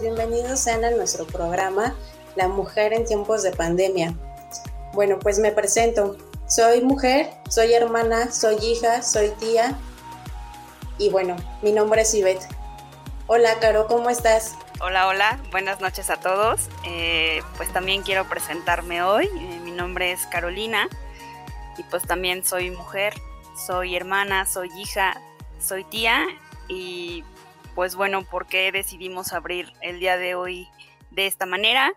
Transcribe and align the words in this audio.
bienvenidos 0.00 0.60
sean 0.60 0.84
a 0.84 0.90
nuestro 0.90 1.26
programa 1.26 1.94
La 2.36 2.48
mujer 2.48 2.92
en 2.92 3.04
tiempos 3.04 3.42
de 3.42 3.52
pandemia. 3.52 4.14
Bueno, 4.92 5.18
pues 5.18 5.38
me 5.38 5.52
presento. 5.52 6.16
Soy 6.46 6.82
mujer, 6.82 7.30
soy 7.48 7.72
hermana, 7.72 8.30
soy 8.30 8.56
hija, 8.56 9.02
soy 9.02 9.30
tía 9.30 9.78
y 10.98 11.10
bueno, 11.10 11.36
mi 11.62 11.72
nombre 11.72 12.02
es 12.02 12.14
Ivette. 12.14 12.61
Hola, 13.34 13.58
Caro, 13.60 13.86
¿cómo 13.86 14.10
estás? 14.10 14.58
Hola, 14.78 15.08
hola, 15.08 15.40
buenas 15.50 15.80
noches 15.80 16.10
a 16.10 16.20
todos. 16.20 16.68
Eh, 16.84 17.40
pues 17.56 17.72
también 17.72 18.02
quiero 18.02 18.28
presentarme 18.28 19.02
hoy. 19.02 19.24
Eh, 19.24 19.58
mi 19.64 19.70
nombre 19.70 20.12
es 20.12 20.26
Carolina 20.26 20.86
y 21.78 21.82
pues 21.84 22.02
también 22.02 22.44
soy 22.44 22.70
mujer, 22.70 23.14
soy 23.56 23.96
hermana, 23.96 24.44
soy 24.44 24.68
hija, 24.76 25.18
soy 25.58 25.84
tía 25.84 26.26
y 26.68 27.24
pues 27.74 27.96
bueno, 27.96 28.22
¿por 28.22 28.48
qué 28.48 28.70
decidimos 28.70 29.32
abrir 29.32 29.72
el 29.80 29.98
día 29.98 30.18
de 30.18 30.34
hoy 30.34 30.68
de 31.10 31.26
esta 31.26 31.46
manera? 31.46 31.94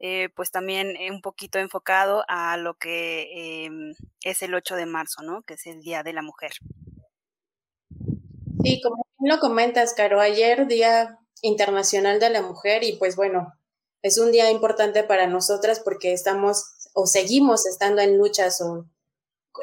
Eh, 0.00 0.28
pues 0.34 0.50
también 0.50 0.96
un 1.08 1.20
poquito 1.20 1.60
enfocado 1.60 2.24
a 2.26 2.56
lo 2.56 2.74
que 2.74 3.64
em, 3.64 3.94
es 4.24 4.42
el 4.42 4.52
8 4.52 4.74
de 4.74 4.86
marzo, 4.86 5.22
¿no? 5.22 5.42
Que 5.42 5.54
es 5.54 5.68
el 5.68 5.82
Día 5.82 6.02
de 6.02 6.14
la 6.14 6.22
Mujer. 6.22 6.50
Sí, 8.64 8.80
como 8.80 9.06
lo 9.20 9.38
comentas, 9.40 9.92
Caro, 9.92 10.20
ayer 10.20 10.66
Día 10.66 11.18
Internacional 11.42 12.18
de 12.18 12.30
la 12.30 12.40
Mujer 12.40 12.82
y 12.82 12.96
pues 12.96 13.14
bueno, 13.14 13.52
es 14.02 14.16
un 14.16 14.32
día 14.32 14.50
importante 14.50 15.04
para 15.04 15.26
nosotras 15.26 15.80
porque 15.80 16.14
estamos 16.14 16.64
o 16.94 17.06
seguimos 17.06 17.66
estando 17.66 18.00
en 18.00 18.16
luchas 18.16 18.60
o 18.62 18.86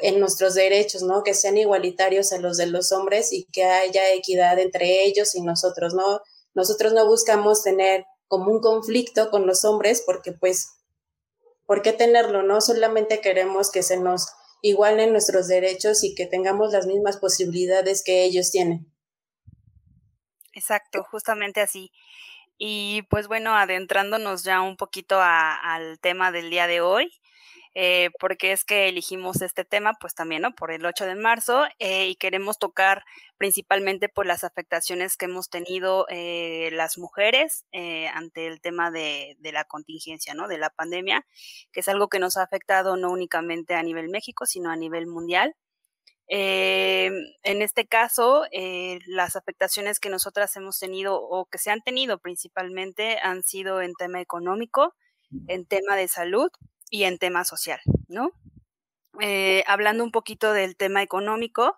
en 0.02 0.20
nuestros 0.20 0.54
derechos, 0.54 1.02
¿no? 1.02 1.22
Que 1.22 1.34
sean 1.34 1.58
igualitarios 1.58 2.32
a 2.32 2.38
los 2.38 2.56
de 2.56 2.66
los 2.66 2.92
hombres 2.92 3.32
y 3.32 3.46
que 3.52 3.64
haya 3.64 4.12
equidad 4.14 4.58
entre 4.58 5.04
ellos 5.04 5.34
y 5.34 5.42
nosotros, 5.42 5.94
¿no? 5.94 6.20
Nosotros 6.54 6.92
no 6.92 7.06
buscamos 7.06 7.62
tener 7.62 8.04
como 8.28 8.52
un 8.52 8.60
conflicto 8.60 9.30
con 9.30 9.46
los 9.46 9.64
hombres 9.64 10.02
porque 10.06 10.32
pues, 10.32 10.68
¿por 11.66 11.82
qué 11.82 11.92
tenerlo, 11.92 12.42
no? 12.42 12.60
Solamente 12.60 13.20
queremos 13.20 13.70
que 13.70 13.82
se 13.82 13.96
nos 13.96 14.28
igualen 14.60 15.10
nuestros 15.10 15.48
derechos 15.48 16.04
y 16.04 16.14
que 16.14 16.26
tengamos 16.26 16.72
las 16.72 16.86
mismas 16.86 17.16
posibilidades 17.16 18.02
que 18.04 18.22
ellos 18.24 18.50
tienen. 18.50 18.91
Exacto, 20.54 21.02
justamente 21.04 21.60
así. 21.60 21.92
Y 22.58 23.02
pues 23.10 23.28
bueno, 23.28 23.54
adentrándonos 23.56 24.44
ya 24.44 24.60
un 24.62 24.76
poquito 24.76 25.18
al 25.20 25.98
tema 26.00 26.32
del 26.32 26.50
día 26.50 26.66
de 26.66 26.80
hoy, 26.80 27.12
eh, 27.74 28.10
porque 28.20 28.52
es 28.52 28.64
que 28.64 28.88
elegimos 28.88 29.40
este 29.40 29.64
tema, 29.64 29.94
pues 30.00 30.14
también, 30.14 30.42
¿no? 30.42 30.54
Por 30.54 30.70
el 30.72 30.84
8 30.84 31.06
de 31.06 31.14
marzo 31.14 31.64
eh, 31.78 32.08
y 32.08 32.16
queremos 32.16 32.58
tocar 32.58 33.02
principalmente 33.38 34.08
por 34.10 34.26
las 34.26 34.44
afectaciones 34.44 35.16
que 35.16 35.24
hemos 35.24 35.48
tenido 35.48 36.06
eh, 36.10 36.70
las 36.72 36.98
mujeres 36.98 37.64
ante 38.14 38.46
el 38.46 38.60
tema 38.60 38.90
de, 38.90 39.36
de, 39.40 39.52
la 39.52 39.64
contingencia, 39.64 40.34
¿no? 40.34 40.48
De 40.48 40.58
la 40.58 40.70
pandemia, 40.70 41.26
que 41.72 41.80
es 41.80 41.88
algo 41.88 42.08
que 42.08 42.18
nos 42.18 42.36
ha 42.36 42.42
afectado 42.42 42.96
no 42.96 43.10
únicamente 43.10 43.74
a 43.74 43.82
nivel 43.82 44.10
México, 44.10 44.46
sino 44.46 44.70
a 44.70 44.76
nivel 44.76 45.06
mundial. 45.06 45.56
En 46.28 47.62
este 47.62 47.86
caso, 47.86 48.44
las 49.06 49.36
afectaciones 49.36 50.00
que 50.00 50.08
nosotras 50.08 50.56
hemos 50.56 50.78
tenido 50.78 51.20
o 51.20 51.46
que 51.46 51.58
se 51.58 51.70
han 51.70 51.82
tenido 51.82 52.18
principalmente 52.18 53.18
han 53.22 53.42
sido 53.42 53.82
en 53.82 53.94
tema 53.94 54.20
económico, 54.20 54.94
en 55.48 55.66
tema 55.66 55.96
de 55.96 56.08
salud 56.08 56.50
y 56.90 57.04
en 57.04 57.18
tema 57.18 57.44
social, 57.44 57.80
¿no? 58.08 58.32
Eh, 59.20 59.62
hablando 59.66 60.04
un 60.04 60.10
poquito 60.10 60.52
del 60.52 60.76
tema 60.76 61.02
económico, 61.02 61.76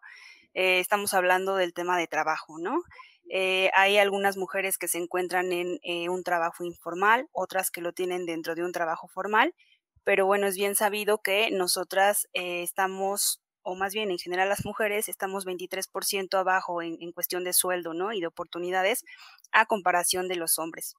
eh, 0.55 0.79
estamos 0.79 1.15
hablando 1.15 1.57
del 1.57 1.73
tema 1.75 1.99
de 1.99 2.07
trabajo, 2.07 2.59
¿no? 2.59 2.83
Eh, 3.31 3.71
hay 3.75 3.99
algunas 3.99 4.37
mujeres 4.37 4.79
que 4.79 4.89
se 4.89 4.99
encuentran 4.99 5.51
en 5.53 6.11
un 6.11 6.23
trabajo 6.23 6.65
informal, 6.65 7.29
otras 7.33 7.71
que 7.71 7.81
lo 7.81 7.93
tienen 7.93 8.27
dentro 8.27 8.55
de 8.55 8.65
un 8.65 8.73
trabajo 8.73 9.09
formal, 9.09 9.55
pero 10.05 10.27
bueno, 10.27 10.47
es 10.47 10.57
bien 10.57 10.75
sabido 10.75 11.23
que 11.23 11.51
nosotras 11.51 12.29
estamos, 12.33 13.41
o 13.65 13.75
más 13.75 13.95
bien 13.95 14.11
en 14.11 14.19
general 14.19 14.49
las 14.49 14.65
mujeres, 14.65 15.09
estamos 15.09 15.47
23% 15.47 16.39
abajo 16.39 16.83
en, 16.83 17.13
cuestión 17.13 17.45
de 17.45 17.53
sueldo, 17.53 17.95
¿no? 17.95 18.13
Y 18.13 18.21
de 18.21 18.27
oportunidades 18.27 19.05
a 19.53 19.67
comparación 19.67 20.29
de 20.29 20.37
los 20.37 20.59
hombres. 20.59 20.95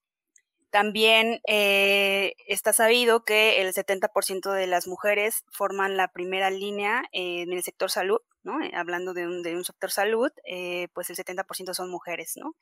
También 0.72 1.40
eh, 1.48 2.34
está 2.48 2.74
sabido 2.74 3.24
que 3.24 3.62
el 3.62 3.74
70% 3.74 4.52
de 4.52 4.68
las 4.68 4.88
mujeres 4.88 5.46
forman 5.50 5.96
la 5.96 6.10
primera 6.10 6.50
línea 6.50 7.04
en 7.14 7.54
el 7.54 7.64
sector 7.64 7.90
salud, 7.90 8.20
¿no? 8.44 8.62
Eh, 8.62 8.72
hablando 8.76 9.14
de 9.14 9.28
un, 9.28 9.64
sector 9.64 9.92
salud, 9.92 10.32
eh, 10.44 10.90
pues 10.94 11.10
el 11.10 11.16
70% 11.16 11.74
son 11.74 11.90
mujeres, 11.90 12.34
¿no? 12.36 12.56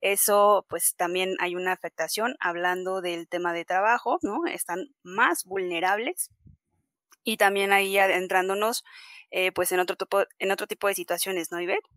Eso, 0.00 0.66
pues 0.68 0.96
también 0.96 1.36
hay 1.38 1.54
una 1.54 1.72
afectación, 1.72 2.36
hablando 2.40 3.00
del 3.00 3.28
tema 3.28 3.52
de 3.52 3.64
trabajo, 3.64 4.18
¿no? 4.22 4.46
Están 4.46 4.88
más 5.02 5.44
vulnerables 5.44 6.30
y 7.24 7.36
también 7.36 7.72
ahí 7.72 7.98
adentrándonos, 7.98 8.84
pues 9.54 9.72
en 9.72 9.80
otro, 9.80 9.96
tipo, 9.96 10.22
en 10.38 10.52
otro 10.52 10.66
tipo 10.66 10.86
de 10.86 10.94
situaciones, 10.94 11.50
¿no, 11.50 11.60
Ivette? 11.60 11.88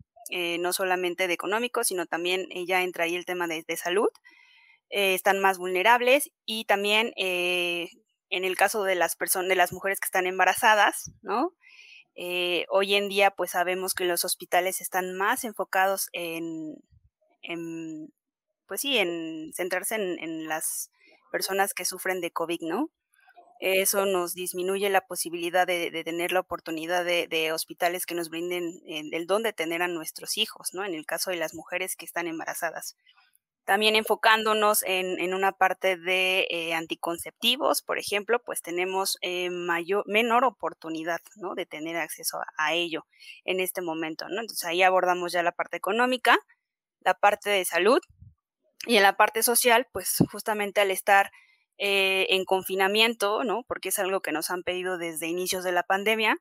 no 0.58 0.72
solamente 0.72 1.26
de 1.28 1.34
económico, 1.34 1.84
sino 1.84 2.06
también 2.06 2.48
ya 2.66 2.82
entra 2.82 3.04
ahí 3.04 3.14
el 3.14 3.24
tema 3.24 3.46
de 3.46 3.76
salud, 3.76 4.10
eh, 4.90 5.14
están 5.14 5.38
más 5.38 5.58
vulnerables 5.58 6.30
y 6.46 6.64
también 6.64 7.12
eh, 7.16 7.90
en 8.30 8.44
el 8.44 8.56
caso 8.56 8.84
de 8.84 8.94
las 8.94 9.16
personas, 9.16 9.48
de 9.50 9.54
las 9.54 9.72
mujeres 9.72 10.00
que 10.00 10.06
están 10.06 10.26
embarazadas, 10.26 11.10
¿no? 11.20 11.52
Eh, 12.14 12.64
hoy 12.70 12.94
en 12.94 13.08
día, 13.08 13.30
pues 13.30 13.50
sabemos 13.50 13.94
que 13.94 14.04
los 14.04 14.24
hospitales 14.24 14.80
están 14.80 15.14
más 15.14 15.44
enfocados 15.44 16.08
en, 16.12 16.76
pues 18.66 18.80
sí, 18.80 18.98
en 18.98 19.52
centrarse 19.54 19.96
en, 19.96 20.48
las 20.48 20.90
personas 21.30 21.74
que 21.74 21.84
sufren 21.84 22.20
de 22.20 22.30
COVID, 22.30 22.62
¿no? 22.62 22.90
Eso 23.60 24.06
nos 24.06 24.34
disminuye 24.34 24.88
la 24.90 25.06
posibilidad 25.06 25.66
de, 25.66 25.90
tener 26.04 26.32
la 26.32 26.40
oportunidad 26.40 27.04
de, 27.04 27.52
hospitales 27.52 28.06
que 28.06 28.14
nos 28.14 28.28
brinden 28.28 28.80
el 28.86 29.26
don 29.26 29.42
de 29.42 29.52
tener 29.52 29.82
a 29.82 29.88
nuestros 29.88 30.38
hijos, 30.38 30.74
¿no? 30.74 30.84
En 30.84 30.94
el 30.94 31.06
caso 31.06 31.30
de 31.30 31.36
las 31.36 31.54
mujeres 31.54 31.96
que 31.96 32.04
están 32.04 32.28
embarazadas. 32.28 32.96
También 33.68 33.96
enfocándonos 33.96 34.82
en, 34.86 35.34
una 35.34 35.52
parte 35.52 35.98
de 35.98 36.46
eh, 36.48 36.72
anticonceptivos, 36.72 37.82
por 37.82 37.98
ejemplo, 37.98 38.42
pues 38.42 38.62
tenemos 38.62 39.18
eh, 39.20 39.50
mayor, 39.50 40.04
menor 40.06 40.44
oportunidad 40.44 41.20
¿no? 41.36 41.54
de 41.54 41.66
tener 41.66 41.98
acceso 41.98 42.40
a, 42.56 42.72
ello 42.72 43.04
en 43.44 43.60
este 43.60 43.82
momento. 43.82 44.26
¿no? 44.30 44.40
Entonces 44.40 44.64
ahí 44.64 44.82
abordamos 44.82 45.32
ya 45.32 45.42
la 45.42 45.52
parte 45.52 45.76
económica, 45.76 46.38
la 47.00 47.12
parte 47.12 47.50
de 47.50 47.66
salud 47.66 48.00
y 48.86 48.96
en 48.96 49.02
la 49.02 49.18
parte 49.18 49.42
social, 49.42 49.86
pues 49.92 50.16
justamente 50.32 50.80
al 50.80 50.90
estar 50.90 51.30
eh, 51.78 52.26
en 52.30 52.44
confinamiento, 52.44 53.44
¿no? 53.44 53.64
porque 53.66 53.88
es 53.90 53.98
algo 53.98 54.20
que 54.20 54.32
nos 54.32 54.50
han 54.50 54.62
pedido 54.62 54.98
desde 54.98 55.28
inicios 55.28 55.64
de 55.64 55.72
la 55.72 55.82
pandemia, 55.82 56.38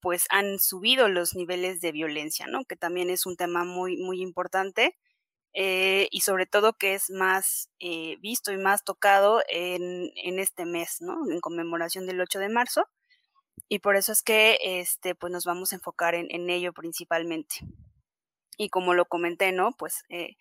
pues 0.00 0.26
han 0.30 0.58
subido 0.58 1.08
los 1.08 1.34
niveles 1.36 1.80
de 1.80 1.92
violencia, 1.92 2.46
¿no? 2.46 2.64
que 2.64 2.76
también 2.76 3.08
es 3.08 3.24
un 3.24 3.36
tema 3.36 3.64
muy, 3.64 3.96
muy 3.96 4.20
importante 4.20 4.96
eh, 5.56 6.08
y 6.10 6.22
sobre 6.22 6.46
todo 6.46 6.76
que 6.76 6.94
es 6.94 7.10
más 7.10 7.70
eh, 7.78 8.16
visto 8.20 8.52
y 8.52 8.56
más 8.56 8.82
tocado 8.82 9.40
en, 9.48 10.10
en, 10.16 10.40
este 10.40 10.66
mes, 10.66 11.00
¿no? 11.00 11.30
En 11.30 11.40
conmemoración 11.40 12.06
del 12.06 12.20
8 12.20 12.40
de 12.40 12.48
marzo. 12.48 12.88
Y 13.68 13.78
por 13.78 13.94
eso 13.94 14.10
es 14.10 14.22
que 14.22 14.58
este, 14.62 15.14
pues 15.14 15.32
nos 15.32 15.44
vamos 15.44 15.72
a 15.72 15.76
enfocar 15.76 16.16
en, 16.16 16.26
en 16.30 16.50
ello 16.50 16.72
principalmente. 16.72 17.56
Y 18.58 18.68
como 18.68 18.94
lo 18.94 19.06
comenté, 19.06 19.52
¿no? 19.52 19.70
Pues 19.78 20.04
eh, 20.08 20.36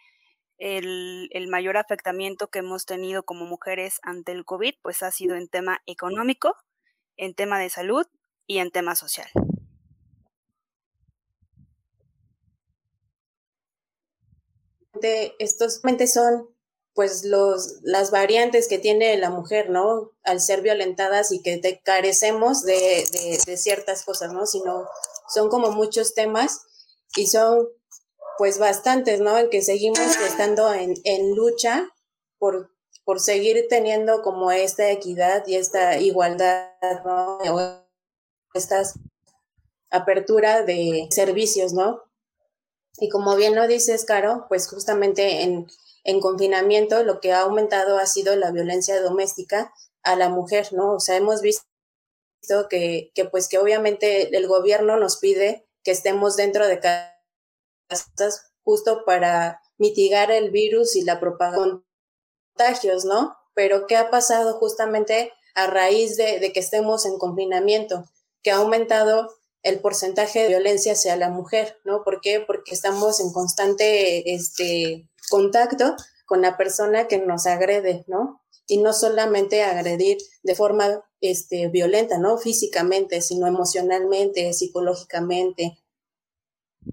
el, 0.58 1.30
el, 1.32 1.48
mayor 1.48 1.78
afectamiento 1.78 2.48
que 2.48 2.60
hemos 2.60 2.86
tenido 2.86 3.24
como 3.24 3.46
mujeres 3.46 4.00
ante 4.04 4.32
el 4.32 4.46
COVID, 4.46 4.76
pues 4.82 5.04
ha 5.04 5.12
sido 5.12 5.36
en 5.36 5.48
tema 5.48 5.82
económico, 5.86 6.56
en 7.18 7.34
tema 7.34 7.60
de 7.60 7.70
salud 7.70 8.06
y 8.48 8.60
en 8.60 8.72
tema 8.72 8.96
social. 8.96 9.30
estos 15.40 15.82
son 16.14 16.50
pues 16.94 17.24
los, 17.24 17.80
las 17.82 18.12
variantes 18.12 18.68
que 18.68 18.78
tiene 18.78 19.18
la 19.18 19.32
mujer, 19.32 19.70
¿no? 19.70 20.12
Al 20.24 20.40
ser 20.40 20.62
violentadas 20.62 21.32
y 21.32 21.42
que 21.42 21.58
te 21.58 21.82
carecemos 21.82 22.64
de, 22.64 23.04
de, 23.46 23.58
ciertas 23.58 24.04
cosas, 24.04 24.32
¿no? 24.32 24.46
Sino 24.46 24.88
son 25.34 25.50
como 25.50 25.72
muchos 25.72 26.14
temas 26.14 26.62
y 27.16 27.28
son 27.28 27.68
pues 28.38 28.60
bastantes, 28.60 29.20
¿no? 29.20 29.38
En 29.38 29.50
que 29.50 29.62
seguimos 29.62 30.00
estando 30.00 30.74
en, 30.74 30.96
en 31.04 31.36
lucha 31.36 31.90
por, 32.38 32.72
por 33.04 33.20
seguir 33.20 33.68
teniendo 33.70 34.22
como 34.22 34.52
esta 34.52 34.90
equidad 34.92 35.46
y 35.48 35.56
esta 35.56 36.00
igualdad, 36.00 36.70
¿no? 37.06 37.40
Esta 38.54 38.84
apertura 39.90 40.64
de 40.64 41.08
servicios, 41.12 41.74
¿no? 41.74 42.04
Y 42.98 43.10
como 43.10 43.36
bien 43.36 43.56
lo 43.56 43.68
dices, 43.68 44.06
Caro, 44.06 44.46
pues 44.50 44.68
justamente 44.68 45.42
en, 45.42 45.68
en 46.04 46.20
confinamiento 46.20 47.04
lo 47.04 47.20
que 47.20 47.32
ha 47.32 47.42
aumentado 47.42 47.98
ha 47.98 48.06
sido 48.06 48.36
la 48.36 48.52
violencia 48.52 49.02
doméstica 49.02 49.74
a 50.04 50.16
la 50.16 50.30
mujer, 50.30 50.74
¿no? 50.74 50.96
O 50.96 51.00
sea, 51.00 51.16
hemos 51.16 51.42
visto 51.42 51.64
que, 52.70 53.12
que 53.16 53.26
pues 53.26 53.48
que 53.48 53.58
obviamente 53.58 54.36
el 54.36 54.48
gobierno 54.48 54.98
nos 54.98 55.18
pide 55.18 55.66
que 55.84 55.92
estemos 55.92 56.36
dentro 56.36 56.68
de 56.68 56.80
justo 58.64 59.04
para 59.06 59.62
mitigar 59.78 60.32
el 60.32 60.52
virus 60.52 60.96
y 60.96 61.04
la 61.04 61.20
propagación 61.20 61.80
de 61.80 61.84
contagios, 62.56 63.06
¿no? 63.06 63.36
Pero 63.54 63.88
¿qué 63.88 63.98
ha 63.98 64.10
pasado 64.10 64.54
justamente 64.58 65.32
a 65.56 65.68
raíz 65.68 66.18
de, 66.18 66.40
de 66.40 66.54
que 66.54 66.60
estemos 66.60 67.06
en 67.06 67.18
confinamiento? 67.18 68.06
Que 68.42 68.52
ha 68.52 68.58
aumentado 68.58 69.30
el 69.64 69.80
porcentaje 69.80 70.42
de 70.42 70.50
violencia 70.50 70.92
hacia 70.92 71.16
la 71.16 71.30
mujer, 71.30 71.78
¿no? 71.86 72.04
¿Por 72.04 72.20
qué? 72.22 72.42
Porque 72.42 72.74
estamos 72.74 73.20
en 73.22 73.32
constante 73.32 74.34
este, 74.34 75.10
contacto 75.30 75.96
con 76.26 76.42
la 76.42 76.58
persona 76.58 77.08
que 77.08 77.18
nos 77.18 77.48
agrede, 77.48 78.04
¿no? 78.08 78.42
Y 78.68 78.78
no 78.78 78.94
solamente 78.94 79.64
agredir 79.64 80.18
de 80.44 80.56
forma 80.56 81.04
este, 81.22 81.70
violenta, 81.70 82.18
¿no? 82.18 82.38
Físicamente, 82.38 83.22
sino 83.22 83.48
emocionalmente, 83.48 84.52
psicológicamente. 84.54 85.78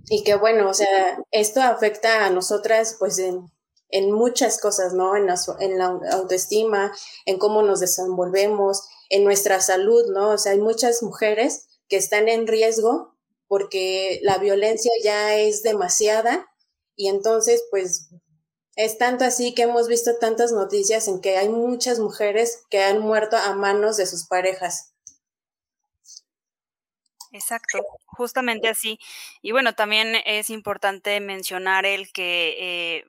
Y 0.09 0.25
que 0.25 0.35
bueno, 0.37 0.69
o 0.69 0.75
sea, 0.75 1.19
esto 1.31 1.61
afecta 1.63 2.27
a 2.27 2.31
nosotras, 2.31 2.97
pues, 2.99 3.19
en, 3.19 3.47
en 3.89 4.13
muchas 4.13 4.59
cosas, 4.61 4.95
¿no? 4.95 5.17
En 5.17 5.27
la, 5.27 5.37
en 5.61 5.79
la 5.79 5.87
autoestima, 6.13 6.93
en 7.27 7.39
cómo 7.39 7.63
nos 7.63 7.81
desenvolvemos, 7.81 8.89
en 9.09 9.25
nuestra 9.25 9.61
salud, 9.61 10.05
¿no? 10.13 10.31
O 10.31 10.39
sea, 10.39 10.53
hay 10.53 10.61
muchas 10.61 11.03
mujeres 11.03 11.67
que 11.89 11.97
están 11.97 12.29
en 12.29 12.47
riesgo 12.47 13.17
porque 13.49 14.21
la 14.23 14.39
violencia 14.39 14.93
ya 15.03 15.35
es 15.37 15.63
demasiada 15.63 16.47
y 16.95 17.09
entonces 17.09 17.65
pues 17.71 18.09
es 18.77 18.97
tanto 18.97 19.25
así 19.25 19.55
que 19.55 19.63
hemos 19.63 19.89
visto 19.89 20.17
tantas 20.21 20.53
noticias 20.53 21.09
en 21.09 21.21
que 21.21 21.37
hay 21.37 21.49
muchas 21.49 21.99
mujeres 21.99 22.63
que 22.71 22.83
han 22.83 23.01
muerto 23.01 23.37
a 23.37 23.55
manos 23.55 23.97
de 23.97 24.07
sus 24.07 24.27
parejas. 24.27 24.90
Exacto, 27.33 27.79
justamente 28.07 28.69
así. 28.69 28.99
Y 29.41 29.53
bueno, 29.53 29.75
también 29.75 30.17
es 30.25 30.51
importante 30.51 31.21
mencionar 31.21 31.87
el 31.87 32.13
que 32.13 32.57
eh, 32.99 33.05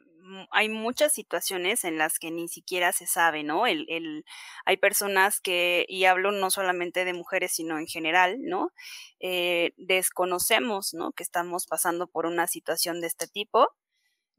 hay 0.51 0.69
muchas 0.69 1.11
situaciones 1.13 1.83
en 1.83 1.97
las 1.97 2.19
que 2.19 2.29
ni 2.29 2.47
siquiera 2.47 2.91
se 2.91 3.07
sabe, 3.07 3.43
¿no? 3.43 3.65
El, 3.65 3.85
el, 3.89 4.23
hay 4.65 4.77
personas 4.77 5.41
que, 5.41 5.85
y 5.89 6.05
hablo 6.05 6.31
no 6.31 6.51
solamente 6.51 7.03
de 7.03 7.13
mujeres, 7.13 7.51
sino 7.53 7.79
en 7.79 7.87
general, 7.87 8.37
¿no? 8.43 8.71
Eh, 9.19 9.73
desconocemos, 9.77 10.93
¿no? 10.93 11.11
Que 11.13 11.23
estamos 11.23 11.65
pasando 11.65 12.05
por 12.07 12.27
una 12.27 12.45
situación 12.47 13.01
de 13.01 13.07
este 13.07 13.27
tipo, 13.27 13.69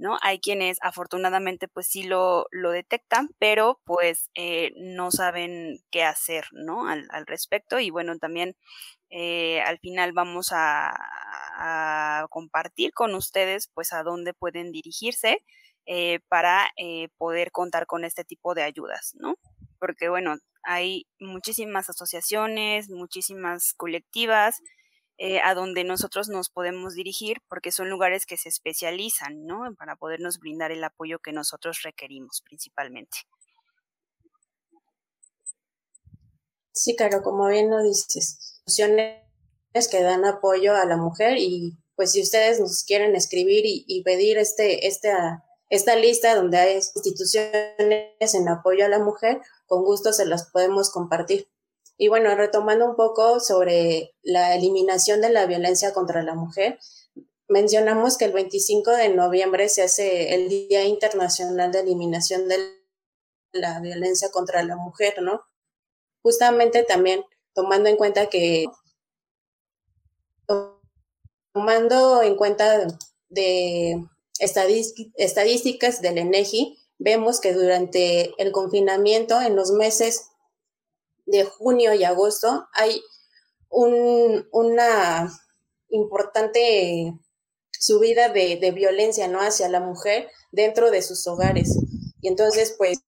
¿no? 0.02 0.18
Hay 0.20 0.40
quienes 0.40 0.78
afortunadamente 0.82 1.68
pues 1.68 1.86
sí 1.86 2.02
lo, 2.02 2.46
lo 2.50 2.72
detectan, 2.72 3.30
pero 3.38 3.80
pues 3.84 4.30
eh, 4.34 4.72
no 4.76 5.10
saben 5.10 5.78
qué 5.90 6.02
hacer, 6.02 6.46
¿no? 6.52 6.88
Al, 6.88 7.06
al 7.10 7.26
respecto. 7.26 7.78
Y 7.78 7.90
bueno, 7.90 8.18
también 8.18 8.56
eh, 9.14 9.60
al 9.60 9.78
final 9.78 10.12
vamos 10.12 10.48
a, 10.52 10.94
compartir 12.30 12.92
con 12.92 13.14
ustedes 13.14 13.68
pues 13.74 13.92
a 13.92 14.02
dónde 14.02 14.34
pueden 14.34 14.72
dirigirse 14.72 15.44
eh, 15.86 16.18
para 16.28 16.70
eh, 16.76 17.08
poder 17.18 17.52
contar 17.52 17.86
con 17.86 18.04
este 18.04 18.24
tipo 18.24 18.54
de 18.54 18.62
ayudas, 18.62 19.14
¿no? 19.18 19.36
Porque, 19.78 20.08
bueno, 20.08 20.36
hay 20.64 21.06
muchísimas 21.20 21.88
asociaciones, 21.90 22.88
muchísimas 22.88 23.74
colectivas 23.74 24.60
eh, 25.24 25.40
a 25.40 25.54
donde 25.54 25.84
nosotros 25.84 26.28
nos 26.28 26.50
podemos 26.50 26.94
dirigir 26.94 27.36
porque 27.48 27.70
son 27.70 27.88
lugares 27.88 28.26
que 28.26 28.36
se 28.36 28.48
especializan, 28.48 29.46
¿no? 29.46 29.72
Para 29.78 29.94
podernos 29.94 30.40
brindar 30.40 30.72
el 30.72 30.82
apoyo 30.82 31.20
que 31.20 31.30
nosotros 31.30 31.82
requerimos 31.84 32.42
principalmente. 32.44 33.18
Sí, 36.72 36.96
claro, 36.96 37.22
como 37.22 37.46
bien 37.46 37.70
lo 37.70 37.80
dices, 37.84 38.60
asociaciones 38.66 39.20
que 39.92 40.02
dan 40.02 40.24
apoyo 40.24 40.74
a 40.74 40.86
la 40.86 40.96
mujer 40.96 41.36
y 41.38 41.78
pues 41.94 42.10
si 42.10 42.20
ustedes 42.20 42.58
nos 42.58 42.82
quieren 42.82 43.14
escribir 43.14 43.64
y, 43.64 43.84
y 43.86 44.02
pedir 44.02 44.38
este, 44.38 44.88
este 44.88 45.12
esta 45.68 45.94
lista 45.94 46.34
donde 46.34 46.58
hay 46.58 46.74
instituciones 46.74 48.34
en 48.34 48.48
apoyo 48.48 48.84
a 48.86 48.88
la 48.88 48.98
mujer, 48.98 49.40
con 49.66 49.84
gusto 49.84 50.12
se 50.12 50.26
las 50.26 50.50
podemos 50.50 50.90
compartir. 50.90 51.51
Y 51.96 52.08
bueno, 52.08 52.34
retomando 52.34 52.86
un 52.86 52.96
poco 52.96 53.38
sobre 53.40 54.14
la 54.22 54.54
eliminación 54.54 55.20
de 55.20 55.30
la 55.30 55.46
violencia 55.46 55.92
contra 55.92 56.22
la 56.22 56.34
mujer, 56.34 56.78
mencionamos 57.48 58.16
que 58.16 58.24
el 58.24 58.32
25 58.32 58.90
de 58.92 59.10
noviembre 59.10 59.68
se 59.68 59.82
hace 59.82 60.34
el 60.34 60.48
Día 60.48 60.84
Internacional 60.84 61.70
de 61.70 61.80
Eliminación 61.80 62.48
de 62.48 62.58
la 63.52 63.80
Violencia 63.80 64.30
contra 64.30 64.62
la 64.62 64.76
Mujer, 64.76 65.22
¿no? 65.22 65.42
Justamente 66.22 66.82
también 66.82 67.24
tomando 67.54 67.88
en 67.88 67.96
cuenta 67.96 68.28
que 68.28 68.66
tomando 71.52 72.22
en 72.22 72.36
cuenta 72.36 72.86
de 73.28 74.02
estadísticas 74.38 76.00
del 76.00 76.18
ENEGI, 76.18 76.78
vemos 76.98 77.40
que 77.40 77.52
durante 77.52 78.32
el 78.42 78.52
confinamiento, 78.52 79.40
en 79.40 79.56
los 79.56 79.72
meses 79.72 80.28
de 81.32 81.44
junio 81.44 81.94
y 81.94 82.04
agosto, 82.04 82.68
hay 82.74 83.02
un, 83.70 84.46
una 84.52 85.32
importante 85.88 87.14
subida 87.70 88.28
de, 88.28 88.56
de, 88.56 88.70
violencia 88.70 89.28
¿no? 89.28 89.40
hacia 89.40 89.70
la 89.70 89.80
mujer 89.80 90.28
dentro 90.52 90.90
de 90.90 91.00
sus 91.00 91.26
hogares. 91.26 91.74
Y 92.20 92.28
entonces, 92.28 92.74
pues, 92.76 92.98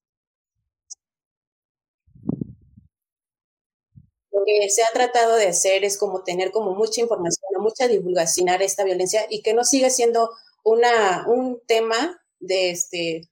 lo 4.31 4.41
que 4.43 4.69
se 4.69 4.83
ha 4.83 4.87
tratado 4.91 5.35
de 5.35 5.47
hacer 5.47 5.85
es 5.85 5.97
como 5.97 6.23
tener 6.23 6.51
como 6.51 6.73
mucha 6.73 7.01
información, 7.01 7.45
mucha 7.59 7.87
divulgación 7.87 8.49
a 8.49 8.55
esta 8.55 8.83
violencia 8.83 9.27
y 9.29 9.43
que 9.43 9.53
no 9.53 9.63
siga 9.63 9.91
siendo 9.91 10.31
una, 10.63 11.25
un 11.27 11.61
tema 11.67 12.21
de 12.39 12.71
este, 12.71 13.29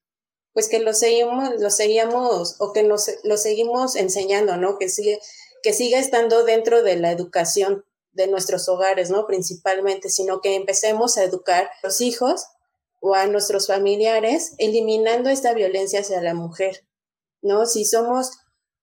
pues 0.54 0.70
que 0.70 0.80
lo 0.80 0.94
seguimos, 0.94 1.50
lo 1.60 1.70
seguíamos 1.70 2.56
o 2.60 2.74
que 2.74 2.84
nos 2.84 3.10
lo 3.24 3.38
seguimos 3.38 3.96
enseñando, 3.96 4.58
¿no? 4.58 4.78
Que 4.78 4.88
sigue, 4.88 5.20
que 5.64 5.74
siga 5.74 6.00
estando 6.00 6.44
dentro 6.44 6.84
de 6.84 6.96
la 6.96 7.12
educación 7.12 7.86
de 8.12 8.28
nuestros 8.28 8.70
hogares, 8.70 9.10
¿no? 9.10 9.26
Principalmente, 9.26 10.10
sino 10.10 10.42
que 10.42 10.56
empecemos 10.56 11.18
a 11.18 11.24
educar 11.24 11.66
a 11.66 11.88
los 11.88 12.02
hijos 12.02 12.46
o 13.02 13.16
a 13.16 13.26
nuestros 13.26 13.68
familiares, 13.68 14.54
eliminando 14.60 15.30
esta 15.30 15.54
violencia 15.54 16.02
hacia 16.02 16.22
la 16.22 16.36
mujer, 16.36 16.86
¿no? 17.42 17.66
Si 17.66 17.86
somos 17.86 18.32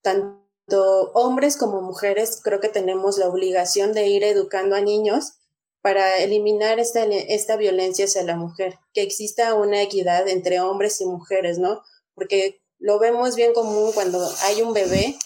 tanto 0.02 1.12
hombres 1.14 1.56
como 1.56 1.80
mujeres, 1.80 2.40
creo 2.42 2.60
que 2.60 2.68
tenemos 2.68 3.16
la 3.16 3.28
obligación 3.28 3.92
de 3.92 4.08
ir 4.08 4.24
educando 4.24 4.76
a 4.76 4.80
niños 4.80 5.39
para 5.82 6.18
eliminar 6.18 6.78
esta, 6.78 7.04
esta 7.04 7.56
violencia 7.56 8.04
hacia 8.04 8.22
la 8.24 8.36
mujer, 8.36 8.78
que 8.92 9.02
exista 9.02 9.54
una 9.54 9.82
equidad 9.82 10.28
entre 10.28 10.60
hombres 10.60 11.00
y 11.00 11.06
mujeres, 11.06 11.58
¿no? 11.58 11.82
Porque 12.14 12.60
lo 12.78 12.98
vemos 12.98 13.36
bien 13.36 13.52
común 13.54 13.92
cuando 13.92 14.26
hay 14.42 14.62
un 14.62 14.72
bebé, 14.72 15.16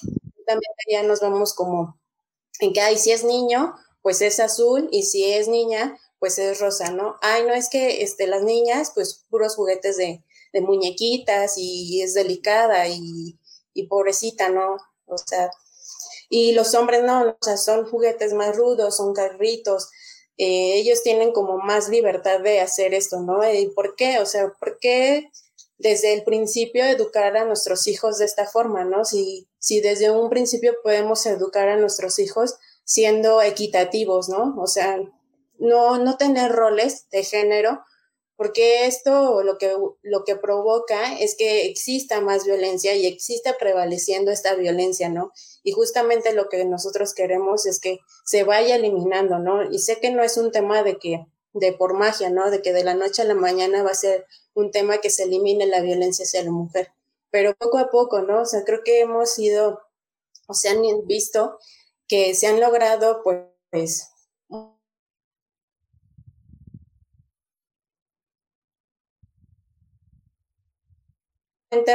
también 0.47 0.73
ya 0.91 1.03
nos 1.03 1.21
vamos 1.21 1.55
como 1.55 1.99
en 2.61 2.73
que, 2.73 2.81
ay, 2.81 2.99
si 2.99 3.13
es 3.13 3.25
niño, 3.25 3.75
pues 4.03 4.23
es 4.23 4.41
azul, 4.41 4.89
y 4.93 5.05
si 5.05 5.25
es 5.33 5.49
niña, 5.49 5.99
pues 6.19 6.39
es 6.39 6.61
rosa, 6.61 6.91
¿no? 6.91 7.17
Ay, 7.23 7.45
no 7.45 7.55
es 7.55 7.69
que 7.69 8.03
este, 8.03 8.27
las 8.27 8.43
niñas, 8.43 8.93
pues 8.95 9.25
puros 9.31 9.57
juguetes 9.57 9.97
de, 9.97 10.25
de 10.53 10.61
muñequitas 10.61 11.55
y 11.57 12.03
es 12.03 12.15
delicada 12.15 12.89
y, 12.89 13.39
y 13.75 13.87
pobrecita, 13.89 14.49
¿no? 14.49 14.77
O 15.07 15.19
sea, 15.19 15.51
y 16.29 16.53
los 16.53 16.75
hombres 16.75 17.03
no, 17.05 17.23
o 17.31 17.45
sea, 17.45 17.57
son 17.57 17.87
juguetes 17.87 18.33
más 18.33 18.57
rudos, 18.57 18.97
son 18.97 19.15
carritos, 19.15 19.89
eh, 20.37 20.75
ellos 20.77 21.03
tienen 21.03 21.33
como 21.33 21.59
más 21.59 21.89
libertad 21.89 22.41
de 22.41 22.61
hacer 22.61 22.95
esto, 22.95 23.21
¿no? 23.21 23.49
¿Y 23.51 23.69
por 23.69 23.95
qué? 23.97 24.19
O 24.19 24.27
sea, 24.27 24.53
¿por 24.59 24.79
qué 24.79 25.31
desde 25.79 26.13
el 26.15 26.25
principio 26.25 26.85
educar 26.85 27.37
a 27.37 27.45
nuestros 27.45 27.87
hijos 27.87 28.19
de 28.19 28.25
esta 28.25 28.47
forma, 28.47 28.85
¿no? 28.85 29.05
Si, 29.05 29.49
si 29.59 29.81
desde 29.81 30.11
un 30.11 30.31
principio 30.31 30.75
podemos 30.83 31.25
educar 31.27 31.69
a 31.69 31.77
nuestros 31.77 32.19
hijos 32.19 32.57
siendo 32.85 33.43
equitativos, 33.43 34.29
¿no? 34.29 34.55
O 34.59 34.67
sea, 34.67 34.99
no, 35.59 35.99
no 35.99 36.17
tener 36.17 36.53
roles 36.53 37.09
de 37.11 37.23
género, 37.25 37.85
porque 38.45 38.85
esto 38.85 39.43
lo 39.43 39.57
que, 39.57 39.75
lo 40.03 40.25
que 40.25 40.37
provoca 40.37 41.19
es 41.19 41.35
que 41.35 41.65
exista 41.65 42.21
más 42.21 42.45
violencia 42.45 42.95
y 42.95 43.07
exista 43.07 43.57
prevaleciendo 43.59 44.31
esta 44.31 44.55
violencia, 44.55 45.09
¿no? 45.09 45.33
Y 45.63 45.73
justamente 45.73 46.35
lo 46.35 46.51
que 46.51 46.63
nosotros 46.67 47.15
queremos 47.15 47.65
es 47.65 47.81
que 47.81 48.01
se 48.27 48.45
vaya 48.45 48.77
eliminando, 48.77 49.39
¿no? 49.39 49.63
Y 49.71 49.79
sé 49.79 49.99
que 49.99 50.11
no 50.11 50.23
es 50.23 50.37
un 50.37 50.53
tema 50.53 50.83
de 50.83 50.99
que, 50.99 51.25
de 51.55 51.73
por 51.73 51.95
magia, 51.95 52.29
¿no? 52.29 52.51
De 52.51 52.61
que 52.61 52.75
de 52.75 52.85
la 52.85 52.93
noche 52.93 53.23
a 53.23 53.25
la 53.25 53.35
mañana 53.35 53.83
va 53.83 53.93
a 53.93 53.95
ser 53.95 54.27
un 54.53 54.71
tema 54.71 54.99
que 54.99 55.09
se 55.09 55.23
elimine 55.23 55.65
la 55.65 55.81
violencia 55.81 56.27
hacia 56.27 56.45
la 56.45 56.51
mujer, 56.51 56.93
pero 57.31 57.55
poco 57.55 57.79
a 57.79 57.89
poco, 57.91 58.21
¿no? 58.21 58.43
O 58.43 58.45
sea, 58.45 58.63
creo 58.65 58.83
que 58.85 59.01
hemos 59.01 59.39
ido, 59.39 59.81
o 60.49 60.53
se 60.53 60.69
han 60.69 60.83
visto 61.07 61.59
que 62.07 62.35
se 62.35 62.47
han 62.47 62.61
logrado, 62.61 63.23
pues, 63.71 64.11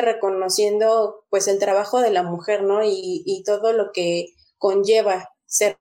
reconociendo 0.02 1.26
pues 1.30 1.48
el 1.48 1.60
trabajo 1.60 2.02
de 2.02 2.12
la 2.12 2.24
mujer, 2.24 2.64
¿no? 2.64 2.82
Y, 2.84 3.44
todo 3.46 3.74
lo 3.74 3.92
que 3.92 4.34
conlleva 4.58 5.30
ser 5.46 5.78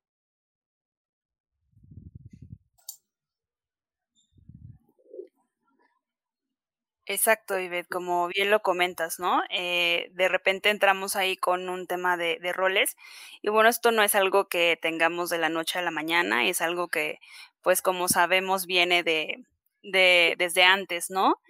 Exacto, 7.06 7.58
Ivette, 7.58 7.88
como 7.88 8.28
bien 8.28 8.50
lo 8.50 8.60
comentas, 8.60 9.18
¿no? 9.18 9.42
Eh, 9.48 10.10
de 10.12 10.28
repente 10.28 10.68
entramos 10.68 11.16
ahí 11.16 11.38
con 11.38 11.70
un 11.70 11.86
tema 11.86 12.18
de, 12.18 12.38
de, 12.40 12.52
roles 12.52 12.96
y 13.40 13.48
bueno, 13.48 13.70
esto 13.70 13.92
no 13.92 14.02
es 14.02 14.14
algo 14.14 14.48
que 14.48 14.78
tengamos 14.80 15.30
de 15.30 15.38
la 15.38 15.48
noche 15.48 15.78
a 15.78 15.82
la 15.82 15.90
mañana, 15.90 16.46
es 16.46 16.60
algo 16.60 16.88
que, 16.88 17.18
pues 17.62 17.80
como 17.80 18.08
sabemos, 18.08 18.66
viene 18.66 19.02
de, 19.02 19.42
de 19.82 20.34
desde 20.38 20.64
antes, 20.64 21.08
¿no? 21.10 21.40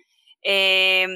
Eh, 0.43 1.07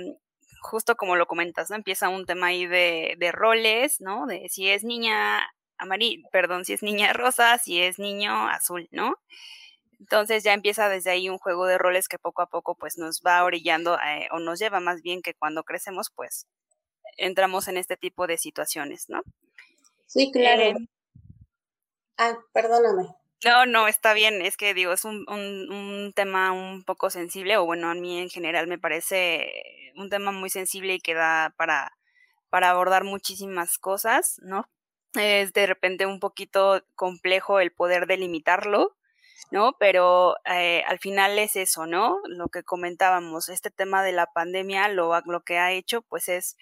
justo 0.63 0.97
como 0.97 1.17
lo 1.17 1.27
comentas, 1.27 1.69
¿no? 1.71 1.77
Empieza 1.77 2.09
un 2.09 2.25
tema 2.25 2.49
ahí 2.49 2.67
de, 2.67 3.17
de 3.19 3.33
roles, 3.33 4.01
¿no? 4.01 4.27
De 4.27 4.49
si 4.49 4.71
es 4.71 4.85
niña 4.85 5.43
amarilla, 5.77 6.27
perdón, 6.31 6.65
si 6.65 6.73
es 6.73 6.83
niña 6.83 7.13
rosa, 7.13 7.59
si 7.59 7.83
es 7.83 7.99
niño 7.99 8.49
azul, 8.49 8.89
¿no? 8.91 9.17
Entonces 9.99 10.43
ya 10.43 10.53
empieza 10.53 10.89
desde 10.89 11.11
ahí 11.11 11.29
un 11.29 11.39
juego 11.39 11.67
de 11.67 11.79
roles 11.79 12.09
que 12.09 12.19
poco 12.19 12.43
a 12.43 12.47
poco 12.47 12.75
pues 12.75 12.99
nos 12.99 13.23
va 13.23 13.45
orillando 13.45 13.99
eh, 14.01 14.29
o 14.33 14.41
nos 14.41 14.59
lleva 14.59 14.81
más 14.81 15.01
bien 15.03 15.23
que 15.23 15.35
cuando 15.35 15.63
crecemos 15.63 16.11
pues 16.15 16.49
entramos 17.17 17.69
en 17.69 17.77
este 17.77 17.97
tipo 17.97 18.27
de 18.27 18.37
situaciones, 18.37 19.09
¿no? 19.09 19.23
Sí, 20.07 20.33
claro. 20.33 20.63
Eh, 20.63 20.75
ah, 22.19 22.37
perdóname. 22.53 23.15
No, 23.45 23.67
no, 23.67 23.89
está 23.89 24.15
bien, 24.15 24.41
es 24.41 24.57
que 24.57 24.73
digo, 24.73 24.93
es 24.93 25.05
un, 25.05 25.25
un, 25.29 25.73
un, 25.73 26.13
tema 26.13 26.53
un 26.53 26.85
poco 26.85 27.11
sensible, 27.11 27.57
o 27.57 27.65
bueno, 27.65 27.91
a 27.91 27.95
mí 27.95 28.21
en 28.21 28.29
general 28.31 28.69
me 28.69 28.79
parece 28.79 29.91
un 29.97 30.09
tema 30.11 30.31
muy 30.31 30.49
sensible 30.49 30.95
y 30.95 31.01
que 31.01 31.15
da 31.15 31.53
para, 31.57 31.93
para 32.51 32.71
abordar 32.71 33.03
muchísimas 33.05 33.79
cosas, 33.79 34.39
¿no? 34.43 34.69
Es 35.15 35.53
de 35.53 35.67
repente 35.67 36.07
un 36.07 36.21
poquito 36.21 36.85
complejo 36.95 37.59
el 37.59 37.73
poder 37.73 38.07
delimitarlo, 38.07 38.97
¿no? 39.51 39.73
Pero 39.79 40.37
eh, 40.47 40.85
al 40.87 41.01
final 41.01 41.39
es 41.39 41.57
eso, 41.57 41.87
¿no? 41.87 42.19
Lo 42.29 42.49
que 42.49 42.63
comentábamos, 42.63 43.49
este 43.49 43.71
tema 43.71 44.05
de 44.05 44.13
la 44.13 44.27
pandemia 44.27 44.89
lo, 44.89 45.21
lo 45.27 45.43
que 45.43 45.59
ha 45.59 45.73
hecho 45.73 46.03
pues 46.03 46.29
es 46.29 46.57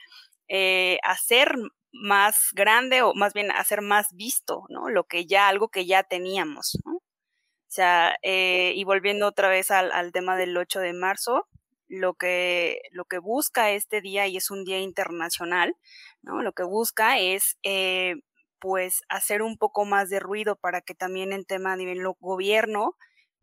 eh, 0.48 0.98
hacer 1.04 1.54
más 1.92 2.50
grande 2.54 3.02
o 3.02 3.14
más 3.14 3.32
bien 3.34 3.50
hacer 3.50 3.82
más 3.82 4.08
visto, 4.12 4.64
¿no? 4.68 4.88
Lo 4.88 5.04
que 5.04 5.26
ya, 5.26 5.48
algo 5.48 5.68
que 5.68 5.86
ya 5.86 6.02
teníamos, 6.02 6.78
¿no? 6.84 6.96
O 6.96 7.72
sea, 7.72 8.16
eh, 8.22 8.72
y 8.74 8.84
volviendo 8.84 9.26
otra 9.28 9.48
vez 9.48 9.70
al, 9.70 10.12
tema 10.12 10.36
del 10.36 10.56
8 10.56 10.80
de 10.80 10.92
marzo, 10.92 11.46
lo 11.88 12.14
que, 12.14 12.80
lo 12.92 13.04
que 13.04 13.18
busca 13.18 13.70
este 13.70 14.00
día, 14.00 14.26
y 14.26 14.36
es 14.36 14.50
un 14.50 14.64
día 14.64 14.80
internacional, 14.80 15.76
¿no? 16.22 16.42
Lo 16.42 16.52
que 16.52 16.64
busca 16.64 17.18
es 17.18 17.58
eh, 17.62 18.16
pues 18.60 19.02
hacer 19.08 19.42
un 19.42 19.56
poco 19.56 19.84
más 19.84 20.10
de 20.10 20.20
ruido 20.20 20.56
para 20.56 20.80
que 20.82 20.94
también 20.94 21.32
en 21.32 21.44
tema 21.44 21.72
a 21.72 21.76
nivel 21.76 22.02
gobierno 22.20 22.96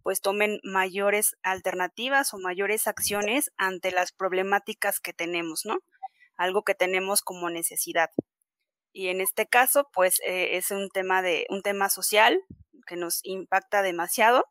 pues 0.03 0.21
tomen 0.21 0.61
mayores 0.63 1.35
alternativas 1.43 2.33
o 2.33 2.37
mayores 2.37 2.87
acciones 2.87 3.51
ante 3.57 3.91
las 3.91 4.13
problemáticas 4.13 5.01
que 5.01 5.11
tenemos, 5.11 5.65
¿no? 5.65 5.79
Algo 6.37 6.63
que 6.63 6.75
tenemos 6.75 7.21
como 7.21 7.49
necesidad. 7.49 8.09
Y 8.97 9.09
en 9.09 9.21
este 9.21 9.45
caso, 9.45 9.87
pues 9.93 10.19
eh, 10.25 10.57
es 10.57 10.71
un 10.71 10.89
tema 10.89 11.21
de 11.21 11.45
un 11.49 11.61
tema 11.61 11.87
social 11.87 12.41
que 12.87 12.95
nos 12.95 13.19
impacta 13.21 13.83
demasiado. 13.83 14.45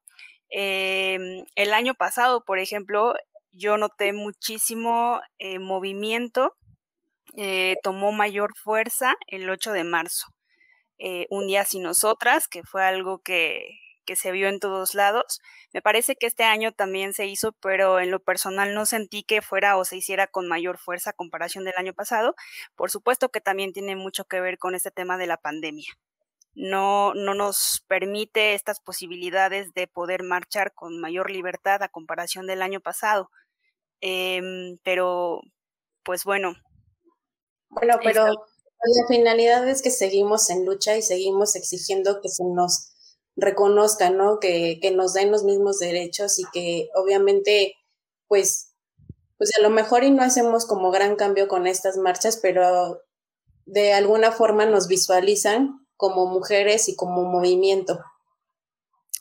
Eh, 0.50 1.18
el 1.56 1.74
año 1.74 1.94
pasado, 1.94 2.44
por 2.44 2.60
ejemplo, 2.60 3.14
yo 3.50 3.76
noté 3.76 4.12
muchísimo 4.12 5.20
eh, 5.40 5.58
movimiento, 5.58 6.54
eh, 7.36 7.74
tomó 7.82 8.12
mayor 8.12 8.52
fuerza 8.56 9.16
el 9.26 9.50
8 9.50 9.72
de 9.72 9.82
marzo. 9.82 10.28
Un 11.28 11.48
día 11.48 11.64
sin 11.64 11.82
nosotras, 11.82 12.46
que 12.46 12.62
fue 12.62 12.84
algo 12.84 13.18
que, 13.18 13.66
que 14.06 14.16
se 14.16 14.32
vio 14.32 14.48
en 14.48 14.60
todos 14.60 14.94
lados. 14.94 15.40
Me 15.74 15.82
parece 15.82 16.16
que 16.16 16.26
este 16.26 16.44
año 16.44 16.72
también 16.72 17.12
se 17.12 17.26
hizo, 17.26 17.52
pero 17.60 18.00
en 18.00 18.10
lo 18.10 18.20
personal 18.20 18.72
no 18.74 18.86
sentí 18.86 19.22
que 19.22 19.42
fuera 19.42 19.76
o 19.76 19.84
se 19.84 19.96
hiciera 19.96 20.26
con 20.26 20.48
mayor 20.48 20.78
fuerza 20.78 21.10
a 21.10 21.12
comparación 21.12 21.64
del 21.64 21.74
año 21.76 21.92
pasado. 21.92 22.34
Por 22.74 22.90
supuesto 22.90 23.28
que 23.28 23.42
también 23.42 23.74
tiene 23.74 23.96
mucho 23.96 24.24
que 24.24 24.40
ver 24.40 24.58
con 24.58 24.74
este 24.74 24.90
tema 24.90 25.18
de 25.18 25.26
la 25.26 25.36
pandemia. 25.36 25.92
No, 26.54 27.12
no 27.12 27.34
nos 27.34 27.84
permite 27.86 28.54
estas 28.54 28.80
posibilidades 28.80 29.74
de 29.74 29.86
poder 29.86 30.22
marchar 30.22 30.72
con 30.72 30.98
mayor 31.00 31.30
libertad 31.30 31.82
a 31.82 31.88
comparación 31.90 32.46
del 32.46 32.62
año 32.62 32.80
pasado. 32.80 33.30
Eh, 34.00 34.40
pero, 34.82 35.42
pues 36.02 36.24
bueno. 36.24 36.54
Bueno, 37.68 37.98
pero 38.02 38.26
la 38.26 39.06
finalidad 39.08 39.68
es 39.68 39.82
que 39.82 39.90
seguimos 39.90 40.48
en 40.50 40.64
lucha 40.64 40.96
y 40.96 41.02
seguimos 41.02 41.56
exigiendo 41.56 42.20
que 42.20 42.28
se 42.28 42.44
nos 42.44 42.92
reconozca, 43.36 44.10
¿no? 44.10 44.40
Que, 44.40 44.78
que 44.80 44.90
nos 44.90 45.12
den 45.12 45.30
los 45.30 45.44
mismos 45.44 45.78
derechos 45.78 46.38
y 46.38 46.44
que 46.52 46.88
obviamente, 46.94 47.74
pues, 48.28 48.72
pues 49.38 49.50
a 49.58 49.62
lo 49.62 49.70
mejor 49.70 50.04
y 50.04 50.10
no 50.10 50.22
hacemos 50.22 50.66
como 50.66 50.90
gran 50.90 51.16
cambio 51.16 51.46
con 51.46 51.66
estas 51.66 51.98
marchas, 51.98 52.38
pero 52.40 53.02
de 53.66 53.92
alguna 53.92 54.32
forma 54.32 54.66
nos 54.66 54.88
visualizan 54.88 55.86
como 55.96 56.26
mujeres 56.26 56.88
y 56.88 56.96
como 56.96 57.24
movimiento. 57.24 58.00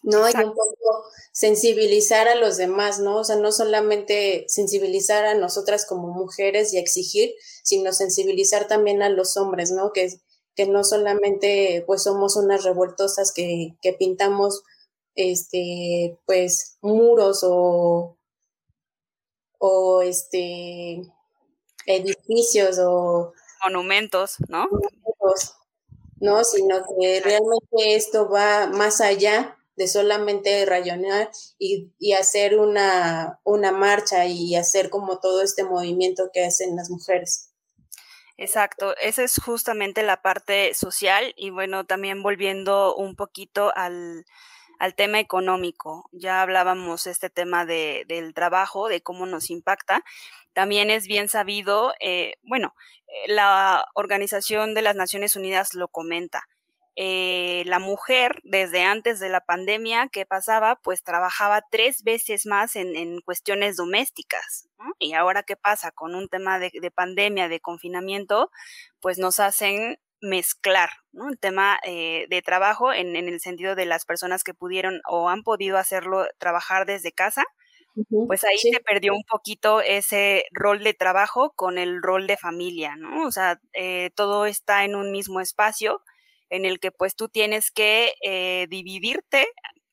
¿no? 0.06 0.30
Y 0.30 0.34
un 0.36 0.54
poco 0.54 1.06
sensibilizar 1.32 2.28
a 2.28 2.36
los 2.36 2.58
demás, 2.58 3.00
¿no? 3.00 3.18
O 3.18 3.24
sea, 3.24 3.36
no 3.38 3.52
solamente 3.52 4.46
sensibilizar 4.48 5.26
a 5.26 5.34
nosotras 5.34 5.86
como 5.86 6.10
mujeres 6.10 6.74
y 6.74 6.78
exigir, 6.78 7.34
sino 7.64 7.92
sensibilizar 7.92 8.68
también 8.68 9.02
a 9.02 9.10
los 9.10 9.36
hombres, 9.36 9.72
¿no? 9.72 9.92
Que, 9.94 10.10
que 10.56 10.68
no 10.68 10.84
solamente 10.84 11.84
pues 11.86 12.04
somos 12.04 12.36
unas 12.36 12.64
revoltosas 12.64 13.32
que, 13.34 13.76
que 13.82 13.94
pintamos 13.94 14.64
este 15.16 16.18
pues 16.26 16.78
muros 16.82 17.42
o 17.44 18.18
o 19.60 20.02
este 20.02 21.02
edificios 21.86 22.80
o 22.80 23.34
monumentos, 23.64 24.38
¿no? 24.48 24.68
Monumentos, 24.70 25.56
¿no? 26.20 26.44
Sino 26.44 26.84
que 26.84 27.22
realmente 27.22 27.96
esto 27.96 28.30
va 28.30 28.68
más 28.68 29.02
allá 29.02 29.58
de 29.76 29.88
solamente 29.88 30.66
rayonear 30.66 31.30
y, 31.60 31.92
y 32.00 32.14
hacer 32.14 32.58
una, 32.58 33.40
una 33.44 33.72
marcha 33.72 34.26
y 34.26 34.56
hacer 34.56 34.90
como 34.90 35.20
todo 35.20 35.42
este 35.42 35.64
movimiento 35.64 36.30
que 36.34 36.46
hacen 36.46 36.76
las 36.76 36.90
mujeres. 36.90 37.45
Exacto, 38.38 38.96
esa 38.98 39.24
es 39.24 39.36
justamente 39.42 40.04
la 40.04 40.22
parte 40.22 40.74
social 40.74 41.34
y 41.38 41.52
bueno, 41.52 41.86
también 41.86 42.22
volviendo 42.22 42.94
un 42.96 43.16
poquito 43.16 43.72
al, 43.76 44.26
al 44.78 44.94
tema 44.96 45.20
económico. 45.20 46.10
Ya 46.12 46.42
hablábamos 46.42 47.08
este 47.08 47.30
tema 47.30 47.66
de, 47.66 48.04
del 48.08 48.34
trabajo, 48.34 48.90
de 48.90 49.02
cómo 49.02 49.26
nos 49.26 49.50
impacta. 49.50 50.04
También 50.54 50.90
es 50.90 51.08
bien 51.08 51.30
sabido, 51.30 51.94
eh, 52.02 52.36
bueno, 52.44 52.76
eh, 53.08 53.32
la 53.32 53.86
Organización 53.94 54.74
de 54.74 54.82
las 54.82 54.96
Naciones 54.98 55.36
Unidas 55.38 55.74
lo 55.74 55.88
comenta 55.88 56.46
eh, 56.98 57.64
la 57.66 57.80
mujer 57.80 58.40
desde 58.44 58.84
antes 58.84 59.20
de 59.20 59.30
la 59.30 59.42
pandemia 59.42 60.08
que 60.08 60.26
pasaba, 60.26 60.78
pues 60.78 61.04
trabajaba 61.04 61.64
tres 61.70 62.04
veces 62.04 62.46
más 62.46 62.76
en, 62.76 62.96
en 62.96 63.20
cuestiones 63.22 63.76
domésticas. 63.76 64.70
¿no? 64.80 64.94
Y 65.00 65.14
ahora 65.14 65.44
qué 65.44 65.58
pasa 65.58 65.92
con 65.92 66.16
un 66.16 66.30
tema 66.30 66.58
de, 66.58 66.72
de, 66.74 66.92
pandemia, 66.92 67.50
de 67.50 67.60
confinamiento, 67.60 68.50
pues 69.02 69.18
nos 69.18 69.40
hacen 69.40 69.98
mezclar 70.22 70.90
¿no? 71.12 71.30
el 71.30 71.38
tema 71.38 71.80
eh, 71.84 72.28
de 72.30 72.42
trabajo 72.42 72.94
en, 72.94 73.16
en, 73.16 73.28
el 73.28 73.42
sentido 73.42 73.76
de 73.76 73.86
las 73.86 74.06
personas 74.06 74.44
que 74.44 74.54
pudieron 74.54 75.02
o 75.10 75.30
han 75.30 75.44
podido 75.44 75.78
hacerlo 75.78 76.26
trabajar 76.38 76.86
desde 76.86 77.12
casa. 77.12 77.44
Pues 78.28 78.44
ahí 78.44 78.58
sí. 78.58 78.72
se 78.74 78.82
perdió 78.82 79.14
un 79.14 79.24
poquito 79.24 79.80
ese 79.80 80.46
rol 80.52 80.84
de 80.84 80.94
trabajo 80.94 81.54
con 81.56 81.78
el 81.78 82.02
rol 82.02 82.28
de 82.28 82.36
familia, 82.36 82.98
¿no? 82.98 83.26
O 83.26 83.32
sea, 83.32 83.62
eh, 83.72 84.10
todo 84.16 84.46
está 84.46 84.84
en 84.84 84.96
un 84.96 85.12
mismo 85.12 85.40
espacio, 85.40 86.02
en 86.50 86.66
el 86.66 86.80
que 86.80 86.92
pues 86.92 87.16
tú 87.16 87.30
tienes 87.30 87.72
que 87.72 88.14
eh, 88.24 88.68
dividirte 88.70 89.48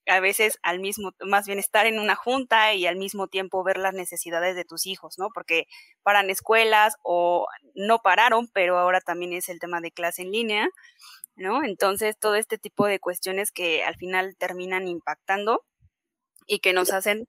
a 0.07 0.21
veces 0.21 0.59
al 0.63 0.81
mismo, 0.81 1.13
más 1.21 1.47
bien 1.47 1.59
estar 1.59 1.87
en 1.87 1.99
una 1.99 2.17
junta 2.17 2.75
y 2.75 2.87
al 2.87 2.97
mismo 2.97 3.29
tiempo 3.29 3.63
ver 3.63 3.79
las 3.79 3.95
necesidades 3.95 4.57
de 4.57 4.65
tus 4.65 4.87
hijos, 4.87 5.19
¿no? 5.19 5.29
Porque 5.33 5.67
paran 6.03 6.31
escuelas 6.31 6.97
o 7.03 7.47
no 7.75 8.01
pararon, 8.01 8.49
pero 8.53 8.79
ahora 8.79 9.01
también 9.01 9.33
es 9.33 9.49
el 9.49 9.61
tema 9.61 9.81
de 9.81 9.93
clase 9.93 10.23
en 10.23 10.33
línea, 10.33 10.69
¿no? 11.37 11.65
Entonces, 11.65 12.19
todo 12.19 12.35
este 12.37 12.59
tipo 12.59 12.87
de 12.87 13.01
cuestiones 13.01 13.53
que 13.53 13.85
al 13.85 13.97
final 13.97 14.37
terminan 14.39 14.89
impactando 14.89 15.63
y 16.47 16.59
que 16.61 16.73
nos 16.73 16.93
hacen 16.93 17.29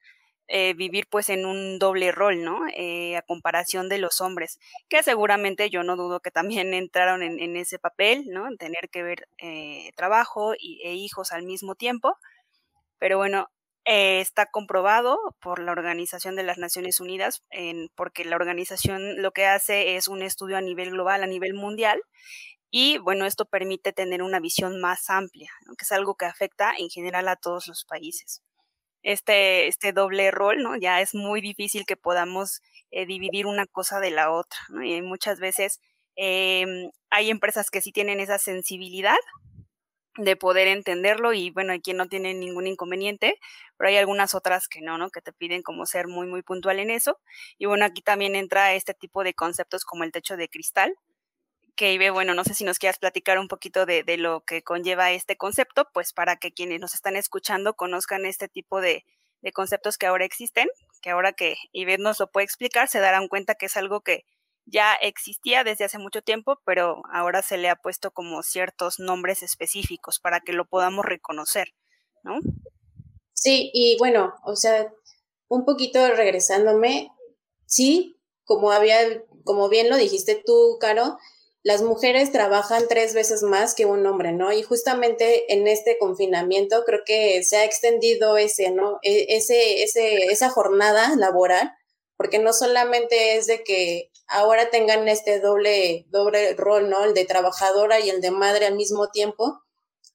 eh, 0.56 0.76
vivir 0.76 1.08
pues 1.10 1.30
en 1.30 1.48
un 1.48 1.80
doble 1.80 2.12
rol, 2.12 2.44
¿no? 2.44 2.68
Eh, 2.76 3.18
a 3.18 3.24
comparación 3.24 3.90
de 3.90 3.98
los 3.98 4.22
hombres, 4.22 4.60
que 4.88 5.02
seguramente 5.02 5.72
yo 5.72 5.82
no 5.82 5.96
dudo 5.96 6.20
que 6.20 6.30
también 6.30 6.74
entraron 6.76 7.24
en, 7.24 7.40
en 7.40 7.58
ese 7.58 7.80
papel, 7.80 8.26
¿no? 8.28 8.48
Tener 8.58 8.90
que 8.92 9.02
ver 9.02 9.28
eh, 9.40 9.90
trabajo 9.96 10.54
y, 10.56 10.80
e 10.84 10.94
hijos 10.94 11.32
al 11.32 11.42
mismo 11.42 11.74
tiempo. 11.74 12.18
Pero 13.00 13.18
bueno, 13.18 13.50
está 13.84 14.46
comprobado 14.46 15.18
por 15.42 15.58
la 15.58 15.72
Organización 15.72 16.36
de 16.36 16.44
las 16.44 16.60
Naciones 16.60 17.00
Unidas, 17.00 17.44
porque 17.96 18.24
la 18.24 18.36
organización 18.36 19.22
lo 19.22 19.32
que 19.32 19.46
hace 19.48 19.98
es 19.98 20.08
un 20.08 20.22
estudio 20.22 20.56
a 20.58 20.62
nivel 20.62 20.92
global, 20.92 21.24
a 21.24 21.28
nivel 21.28 21.56
mundial, 21.56 22.00
y 22.70 23.00
bueno, 23.00 23.26
esto 23.26 23.46
permite 23.46 23.92
tener 23.92 24.22
una 24.22 24.40
visión 24.40 24.80
más 24.80 25.10
amplia, 25.10 25.52
que 25.78 25.84
es 25.84 25.92
algo 25.92 26.16
que 26.16 26.26
afecta 26.26 26.74
en 26.78 26.90
general 26.90 27.28
a 27.28 27.36
todos 27.36 27.68
los 27.68 27.86
países. 27.86 28.42
Este, 29.04 29.68
este 29.68 29.94
doble 29.94 30.32
rol, 30.32 30.64
¿no? 30.64 30.78
Ya 30.78 31.02
es 31.02 31.14
muy 31.14 31.42
difícil 31.42 31.86
que 31.86 31.98
podamos 31.98 32.62
eh, 32.92 33.06
dividir 33.06 33.46
una 33.48 33.66
cosa 33.68 34.00
de 34.00 34.12
la 34.12 34.32
otra, 34.32 34.60
Y 34.84 35.02
muchas 35.02 35.40
veces 35.40 35.80
em, 36.16 36.90
hay 37.10 37.30
empresas 37.30 37.70
que 37.70 37.82
sí 37.82 37.92
tienen 37.92 38.20
esa 38.20 38.38
sensibilidad 38.40 39.18
de 40.18 40.36
poder 40.36 40.68
entenderlo 40.68 41.34
y 41.34 41.50
bueno, 41.50 41.74
hay 41.74 41.82
quien 41.82 41.98
no 41.98 42.08
tiene 42.08 42.34
ningún 42.34 42.68
inconveniente, 42.68 43.40
pero 43.78 43.90
hay 43.90 43.98
algunas 43.98 44.36
otras 44.36 44.68
que 44.68 44.82
no, 44.82 44.98
¿no? 44.98 45.10
Que 45.10 45.22
te 45.22 45.34
piden 45.34 45.64
como 45.64 45.86
ser 45.86 46.08
muy, 46.08 46.28
muy 46.28 46.44
puntual 46.44 46.80
en 46.80 46.92
eso. 46.92 47.20
Y 47.58 47.66
bueno, 47.66 47.86
aquí 47.86 48.02
también 48.02 48.36
entra 48.36 48.74
este 48.74 48.94
tipo 48.94 49.24
de 49.24 49.34
conceptos 49.34 49.86
como 49.86 50.04
el 50.04 50.12
techo 50.12 50.38
de 50.38 50.50
cristal, 50.50 50.96
que 51.76 51.94
Ibe, 51.94 52.12
bueno, 52.12 52.34
no 52.34 52.44
sé 52.44 52.54
si 52.54 52.64
nos 52.64 52.80
quieras 52.80 53.00
platicar 53.00 53.40
un 53.40 53.48
poquito 53.48 53.86
de, 53.86 54.04
de, 54.04 54.18
lo 54.18 54.42
que 54.42 54.64
conlleva 54.64 55.12
este 55.12 55.38
concepto, 55.38 55.88
pues 55.94 56.14
para 56.14 56.36
que 56.38 56.52
quienes 56.52 56.80
nos 56.80 56.94
están 56.94 57.16
escuchando 57.16 57.74
conozcan 57.76 58.26
este 58.26 58.48
tipo 58.48 58.80
de, 58.82 59.06
de 59.42 59.52
conceptos 59.52 59.98
que 59.98 60.06
ahora 60.06 60.26
existen, 60.26 60.68
que 61.02 61.10
ahora 61.10 61.34
que 61.34 61.56
Ibe 61.72 61.98
nos 61.98 62.20
lo 62.20 62.32
puede 62.32 62.46
explicar, 62.46 62.88
se 62.88 63.00
darán 63.00 63.28
cuenta 63.28 63.56
que 63.56 63.66
es 63.66 63.78
algo 63.78 64.02
que 64.02 64.26
ya 64.66 64.94
existía 64.96 65.64
desde 65.64 65.84
hace 65.84 65.98
mucho 65.98 66.22
tiempo, 66.22 66.60
pero 66.66 67.02
ahora 67.12 67.42
se 67.42 67.58
le 67.58 67.70
ha 67.70 67.76
puesto 67.76 68.12
como 68.12 68.44
ciertos 68.44 69.00
nombres 69.00 69.44
específicos 69.44 70.20
para 70.20 70.40
que 70.40 70.54
lo 70.54 70.66
podamos 70.66 71.06
reconocer, 71.06 71.74
¿no? 72.24 72.40
Sí, 73.34 73.72
y 73.74 73.98
bueno, 73.98 74.34
o 74.46 74.56
sea, 74.56 74.92
un 75.50 75.66
poquito 75.66 76.08
regresándome, 76.08 77.10
sí, 77.66 78.18
como 78.46 78.72
había, 78.72 78.98
como 79.44 79.68
bien 79.68 79.90
lo 79.90 79.98
dijiste 79.98 80.42
tú, 80.46 80.78
Caro, 80.80 81.18
las 81.64 81.82
mujeres 81.82 82.32
trabajan 82.32 82.88
tres 82.90 83.14
veces 83.14 83.42
más 83.42 83.74
que 83.74 83.86
un 83.86 84.06
hombre, 84.06 84.34
¿no? 84.34 84.52
Y 84.52 84.64
justamente 84.64 85.54
en 85.54 85.68
este 85.68 85.98
confinamiento 85.98 86.84
creo 86.86 87.02
que 87.06 87.44
se 87.44 87.58
ha 87.58 87.66
extendido 87.66 88.38
ese, 88.38 88.72
¿no? 88.72 89.00
E, 89.02 89.38
ese, 89.38 89.84
ese, 89.84 90.26
esa 90.26 90.50
jornada 90.50 91.16
laboral 91.16 91.72
porque 92.18 92.40
no 92.40 92.54
solamente 92.54 93.36
es 93.36 93.48
de 93.48 93.64
que 93.64 94.12
ahora 94.28 94.70
tengan 94.70 95.08
este 95.08 95.40
doble, 95.40 96.06
doble 96.10 96.54
rol, 96.54 96.90
¿no? 96.90 97.04
El 97.04 97.14
de 97.14 97.26
trabajadora 97.26 98.00
y 98.00 98.10
el 98.10 98.22
de 98.22 98.32
madre 98.32 98.66
al 98.66 98.76
mismo 98.76 99.10
tiempo, 99.10 99.60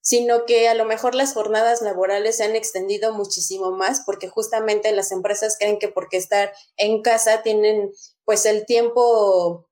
sino 0.01 0.47
que 0.47 0.69
a 0.69 0.75
lo 0.75 0.87
mejor 0.87 1.15
las 1.15 1.35
jornadas 1.35 1.83
laborales 1.83 2.39
se 2.39 2.45
han 2.45 2.57
extendido 2.57 3.13
muchísimo 3.13 3.73
más 3.73 4.03
porque 4.07 4.29
justamente 4.29 4.91
las 4.93 5.13
empresas 5.13 5.57
creen 5.59 5.79
que 5.79 5.89
porque 5.89 6.17
estar 6.17 6.53
en 6.77 7.03
casa 7.03 7.43
tienen 7.43 7.93
pues 8.25 8.47
el 8.47 8.65
tiempo, 8.65 9.68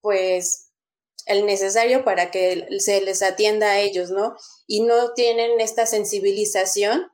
pues 0.00 0.70
el 1.26 1.44
necesario 1.44 2.04
para 2.04 2.30
que 2.30 2.66
se 2.78 3.00
les 3.02 3.22
atienda 3.22 3.72
a 3.72 3.80
ellos, 3.80 4.10
¿no? 4.10 4.36
Y 4.66 4.82
no 4.82 5.12
tienen 5.12 5.60
esta 5.60 5.86
sensibilización 5.86 7.10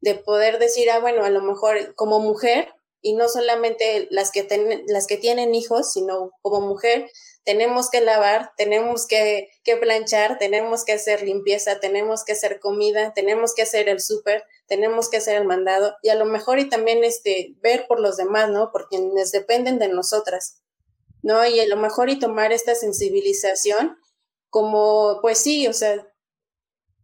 de 0.00 0.14
poder 0.14 0.58
decir, 0.58 0.90
ah, 0.90 1.00
bueno, 1.00 1.24
a 1.24 1.30
lo 1.30 1.42
mejor 1.42 1.94
como 1.96 2.20
mujer 2.20 2.72
y 3.00 3.14
no 3.14 3.28
solamente 3.28 4.08
las 4.10 4.30
que, 4.30 4.46
las 4.86 5.06
que 5.06 5.16
tienen 5.16 5.54
hijos, 5.54 5.92
sino 5.92 6.30
como 6.42 6.60
mujer, 6.60 7.10
tenemos 7.44 7.90
que 7.90 8.00
lavar, 8.00 8.50
tenemos 8.56 9.06
que, 9.06 9.48
que 9.62 9.76
planchar, 9.76 10.38
tenemos 10.38 10.84
que 10.84 10.92
hacer 10.92 11.22
limpieza, 11.22 11.78
tenemos 11.78 12.24
que 12.24 12.32
hacer 12.32 12.58
comida, 12.58 13.12
tenemos 13.14 13.54
que 13.54 13.62
hacer 13.62 13.88
el 13.88 14.00
súper, 14.00 14.44
tenemos 14.66 15.08
que 15.08 15.18
hacer 15.18 15.36
el 15.36 15.44
mandado 15.44 15.94
y 16.02 16.08
a 16.08 16.16
lo 16.16 16.24
mejor 16.24 16.58
y 16.58 16.68
también 16.68 17.04
este, 17.04 17.54
ver 17.60 17.86
por 17.86 18.00
los 18.00 18.16
demás, 18.16 18.50
¿no? 18.50 18.70
Porque 18.72 18.96
quienes 18.96 19.30
dependen 19.30 19.78
de 19.78 19.88
nosotras, 19.88 20.60
¿no? 21.26 21.44
Y 21.44 21.58
a 21.58 21.66
lo 21.66 21.76
mejor 21.76 22.08
y 22.08 22.20
tomar 22.20 22.52
esta 22.52 22.76
sensibilización 22.76 23.98
como, 24.48 25.18
pues 25.22 25.38
sí, 25.38 25.66
o 25.66 25.72
sea, 25.72 26.06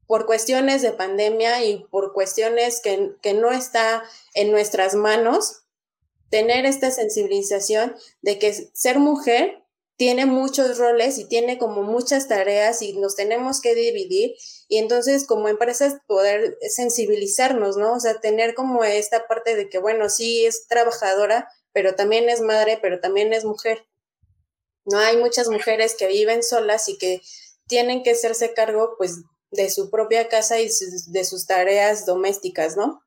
por 0.07 0.27
cuestiones 0.27 0.81
de 0.81 0.93
pandemia 0.93 1.65
y 1.65 1.85
por 1.91 2.13
cuestiones 2.13 2.81
que, 2.81 3.17
que 3.21 3.35
no 3.35 3.51
está 3.51 4.05
en 4.35 4.53
nuestras 4.53 4.95
manos, 4.95 5.65
tener 6.31 6.67
esta 6.67 6.93
sensibilización 6.93 7.97
de 8.21 8.39
que 8.39 8.53
ser 8.53 9.01
mujer 9.01 9.65
tiene 9.97 10.25
muchos 10.25 10.79
roles 10.79 11.19
y 11.19 11.29
tiene 11.29 11.59
como 11.59 11.83
muchas 11.83 12.29
tareas 12.29 12.81
y 12.81 12.93
nos 12.93 13.17
tenemos 13.17 13.61
que 13.61 13.75
dividir 13.75 14.37
y 14.69 14.79
entonces 14.79 15.27
como 15.27 15.49
empresas 15.49 15.97
poder 16.07 16.57
sensibilizarnos, 16.69 17.77
¿no? 17.77 17.95
O 17.95 18.01
sea, 18.01 18.21
tener 18.21 18.55
como 18.55 18.85
esta 18.85 19.27
parte 19.27 19.57
de 19.57 19.69
que, 19.69 19.79
bueno, 19.79 20.09
sí 20.09 20.47
es 20.47 20.69
trabajadora, 20.69 21.49
pero 21.73 21.97
también 21.97 22.29
es 22.29 22.41
madre, 22.41 22.79
pero 22.81 23.01
también 23.01 23.33
es 23.33 23.45
mujer. 23.45 23.85
No 24.85 24.99
hay 24.99 25.17
muchas 25.17 25.49
mujeres 25.49 25.95
que 25.99 26.07
viven 26.07 26.43
solas 26.43 26.89
y 26.89 26.99
que 26.99 27.21
tienen 27.67 28.03
que 28.03 28.11
hacerse 28.13 28.55
cargo 28.55 28.95
pues 28.99 29.19
de 29.51 29.71
su 29.71 29.91
propia 29.91 30.29
casa 30.29 30.61
y 30.61 30.69
de 31.09 31.25
sus 31.25 31.47
tareas 31.47 32.07
domésticas, 32.07 32.77
¿no? 32.77 33.03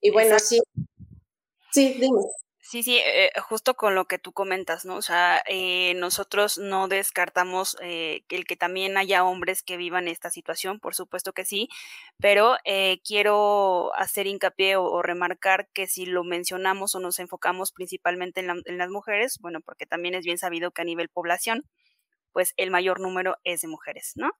Y 0.00 0.10
bueno, 0.10 0.38
sí, 0.38 0.60
Sí, 1.72 1.94
dime. 1.98 2.20
Sí, 2.72 2.82
sí, 2.82 2.96
eh, 3.04 3.30
justo 3.42 3.74
con 3.74 3.94
lo 3.94 4.06
que 4.06 4.18
tú 4.18 4.32
comentas, 4.32 4.86
¿no? 4.86 4.96
O 4.96 5.02
sea, 5.02 5.42
eh, 5.46 5.92
nosotros 5.96 6.56
no 6.56 6.88
descartamos 6.88 7.76
eh, 7.82 8.24
el 8.30 8.46
que 8.46 8.56
también 8.56 8.96
haya 8.96 9.24
hombres 9.24 9.62
que 9.62 9.76
vivan 9.76 10.08
esta 10.08 10.30
situación, 10.30 10.80
por 10.80 10.94
supuesto 10.94 11.34
que 11.34 11.44
sí, 11.44 11.68
pero 12.18 12.56
eh, 12.64 13.02
quiero 13.04 13.94
hacer 13.94 14.26
hincapié 14.26 14.76
o, 14.76 14.84
o, 14.84 15.02
remarcar 15.02 15.68
que 15.74 15.86
si 15.86 16.06
lo 16.06 16.24
mencionamos 16.24 16.94
o 16.94 17.00
nos 17.00 17.18
enfocamos 17.18 17.72
principalmente 17.72 18.40
en, 18.40 18.46
la, 18.46 18.54
en 18.64 18.78
las 18.78 18.88
mujeres, 18.88 19.38
bueno, 19.42 19.60
porque 19.60 19.84
también 19.84 20.14
es 20.14 20.24
bien 20.24 20.38
sabido 20.38 20.70
que 20.70 20.80
a 20.80 20.86
nivel 20.86 21.10
población, 21.10 21.66
pues 22.32 22.54
el 22.56 22.70
mayor 22.70 23.00
número 23.00 23.36
es 23.44 23.60
de 23.62 23.68
mujeres, 23.68 24.12
¿no? 24.16 24.30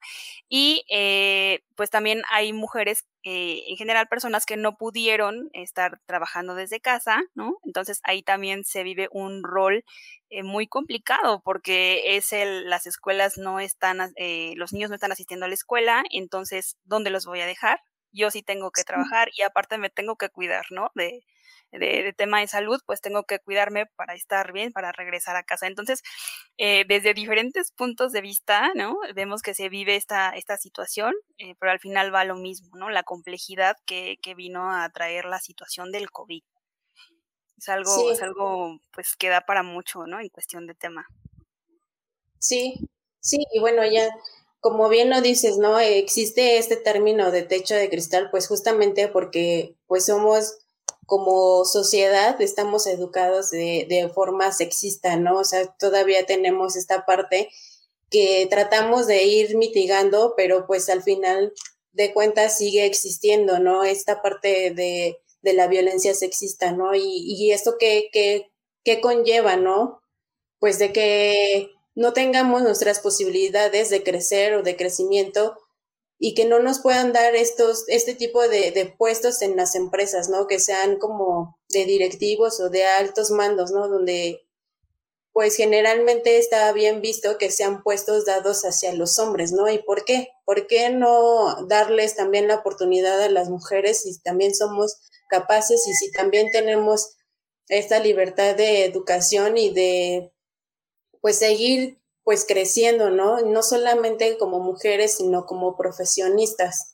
Y 0.48 0.85
eh, 0.90 1.61
pues 1.76 1.90
también 1.90 2.22
hay 2.31 2.52
mujeres, 2.52 3.07
eh, 3.24 3.62
en 3.68 3.76
general 3.76 4.09
personas 4.09 4.46
que 4.46 4.57
no 4.57 4.76
pudieron 4.76 5.50
estar 5.52 6.00
trabajando 6.07 6.55
desde 6.55 6.81
casa, 6.81 7.22
¿no? 7.35 7.59
Entonces 7.64 8.00
ahí 8.05 8.22
también 8.22 8.64
se 8.64 8.83
vive 8.83 9.09
un 9.12 9.42
rol 9.44 9.85
eh, 10.31 10.42
muy 10.42 10.66
complicado 10.66 11.42
porque 11.44 12.16
es 12.16 12.33
el, 12.33 12.68
las 12.70 12.87
escuelas 12.87 13.38
no 13.38 13.61
están, 13.61 14.12
eh, 14.16 14.55
los 14.57 14.72
niños 14.72 14.90
no 14.90 14.96
están 14.96 15.12
asistiendo 15.12 15.46
a 15.46 15.48
la 15.48 15.55
escuela, 15.55 16.02
entonces, 16.11 16.76
¿dónde 16.85 17.11
los 17.11 17.26
voy 17.26 17.40
a 17.40 17.46
dejar? 17.46 17.81
Yo 18.12 18.31
sí 18.31 18.42
tengo 18.42 18.70
que 18.70 18.85
trabajar 18.85 19.31
y 19.37 19.42
aparte 19.42 19.79
me 19.79 19.90
tengo 19.90 20.16
que 20.16 20.29
cuidar, 20.29 20.66
¿no? 20.70 20.90
De, 20.94 21.25
de, 21.72 22.12
tema 22.16 22.40
de 22.40 22.46
salud, 22.46 22.81
pues 22.87 23.01
tengo 23.01 23.25
que 23.25 23.38
cuidarme 23.38 23.87
para 23.87 24.14
estar 24.14 24.53
bien, 24.53 24.72
para 24.72 24.92
regresar 24.92 25.37
a 25.37 25.42
casa. 25.42 25.66
Entonces, 25.66 26.03
eh, 26.59 26.85
desde 26.87 27.14
diferentes 27.14 27.72
puntos 27.72 28.12
de 28.12 28.20
vista, 28.20 28.70
¿no? 28.75 28.98
Vemos 29.14 29.42
que 29.42 29.55
se 29.55 29.68
vive 29.68 29.96
esta, 29.96 30.31
esta 30.31 30.57
situación, 30.57 31.14
eh, 31.38 31.55
pero 31.59 31.72
al 31.72 31.81
final 31.81 32.14
va 32.14 32.25
lo 32.25 32.37
mismo, 32.37 32.77
¿no? 32.77 32.90
La 32.90 33.03
complejidad 33.03 33.77
que, 33.87 34.18
que 34.22 34.35
vino 34.35 34.72
a 34.72 34.88
traer 34.90 35.25
la 35.25 35.40
situación 35.40 35.90
del 35.92 36.11
COVID. 36.11 36.42
Es 37.57 37.68
algo, 37.68 38.11
es 38.11 38.22
algo, 38.22 38.79
pues, 38.92 39.14
que 39.16 39.29
da 39.29 39.40
para 39.42 39.62
mucho, 39.62 40.07
¿no? 40.07 40.20
En 40.20 40.29
cuestión 40.29 40.66
de 40.66 40.75
tema. 40.75 41.07
Sí, 42.38 42.75
sí, 43.20 43.44
y 43.53 43.61
bueno, 43.61 43.85
ya 43.87 44.11
como 44.62 44.88
bien 44.88 45.11
lo 45.11 45.20
dices, 45.20 45.59
¿no? 45.59 45.81
Existe 45.81 46.57
este 46.57 46.77
término 46.77 47.33
de 47.33 47.42
techo 47.42 47.75
de 47.75 47.90
cristal, 47.90 48.31
pues 48.31 48.46
justamente 48.46 49.09
porque 49.09 49.75
pues 49.88 50.07
somos 50.07 50.57
como 51.05 51.64
sociedad 51.64 52.40
estamos 52.40 52.87
educados 52.87 53.51
de, 53.51 54.09
forma 54.14 54.53
sexista, 54.53 55.16
¿no? 55.16 55.40
O 55.40 55.44
sea, 55.44 55.66
todavía 55.81 56.27
tenemos 56.27 56.77
esta 56.77 57.05
parte 57.05 57.51
que 58.09 58.46
tratamos 58.48 59.09
de 59.09 59.25
ir 59.25 59.57
mitigando, 59.57 60.35
pero 60.37 60.64
pues 60.68 60.88
al 60.88 61.03
final 61.03 61.53
de 61.90 62.14
cuentas 62.14 62.57
sigue 62.57 62.87
existiendo, 62.87 63.59
¿no? 63.59 63.83
Esta 63.83 64.22
parte 64.22 64.70
de, 64.70 65.18
de 65.42 65.53
la 65.55 65.66
violencia 65.66 66.14
sexista, 66.14 66.70
¿no? 66.70 66.94
Y, 66.94 67.03
y 67.03 67.51
esto 67.51 67.79
que, 67.81 68.11
que, 68.12 68.53
que 68.85 69.01
conlleva, 69.01 69.57
¿no? 69.57 70.01
Pues 70.61 70.79
de 70.79 70.92
que 70.92 71.72
no 71.94 72.12
tengamos 72.12 72.62
nuestras 72.62 73.00
posibilidades 73.00 73.90
de 73.90 74.02
crecer 74.02 74.55
o 74.55 74.62
de 74.62 74.76
crecimiento 74.76 75.59
y 76.18 76.35
que 76.35 76.44
no 76.44 76.61
nos 76.61 76.78
puedan 76.78 77.12
dar 77.12 77.35
estos, 77.35 77.85
este 77.88 78.14
tipo 78.14 78.46
de, 78.48 78.70
de, 78.70 78.87
puestos 78.87 79.42
en 79.42 79.57
las 79.57 79.74
empresas, 79.74 80.28
¿no? 80.28 80.46
Que 80.46 80.61
sean 80.61 80.98
como 80.98 81.59
de 81.68 81.85
directivos 81.85 82.61
o 82.61 82.70
de 82.70 82.85
altos 82.85 83.31
mandos, 83.31 83.72
¿no? 83.72 83.88
Donde 83.88 84.40
pues 85.33 85.57
generalmente 85.57 86.38
está 86.38 86.70
bien 86.72 87.00
visto 87.00 87.38
que 87.38 87.50
sean 87.50 87.83
puestos 87.83 88.26
dados 88.26 88.62
hacia 88.62 88.92
los 88.92 89.18
hombres, 89.18 89.52
¿no? 89.52 89.68
¿Y 89.68 89.78
por 89.78 90.05
qué? 90.05 90.28
¿Por 90.44 90.66
qué 90.66 90.90
no 90.90 91.66
darles 91.66 92.16
también 92.16 92.48
la 92.48 92.57
oportunidad 92.57 93.20
a 93.20 93.31
las 93.31 93.48
mujeres 93.48 94.02
si 94.02 94.20
también 94.20 94.55
somos 94.55 95.00
capaces 95.31 95.87
y 95.87 95.94
si 95.94 96.12
también 96.12 96.50
tenemos 96.50 97.16
esta 97.68 97.98
libertad 97.98 98.55
de 98.55 98.85
educación 98.85 99.57
y 99.57 99.70
de 99.70 100.33
pues 101.22 101.38
seguir 101.38 101.98
pues 102.24 102.44
creciendo, 102.46 103.11
¿no? 103.11 103.40
No 103.40 103.62
solamente 103.62 104.37
como 104.37 104.61
mujeres, 104.61 105.16
sino 105.16 105.46
como 105.46 105.76
profesionistas. 105.76 106.92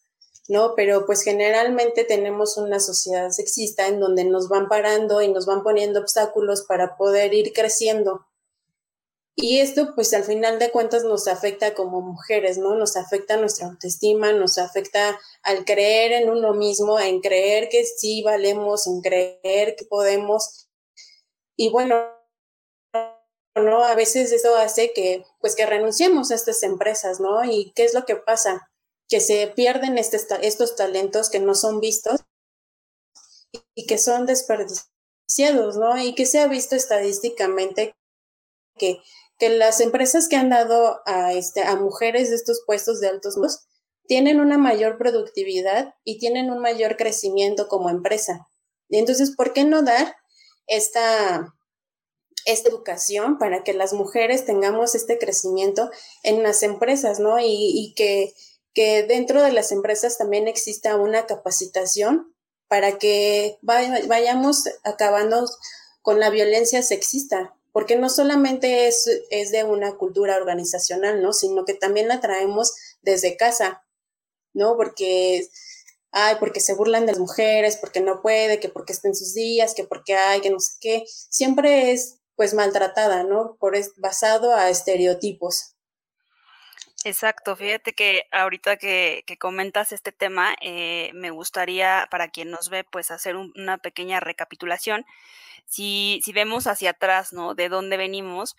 ¿no? 0.48 0.74
Pero 0.74 1.04
pues 1.04 1.22
generalmente 1.22 2.04
tenemos 2.04 2.56
una 2.56 2.80
sociedad 2.80 3.30
sexista 3.30 3.86
en 3.86 4.00
donde 4.00 4.24
nos 4.24 4.48
van 4.48 4.68
parando 4.68 5.20
y 5.20 5.28
nos 5.28 5.44
van 5.44 5.62
poniendo 5.62 6.00
obstáculos 6.00 6.64
para 6.66 6.96
poder 6.96 7.34
ir 7.34 7.52
creciendo. 7.52 8.26
Y 9.36 9.60
esto 9.60 9.94
pues 9.94 10.12
al 10.14 10.24
final 10.24 10.58
de 10.58 10.70
cuentas 10.70 11.04
nos 11.04 11.28
afecta 11.28 11.74
como 11.74 12.00
mujeres, 12.00 12.58
¿no? 12.58 12.74
Nos 12.74 12.96
afecta 12.96 13.36
nuestra 13.36 13.68
autoestima, 13.68 14.32
nos 14.32 14.58
afecta 14.58 15.20
al 15.42 15.64
creer 15.64 16.12
en 16.12 16.30
uno 16.30 16.54
mismo, 16.54 16.98
en 16.98 17.20
creer 17.20 17.68
que 17.68 17.84
sí 17.84 18.22
valemos, 18.22 18.86
en 18.88 19.00
creer 19.00 19.76
que 19.76 19.84
podemos. 19.84 20.68
Y 21.56 21.68
bueno, 21.70 22.17
¿no? 23.58 23.84
A 23.84 23.94
veces 23.94 24.32
eso 24.32 24.56
hace 24.56 24.92
que 24.92 25.24
pues 25.40 25.54
que 25.54 25.66
renunciemos 25.66 26.30
a 26.30 26.34
estas 26.34 26.62
empresas, 26.62 27.20
¿no? 27.20 27.44
¿Y 27.44 27.72
qué 27.74 27.84
es 27.84 27.94
lo 27.94 28.04
que 28.04 28.16
pasa? 28.16 28.70
Que 29.08 29.20
se 29.20 29.46
pierden 29.48 29.98
estos 29.98 30.76
talentos 30.76 31.30
que 31.30 31.40
no 31.40 31.54
son 31.54 31.80
vistos 31.80 32.20
y 33.74 33.86
que 33.86 33.98
son 33.98 34.26
desperdiciados, 34.26 35.76
¿no? 35.76 35.98
Y 35.98 36.14
que 36.14 36.26
se 36.26 36.40
ha 36.40 36.46
visto 36.46 36.76
estadísticamente 36.76 37.94
que 38.76 39.00
que 39.38 39.48
las 39.50 39.80
empresas 39.80 40.28
que 40.28 40.36
han 40.36 40.50
dado 40.50 41.00
a, 41.06 41.32
este, 41.32 41.62
a 41.62 41.76
mujeres 41.76 42.30
de 42.30 42.36
estos 42.36 42.62
puestos 42.66 43.00
de 43.00 43.08
altos 43.08 43.36
mandos 43.36 43.66
tienen 44.06 44.40
una 44.40 44.58
mayor 44.58 44.98
productividad 44.98 45.94
y 46.02 46.18
tienen 46.18 46.50
un 46.50 46.60
mayor 46.60 46.96
crecimiento 46.96 47.68
como 47.68 47.90
empresa. 47.90 48.48
Y 48.88 48.98
entonces, 48.98 49.34
¿por 49.36 49.52
qué 49.52 49.64
no 49.64 49.82
dar 49.82 50.16
esta, 50.66 51.54
esta 52.48 52.70
educación 52.70 53.38
para 53.38 53.62
que 53.62 53.74
las 53.74 53.92
mujeres 53.92 54.46
tengamos 54.46 54.94
este 54.94 55.18
crecimiento 55.18 55.90
en 56.22 56.42
las 56.42 56.62
empresas, 56.62 57.20
¿no? 57.20 57.36
Y, 57.38 57.92
que, 57.94 58.34
que 58.72 59.02
dentro 59.02 59.42
de 59.42 59.52
las 59.52 59.70
empresas 59.70 60.16
también 60.16 60.48
exista 60.48 60.96
una 60.96 61.26
capacitación 61.26 62.34
para 62.66 62.98
que 62.98 63.58
vayamos 63.60 64.64
acabando 64.82 65.44
con 66.00 66.20
la 66.20 66.30
violencia 66.30 66.82
sexista, 66.82 67.54
porque 67.72 67.96
no 67.96 68.08
solamente 68.08 68.88
es, 68.88 69.06
es 69.28 69.50
de 69.50 69.64
una 69.64 69.96
cultura 69.96 70.36
organizacional, 70.36 71.20
¿no? 71.20 71.34
Sino 71.34 71.66
que 71.66 71.74
también 71.74 72.08
la 72.08 72.22
traemos 72.22 72.72
desde 73.02 73.36
casa, 73.36 73.84
¿no? 74.54 74.74
Porque, 74.74 75.50
ay, 76.12 76.36
porque 76.40 76.60
se 76.60 76.74
burlan 76.74 77.04
de 77.04 77.12
las 77.12 77.20
mujeres, 77.20 77.76
porque 77.76 78.00
no 78.00 78.22
puede, 78.22 78.58
que 78.58 78.70
porque 78.70 78.94
está 78.94 79.08
en 79.08 79.14
sus 79.14 79.34
días, 79.34 79.74
que 79.74 79.84
porque 79.84 80.14
hay, 80.14 80.40
que 80.40 80.50
no 80.50 80.60
sé 80.60 80.72
qué, 80.80 81.04
siempre 81.06 81.92
es 81.92 82.18
pues 82.38 82.54
maltratada, 82.54 83.24
¿no? 83.24 83.56
Por 83.58 83.76
basado 83.96 84.54
a 84.54 84.70
estereotipos. 84.70 85.74
Exacto, 87.02 87.56
fíjate 87.56 87.94
que 87.94 88.22
ahorita 88.30 88.76
que, 88.76 89.24
que 89.26 89.36
comentas 89.38 89.90
este 89.90 90.12
tema, 90.12 90.54
eh, 90.60 91.10
me 91.14 91.32
gustaría 91.32 92.06
para 92.12 92.28
quien 92.28 92.50
nos 92.52 92.70
ve, 92.70 92.84
pues 92.84 93.10
hacer 93.10 93.34
una 93.34 93.78
pequeña 93.78 94.20
recapitulación 94.20 95.04
si, 95.66 96.20
si 96.24 96.32
vemos 96.32 96.68
hacia 96.68 96.90
atrás, 96.90 97.32
¿no? 97.32 97.56
De 97.56 97.68
dónde 97.68 97.96
venimos, 97.96 98.56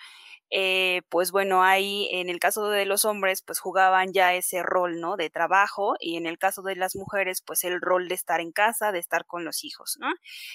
eh, 0.51 1.01
pues 1.09 1.31
bueno, 1.31 1.63
ahí 1.63 2.09
en 2.11 2.29
el 2.29 2.39
caso 2.39 2.69
de 2.69 2.85
los 2.85 3.05
hombres, 3.05 3.41
pues 3.41 3.59
jugaban 3.59 4.13
ya 4.13 4.33
ese 4.33 4.63
rol, 4.63 4.99
¿no? 4.99 5.15
De 5.15 5.29
trabajo 5.29 5.95
y 5.99 6.17
en 6.17 6.25
el 6.25 6.37
caso 6.39 6.61
de 6.63 6.75
las 6.75 6.95
mujeres, 6.95 7.41
pues 7.45 7.63
el 7.63 7.81
rol 7.81 8.07
de 8.07 8.15
estar 8.15 8.41
en 8.41 8.51
casa, 8.51 8.91
de 8.91 8.99
estar 8.99 9.25
con 9.25 9.45
los 9.45 9.63
hijos, 9.63 9.97
¿no? 9.99 10.07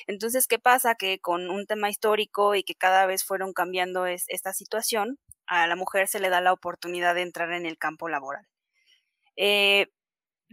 Entonces, 0.07 0.47
¿qué 0.49 0.59
pasa? 0.59 0.95
Que 0.97 1.19
con 1.21 1.51
un 1.51 1.67
tema 1.67 1.91
histórico 1.91 2.55
y 2.55 2.65
que 2.65 2.75
cada 2.75 3.07
vez 3.07 3.25
fueron 3.25 3.53
cambiando 3.53 4.07
esta 4.07 4.53
situación, 4.53 5.19
a 5.47 5.67
la 5.67 5.77
mujer 5.77 6.09
se 6.09 6.21
le 6.21 6.31
da 6.31 6.41
la 6.41 6.53
oportunidad 6.53 7.15
de 7.15 7.23
entrar 7.23 7.53
en 7.53 7.67
el 7.67 7.79
campo 7.79 8.09
laboral. 8.09 8.47
Eh, 9.37 9.89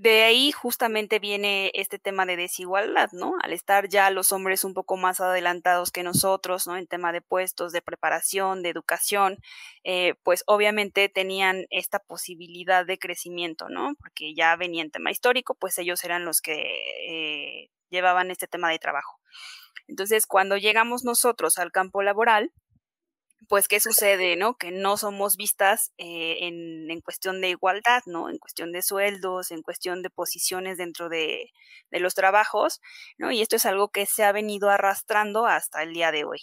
de 0.02 0.24
ahí 0.24 0.52
justamente 0.52 1.20
viene 1.20 1.72
este 1.76 2.00
tema 2.00 2.26
de 2.26 2.36
desigualdad, 2.36 3.12
¿no? 3.12 3.36
Al 3.44 3.54
estar 3.54 3.88
ya 3.88 4.10
los 4.10 4.32
hombres 4.32 4.64
un 4.64 4.74
poco 4.74 4.98
más 4.98 5.22
adelantados 5.22 5.92
que 5.92 6.02
nosotros, 6.02 6.66
¿no? 6.66 6.76
En 6.76 6.88
tema 6.88 7.12
de 7.12 7.22
puestos, 7.22 7.72
de 7.72 7.84
preparación, 7.84 8.64
de 8.64 8.70
educación, 8.70 9.38
eh, 9.84 10.16
pues 10.24 10.44
obviamente 10.48 11.08
tenían 11.08 11.68
esta 11.70 12.00
posibilidad 12.00 12.84
de 12.84 12.98
crecimiento, 12.98 13.70
¿no? 13.70 13.94
Porque 14.00 14.34
ya 14.34 14.56
venía 14.56 14.82
en 14.82 14.90
tema 14.90 15.12
histórico, 15.12 15.54
pues 15.54 15.78
ellos 15.78 16.04
eran 16.04 16.26
los 16.26 16.42
que 16.42 16.64
eh, 17.08 17.70
llevaban 17.92 18.32
este 18.32 18.48
tema 18.48 18.72
de 18.72 18.80
trabajo. 18.80 19.20
Entonces, 19.88 20.26
cuando 20.26 20.58
llegamos 20.58 21.04
nosotros 21.04 21.60
al 21.60 21.72
campo 21.72 22.02
laboral, 22.02 22.52
pues, 23.48 23.68
¿qué 23.68 23.80
sucede, 23.80 24.36
no? 24.36 24.56
Que 24.56 24.72
no 24.72 24.98
somos 24.98 25.36
vistas 25.36 25.92
eh, 25.98 26.38
en, 26.42 26.90
en, 26.92 27.02
cuestión 27.02 27.42
de 27.42 27.50
igualdad, 27.50 28.04
¿no? 28.06 28.30
En 28.30 28.38
cuestión 28.38 28.72
de 28.72 28.82
sueldos, 28.82 29.52
en 29.52 29.62
cuestión 29.62 30.02
de 30.04 30.10
posiciones 30.10 30.78
dentro 30.78 31.10
de, 31.10 31.52
de, 31.90 32.00
los 32.00 32.14
trabajos, 32.14 32.82
¿no? 33.18 33.32
Y 33.32 33.42
esto 33.42 33.56
es 33.56 33.66
algo 33.66 33.90
que 33.90 34.06
se 34.06 34.24
ha 34.24 34.32
venido 34.32 34.70
arrastrando 34.70 35.48
hasta 35.48 35.84
el 35.84 35.94
día 35.94 36.12
de 36.12 36.24
hoy, 36.24 36.40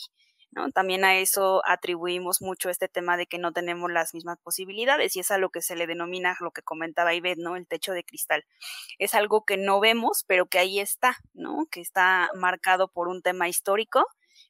¿no? 0.51 0.71
También 0.71 1.05
a 1.05 1.19
eso 1.19 1.63
atribuimos 1.67 2.43
mucho 2.43 2.69
este 2.71 2.89
tema 2.89 3.17
de 3.17 3.27
que 3.27 3.39
no 3.39 3.53
tenemos 3.53 3.91
las 3.93 4.13
mismas 4.15 4.39
posibilidades 4.43 5.15
y 5.17 5.21
es 5.21 5.31
a 5.31 5.39
lo 5.39 5.51
que 5.51 5.63
se 5.63 5.77
le 5.77 5.87
denomina, 5.87 6.37
lo 6.41 6.51
que 6.51 6.63
comentaba 6.63 7.15
Ivette, 7.15 7.39
¿no? 7.39 7.57
El 7.57 7.67
techo 7.67 7.93
de 7.93 8.05
cristal. 8.05 8.45
Es 8.99 9.15
algo 9.15 9.45
que 9.45 9.57
no 9.57 9.81
vemos, 9.81 10.25
pero 10.27 10.47
que 10.47 10.59
ahí 10.59 10.81
está, 10.81 11.17
¿no? 11.33 11.67
Que 11.71 11.81
está 11.81 12.31
marcado 12.35 12.89
por 12.89 13.09
un 13.09 13.23
tema 13.23 13.49
histórico 13.49 14.07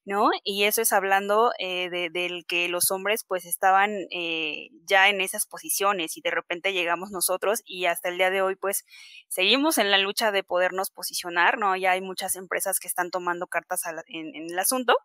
¿no? 0.09 0.31
Y 0.43 0.65
eso 0.65 0.81
es 0.81 0.95
hablando 0.95 1.53
eh, 1.59 1.91
de, 1.91 2.09
del 2.09 2.47
que 2.47 2.71
los 2.71 2.91
hombres 2.91 3.25
pues 3.29 3.45
estaban 3.45 3.91
eh, 4.11 4.71
ya 4.87 5.11
en 5.11 5.21
esas 5.21 5.47
posiciones 5.47 6.17
y 6.17 6.23
de 6.23 6.31
repente 6.31 6.73
llegamos 6.73 7.11
nosotros 7.11 7.61
y 7.67 7.85
hasta 7.85 8.09
el 8.09 8.17
día 8.17 8.31
de 8.31 8.41
hoy 8.41 8.57
pues 8.57 8.87
seguimos 9.29 9.77
en 9.77 9.91
la 9.91 9.99
lucha 9.99 10.33
de 10.33 10.43
podernos 10.43 10.91
posicionar, 10.91 11.59
¿no? 11.59 11.77
Ya 11.77 11.91
hay 11.91 12.01
muchas 12.01 12.37
empresas 12.37 12.81
que 12.81 12.89
están 12.89 13.11
tomando 13.11 13.49
cartas 13.49 13.83
en, 14.07 14.35
en, 14.35 14.51
el 14.51 14.59
asunto, 14.59 14.97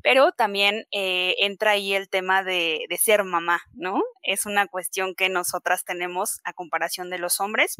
pero 0.00 0.30
también 0.30 0.86
eh, 0.92 1.34
entra 1.40 1.72
ahí 1.72 1.94
el 1.94 2.08
tema 2.08 2.44
de, 2.44 2.86
de 2.88 2.96
ser 2.98 3.24
mamá, 3.24 3.62
¿no? 3.72 4.00
Es 4.22 4.46
una 4.46 4.68
cuestión 4.68 5.16
que 5.16 5.28
nosotras 5.28 5.84
tenemos 5.84 6.38
a 6.44 6.52
comparación 6.52 7.10
de 7.10 7.18
los 7.18 7.40
hombres 7.40 7.78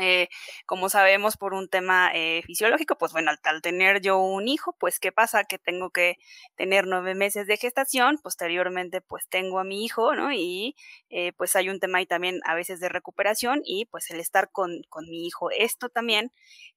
eh, 0.00 0.28
como 0.66 0.88
sabemos 0.88 1.36
por 1.36 1.54
un 1.54 1.68
tema 1.68 2.10
eh, 2.14 2.42
fisiológico, 2.44 2.96
pues 2.98 3.12
bueno, 3.12 3.30
al, 3.42 3.62
tener 3.62 4.00
yo 4.00 4.18
un 4.18 4.48
hijo, 4.48 4.74
pues 4.78 4.98
¿qué 4.98 5.12
pasa? 5.12 5.44
Que 5.44 5.58
tengo 5.58 5.90
que 5.90 6.16
tener 6.56 6.86
nueve 6.86 7.14
meses 7.14 7.46
de 7.46 7.56
gestación, 7.56 8.18
posteriormente 8.18 9.00
pues 9.00 9.28
tengo 9.28 9.58
a 9.58 9.64
mi 9.64 9.84
hijo, 9.84 10.14
¿no? 10.14 10.32
Y 10.32 10.76
eh, 11.10 11.32
pues 11.32 11.56
hay 11.56 11.68
un 11.68 11.80
tema 11.80 11.98
ahí 11.98 12.06
también 12.06 12.40
a 12.44 12.54
veces 12.54 12.80
de 12.80 12.88
recuperación 12.88 13.62
y 13.64 13.86
pues 13.86 14.10
el 14.10 14.20
estar 14.20 14.50
con, 14.50 14.82
con 14.88 15.08
mi 15.08 15.26
hijo. 15.26 15.50
Esto 15.50 15.88
también 15.88 16.32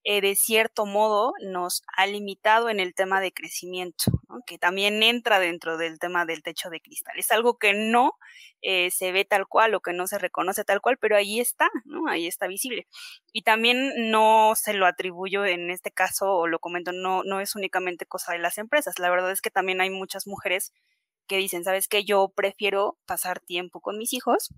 de 0.05 0.33
cierto 0.35 0.85
modo 0.85 1.33
nos 1.41 1.83
ha 1.95 2.07
limitado 2.07 2.69
en 2.69 2.79
el 2.79 2.95
tema 2.95 3.21
de 3.21 3.31
crecimiento, 3.31 4.05
que 4.47 4.57
también 4.57 5.03
entra 5.03 5.39
dentro 5.39 5.77
del 5.77 5.99
tema 5.99 6.25
del 6.25 6.41
techo 6.41 6.69
de 6.69 6.79
cristal. 6.79 7.19
Es 7.19 7.29
algo 7.31 7.59
que 7.59 7.73
no 7.73 8.13
se 8.61 9.11
ve 9.11 9.25
tal 9.25 9.45
cual 9.47 9.75
o 9.75 9.81
que 9.81 9.93
no 9.93 10.07
se 10.07 10.17
reconoce 10.17 10.63
tal 10.63 10.81
cual, 10.81 10.97
pero 10.97 11.15
ahí 11.15 11.39
está, 11.39 11.69
¿no? 11.85 12.07
Ahí 12.07 12.27
está 12.27 12.47
visible. 12.47 12.87
Y 13.31 13.43
también 13.43 14.11
no 14.11 14.53
se 14.55 14.73
lo 14.73 14.85
atribuyo 14.85 15.45
en 15.45 15.69
este 15.69 15.91
caso, 15.91 16.31
o 16.31 16.47
lo 16.47 16.59
comento, 16.59 16.91
no, 16.91 17.23
no 17.23 17.41
es 17.41 17.55
únicamente 17.55 18.05
cosa 18.05 18.33
de 18.33 18.39
las 18.39 18.57
empresas. 18.57 18.99
La 18.99 19.09
verdad 19.09 19.31
es 19.31 19.41
que 19.41 19.51
también 19.51 19.81
hay 19.81 19.89
muchas 19.89 20.27
mujeres 20.27 20.73
que 21.27 21.37
dicen, 21.37 21.63
¿sabes 21.63 21.87
qué? 21.87 22.03
Yo 22.03 22.33
prefiero 22.35 22.97
pasar 23.05 23.39
tiempo 23.39 23.81
con 23.81 23.97
mis 23.97 24.13
hijos 24.13 24.49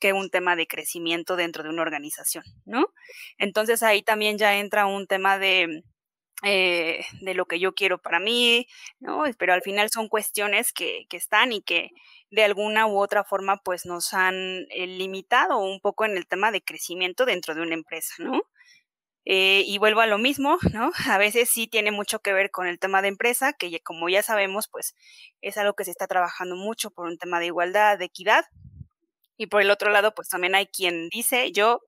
que 0.00 0.12
un 0.12 0.30
tema 0.30 0.56
de 0.56 0.66
crecimiento 0.66 1.36
dentro 1.36 1.62
de 1.62 1.68
una 1.70 1.82
organización, 1.82 2.44
¿no? 2.64 2.86
Entonces 3.38 3.82
ahí 3.82 4.02
también 4.02 4.38
ya 4.38 4.58
entra 4.58 4.86
un 4.86 5.06
tema 5.06 5.38
de, 5.38 5.82
eh, 6.42 7.04
de 7.20 7.34
lo 7.34 7.46
que 7.46 7.60
yo 7.60 7.74
quiero 7.74 7.98
para 7.98 8.18
mí, 8.18 8.66
¿no? 8.98 9.24
Pero 9.38 9.52
al 9.52 9.62
final 9.62 9.90
son 9.90 10.08
cuestiones 10.08 10.72
que, 10.72 11.06
que 11.08 11.16
están 11.18 11.52
y 11.52 11.62
que 11.62 11.90
de 12.30 12.44
alguna 12.44 12.86
u 12.86 12.98
otra 12.98 13.24
forma 13.24 13.58
pues 13.58 13.86
nos 13.86 14.14
han 14.14 14.66
eh, 14.70 14.86
limitado 14.86 15.58
un 15.58 15.80
poco 15.80 16.04
en 16.04 16.16
el 16.16 16.26
tema 16.26 16.52
de 16.52 16.62
crecimiento 16.62 17.24
dentro 17.26 17.54
de 17.54 17.62
una 17.62 17.74
empresa, 17.74 18.14
¿no? 18.18 18.42
Eh, 19.24 19.64
y 19.66 19.78
vuelvo 19.78 20.00
a 20.00 20.06
lo 20.06 20.18
mismo, 20.18 20.58
¿no? 20.72 20.90
A 21.14 21.18
veces 21.18 21.50
sí 21.50 21.66
tiene 21.66 21.90
mucho 21.90 22.20
que 22.20 22.32
ver 22.32 22.50
con 22.50 22.66
el 22.66 22.78
tema 22.78 23.02
de 23.02 23.08
empresa, 23.08 23.52
que 23.52 23.80
como 23.80 24.08
ya 24.08 24.22
sabemos, 24.22 24.68
pues 24.68 24.94
es 25.42 25.56
algo 25.58 25.74
que 25.74 25.84
se 25.84 25.90
está 25.90 26.06
trabajando 26.06 26.56
mucho 26.56 26.90
por 26.90 27.06
un 27.06 27.18
tema 27.18 27.40
de 27.40 27.46
igualdad, 27.46 27.98
de 27.98 28.06
equidad. 28.06 28.44
Y 29.36 29.46
por 29.46 29.62
el 29.62 29.70
otro 29.70 29.90
lado, 29.90 30.14
pues 30.14 30.28
también 30.28 30.54
hay 30.54 30.66
quien 30.66 31.08
dice, 31.08 31.52
yo 31.52 31.80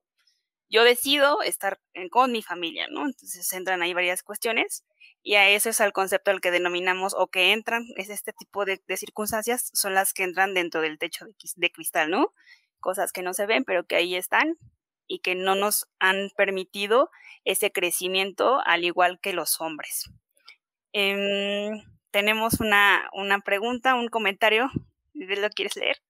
yo 0.69 0.83
decido 0.83 1.43
estar 1.43 1.79
con 2.09 2.31
mi 2.31 2.41
familia, 2.41 2.87
¿no? 2.89 3.05
Entonces 3.05 3.53
entran 3.53 3.83
ahí 3.83 3.93
varias 3.93 4.23
cuestiones 4.23 4.83
y 5.23 5.35
a 5.35 5.49
eso 5.49 5.69
es 5.69 5.79
el 5.79 5.93
concepto 5.93 6.31
al 6.31 6.41
que 6.41 6.51
denominamos 6.51 7.15
o 7.17 7.27
que 7.27 7.53
entran, 7.53 7.87
es 7.95 8.09
este 8.09 8.33
tipo 8.33 8.65
de, 8.65 8.81
circunstancias, 8.97 9.69
son 9.73 9.93
las 9.93 10.13
que 10.13 10.23
entran 10.23 10.53
dentro 10.53 10.81
del 10.81 10.99
techo 10.99 11.25
de, 11.55 11.71
cristal, 11.71 12.11
¿no? 12.11 12.33
Cosas 12.81 13.13
que 13.13 13.21
no 13.21 13.33
se 13.33 13.45
ven, 13.45 13.63
pero 13.63 13.85
que 13.85 13.95
ahí 13.95 14.15
están 14.15 14.57
y 15.07 15.19
que 15.19 15.35
no 15.35 15.55
nos 15.55 15.87
han 15.99 16.29
permitido 16.35 17.09
ese 17.45 17.71
crecimiento 17.71 18.59
al 18.65 18.83
igual 18.83 19.19
que 19.21 19.31
los 19.31 19.61
hombres. 19.61 20.09
Em, 20.91 21.81
tenemos 22.11 22.59
una, 22.59 23.09
una 23.13 23.39
pregunta, 23.39 23.95
un 23.95 24.09
comentario. 24.09 24.69
¿Lo 25.13 25.49
quieres 25.49 25.77
leer? 25.77 26.01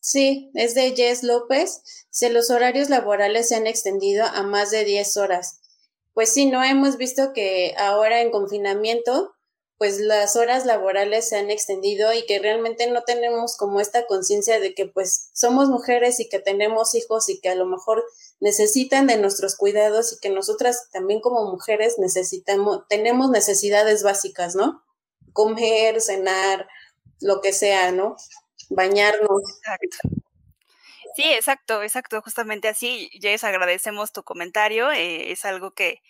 Sí, 0.00 0.50
es 0.54 0.74
de 0.74 0.94
Jess 0.96 1.22
López. 1.22 2.06
Si 2.08 2.28
los 2.30 2.50
horarios 2.50 2.88
laborales 2.88 3.48
se 3.48 3.56
han 3.56 3.66
extendido 3.66 4.24
a 4.24 4.42
más 4.42 4.70
de 4.70 4.84
10 4.84 5.16
horas. 5.18 5.60
Pues 6.18 6.32
sí, 6.32 6.46
no 6.46 6.64
hemos 6.64 6.96
visto 6.96 7.32
que 7.32 7.76
ahora 7.78 8.22
en 8.22 8.32
confinamiento, 8.32 9.36
pues 9.76 10.00
las 10.00 10.34
horas 10.34 10.66
laborales 10.66 11.28
se 11.28 11.36
han 11.36 11.48
extendido 11.48 12.12
y 12.12 12.26
que 12.26 12.40
realmente 12.40 12.90
no 12.90 13.04
tenemos 13.04 13.56
como 13.56 13.80
esta 13.80 14.04
conciencia 14.08 14.58
de 14.58 14.74
que 14.74 14.86
pues 14.86 15.30
somos 15.32 15.68
mujeres 15.68 16.18
y 16.18 16.28
que 16.28 16.40
tenemos 16.40 16.96
hijos 16.96 17.28
y 17.28 17.40
que 17.40 17.50
a 17.50 17.54
lo 17.54 17.66
mejor 17.66 18.02
necesitan 18.40 19.06
de 19.06 19.16
nuestros 19.16 19.54
cuidados 19.54 20.12
y 20.12 20.18
que 20.18 20.30
nosotras 20.30 20.88
también 20.90 21.20
como 21.20 21.52
mujeres 21.52 22.00
necesitamos, 22.00 22.80
tenemos 22.88 23.30
necesidades 23.30 24.02
básicas, 24.02 24.56
¿no? 24.56 24.82
Comer, 25.32 26.00
cenar, 26.00 26.66
lo 27.20 27.40
que 27.40 27.52
sea, 27.52 27.92
¿no? 27.92 28.16
Bañarnos. 28.70 29.42
Exacto. 29.58 30.27
Sí, 31.18 31.24
exacto, 31.32 31.82
exacto, 31.82 32.22
justamente 32.22 32.68
así. 32.68 33.10
Jess, 33.20 33.42
agradecemos 33.42 34.12
tu 34.12 34.22
comentario. 34.22 34.92
Eh, 34.92 35.32
es 35.32 35.44
algo 35.44 35.72
que, 35.72 36.00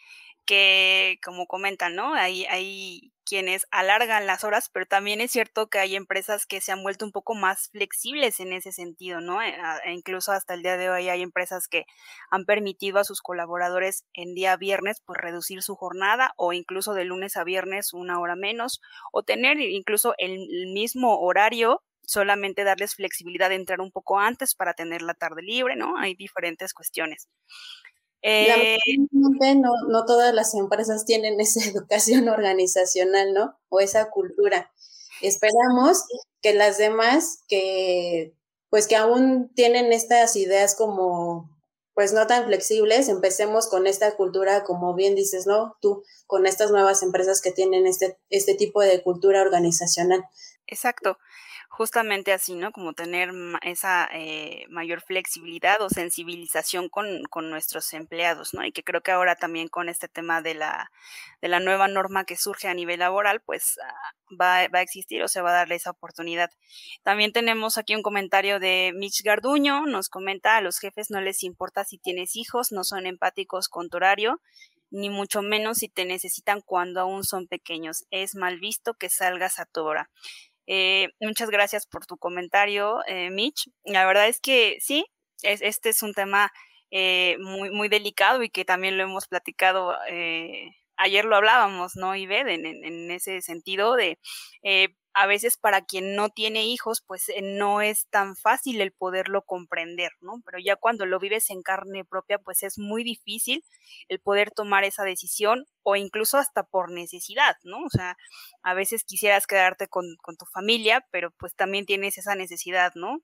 que, 0.44 1.18
como 1.24 1.46
comentan, 1.46 1.94
¿no? 1.94 2.12
Hay, 2.14 2.44
hay 2.44 3.10
quienes 3.24 3.66
alargan 3.70 4.26
las 4.26 4.44
horas, 4.44 4.68
pero 4.70 4.84
también 4.84 5.22
es 5.22 5.30
cierto 5.30 5.68
que 5.70 5.78
hay 5.78 5.96
empresas 5.96 6.44
que 6.44 6.60
se 6.60 6.72
han 6.72 6.82
vuelto 6.82 7.06
un 7.06 7.12
poco 7.12 7.34
más 7.34 7.70
flexibles 7.70 8.38
en 8.40 8.52
ese 8.52 8.70
sentido, 8.70 9.22
¿no? 9.22 9.40
E, 9.42 9.56
e 9.86 9.92
incluso 9.94 10.32
hasta 10.32 10.52
el 10.52 10.62
día 10.62 10.76
de 10.76 10.90
hoy 10.90 11.08
hay 11.08 11.22
empresas 11.22 11.68
que 11.68 11.86
han 12.30 12.44
permitido 12.44 12.98
a 12.98 13.04
sus 13.04 13.22
colaboradores 13.22 14.04
en 14.12 14.34
día 14.34 14.58
viernes, 14.58 15.00
pues 15.06 15.18
reducir 15.18 15.62
su 15.62 15.74
jornada 15.74 16.34
o 16.36 16.52
incluso 16.52 16.92
de 16.92 17.04
lunes 17.06 17.38
a 17.38 17.44
viernes 17.44 17.94
una 17.94 18.20
hora 18.20 18.36
menos 18.36 18.82
o 19.10 19.22
tener 19.22 19.58
incluso 19.58 20.12
el 20.18 20.38
mismo 20.74 21.18
horario 21.20 21.82
solamente 22.08 22.64
darles 22.64 22.94
flexibilidad 22.94 23.50
de 23.50 23.56
entrar 23.56 23.82
un 23.82 23.92
poco 23.92 24.18
antes 24.18 24.54
para 24.54 24.72
tener 24.72 25.02
la 25.02 25.12
tarde 25.12 25.42
libre, 25.42 25.76
¿no? 25.76 25.98
Hay 25.98 26.14
diferentes 26.14 26.72
cuestiones. 26.72 27.28
Eh, 28.22 28.78
no, 29.12 29.70
no 29.88 30.04
todas 30.06 30.34
las 30.34 30.54
empresas 30.54 31.04
tienen 31.04 31.38
esa 31.40 31.62
educación 31.68 32.28
organizacional, 32.30 33.34
¿no? 33.34 33.58
O 33.68 33.80
esa 33.80 34.08
cultura. 34.08 34.72
Esperamos 35.20 36.04
que 36.40 36.54
las 36.54 36.78
demás 36.78 37.44
que, 37.46 38.34
pues 38.70 38.86
que 38.88 38.96
aún 38.96 39.52
tienen 39.54 39.92
estas 39.92 40.34
ideas 40.36 40.74
como, 40.74 41.50
pues 41.92 42.14
no 42.14 42.26
tan 42.26 42.46
flexibles, 42.46 43.10
empecemos 43.10 43.68
con 43.68 43.86
esta 43.86 44.16
cultura, 44.16 44.64
como 44.64 44.94
bien 44.94 45.14
dices, 45.14 45.46
¿no? 45.46 45.76
Tú, 45.82 46.04
con 46.26 46.46
estas 46.46 46.70
nuevas 46.70 47.02
empresas 47.02 47.42
que 47.42 47.52
tienen 47.52 47.86
este, 47.86 48.18
este 48.30 48.54
tipo 48.54 48.80
de 48.80 49.02
cultura 49.02 49.42
organizacional. 49.42 50.24
Exacto 50.66 51.18
justamente 51.78 52.32
así, 52.32 52.56
¿no? 52.56 52.72
Como 52.72 52.92
tener 52.92 53.30
esa 53.62 54.08
eh, 54.12 54.66
mayor 54.68 55.00
flexibilidad 55.00 55.80
o 55.80 55.88
sensibilización 55.88 56.88
con, 56.88 57.22
con, 57.30 57.50
nuestros 57.50 57.92
empleados, 57.92 58.52
¿no? 58.52 58.64
Y 58.64 58.72
que 58.72 58.82
creo 58.82 59.00
que 59.00 59.12
ahora 59.12 59.36
también 59.36 59.68
con 59.68 59.88
este 59.88 60.08
tema 60.08 60.42
de 60.42 60.54
la, 60.54 60.90
de 61.40 61.46
la 61.46 61.60
nueva 61.60 61.86
norma 61.86 62.24
que 62.24 62.36
surge 62.36 62.66
a 62.66 62.74
nivel 62.74 62.98
laboral, 62.98 63.40
pues 63.42 63.78
ah, 63.80 64.12
va, 64.28 64.66
va, 64.74 64.80
a 64.80 64.82
existir 64.82 65.22
o 65.22 65.28
se 65.28 65.40
va 65.40 65.50
a 65.50 65.58
darle 65.60 65.76
esa 65.76 65.92
oportunidad. 65.92 66.50
También 67.04 67.32
tenemos 67.32 67.78
aquí 67.78 67.94
un 67.94 68.02
comentario 68.02 68.58
de 68.58 68.92
Mitch 68.96 69.22
Garduño, 69.22 69.86
nos 69.86 70.08
comenta, 70.08 70.56
a 70.56 70.60
los 70.60 70.80
jefes 70.80 71.10
no 71.10 71.20
les 71.20 71.44
importa 71.44 71.84
si 71.84 71.98
tienes 71.98 72.34
hijos, 72.34 72.72
no 72.72 72.82
son 72.82 73.06
empáticos 73.06 73.68
con 73.68 73.88
tu 73.88 73.98
horario, 73.98 74.40
ni 74.90 75.10
mucho 75.10 75.42
menos 75.42 75.78
si 75.78 75.88
te 75.88 76.04
necesitan 76.04 76.60
cuando 76.60 77.00
aún 77.00 77.22
son 77.22 77.46
pequeños. 77.46 78.04
Es 78.10 78.34
mal 78.34 78.58
visto 78.58 78.94
que 78.94 79.10
salgas 79.10 79.60
a 79.60 79.66
tu 79.66 79.82
hora. 79.82 80.10
Eh, 80.68 81.08
muchas 81.20 81.50
gracias 81.50 81.86
por 81.86 82.06
tu 82.06 82.18
comentario, 82.18 83.00
eh, 83.06 83.30
Mitch. 83.30 83.70
La 83.84 84.06
verdad 84.06 84.28
es 84.28 84.38
que 84.40 84.76
sí, 84.80 85.06
es, 85.42 85.62
este 85.62 85.88
es 85.88 86.02
un 86.02 86.12
tema 86.12 86.52
eh, 86.90 87.36
muy, 87.40 87.70
muy 87.70 87.88
delicado 87.88 88.42
y 88.42 88.50
que 88.50 88.66
también 88.66 88.98
lo 88.98 89.04
hemos 89.04 89.26
platicado. 89.28 89.96
Ayer 90.98 91.24
lo 91.24 91.36
hablábamos, 91.36 91.96
¿no, 91.96 92.14
Ived? 92.14 92.48
En, 92.48 92.66
en, 92.66 93.10
ese 93.10 93.40
sentido 93.40 93.96
de 93.96 94.18
a 95.18 95.26
veces 95.26 95.56
para 95.56 95.84
quien 95.84 96.14
no 96.14 96.28
tiene 96.30 96.64
hijos, 96.66 97.02
pues 97.04 97.28
eh, 97.28 97.40
no 97.42 97.80
es 97.80 98.06
tan 98.08 98.36
fácil 98.36 98.80
el 98.80 98.92
poderlo 98.92 99.42
comprender, 99.42 100.12
¿no? 100.20 100.40
Pero 100.44 100.58
ya 100.60 100.76
cuando 100.76 101.06
lo 101.06 101.18
vives 101.18 101.50
en 101.50 101.62
carne 101.62 102.04
propia, 102.04 102.38
pues 102.38 102.62
es 102.62 102.78
muy 102.78 103.02
difícil 103.02 103.64
el 104.08 104.20
poder 104.20 104.52
tomar 104.52 104.84
esa 104.84 105.02
decisión 105.02 105.66
o 105.82 105.96
incluso 105.96 106.38
hasta 106.38 106.62
por 106.62 106.92
necesidad, 106.92 107.56
¿no? 107.64 107.78
O 107.84 107.90
sea, 107.90 108.16
a 108.62 108.74
veces 108.74 109.02
quisieras 109.02 109.48
quedarte 109.48 109.88
con, 109.88 110.16
tu 110.38 110.46
familia, 110.46 111.04
pero 111.10 111.32
pues 111.32 111.56
también 111.56 111.84
tienes 111.84 112.16
esa 112.16 112.36
necesidad, 112.36 112.92
¿no? 112.94 113.18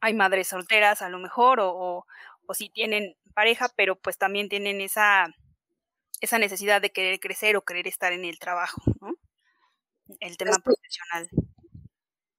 Hay 0.00 0.14
madres 0.14 0.48
solteras 0.48 1.02
a 1.02 1.08
lo 1.08 1.20
mejor 1.20 1.60
o, 1.60 1.70
o, 1.70 2.06
o 2.46 2.54
si 2.54 2.68
tienen 2.68 3.14
pareja, 3.32 3.68
pero 3.76 3.94
pues 3.94 4.18
también 4.18 4.48
tienen 4.48 4.80
esa, 4.80 5.28
esa 6.22 6.38
necesidad 6.38 6.80
de 6.80 6.90
querer 6.90 7.20
crecer 7.20 7.56
o 7.56 7.64
querer 7.64 7.86
estar 7.86 8.12
en 8.12 8.24
el 8.24 8.38
trabajo, 8.38 8.80
¿no? 9.00 9.14
el 10.20 10.36
tema 10.36 10.56
profesional. 10.62 11.28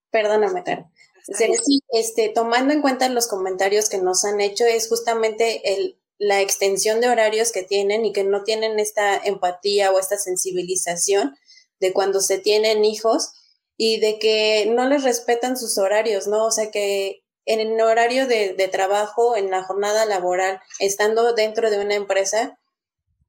Perdóname, 0.09 0.63
Caro. 0.63 0.89
Sí, 1.23 1.81
este, 1.89 2.29
tomando 2.29 2.73
en 2.73 2.81
cuenta 2.81 3.07
los 3.09 3.27
comentarios 3.27 3.89
que 3.89 3.97
nos 3.97 4.25
han 4.25 4.41
hecho, 4.41 4.65
es 4.65 4.89
justamente 4.89 5.73
el, 5.73 5.99
la 6.17 6.41
extensión 6.41 7.01
de 7.01 7.09
horarios 7.09 7.51
que 7.51 7.63
tienen 7.63 8.05
y 8.05 8.13
que 8.13 8.23
no 8.23 8.43
tienen 8.43 8.79
esta 8.79 9.17
empatía 9.17 9.91
o 9.91 9.99
esta 9.99 10.17
sensibilización 10.17 11.35
de 11.79 11.93
cuando 11.93 12.19
se 12.19 12.39
tienen 12.39 12.85
hijos 12.85 13.31
y 13.77 13.99
de 13.99 14.19
que 14.19 14.65
no 14.67 14.87
les 14.87 15.03
respetan 15.03 15.57
sus 15.57 15.77
horarios, 15.77 16.27
¿no? 16.27 16.45
O 16.45 16.51
sea, 16.51 16.71
que 16.71 17.23
en 17.45 17.59
el 17.59 17.81
horario 17.81 18.27
de, 18.27 18.53
de 18.53 18.67
trabajo, 18.67 19.35
en 19.35 19.49
la 19.49 19.63
jornada 19.63 20.05
laboral, 20.05 20.61
estando 20.79 21.33
dentro 21.33 21.69
de 21.69 21.79
una 21.79 21.95
empresa, 21.95 22.59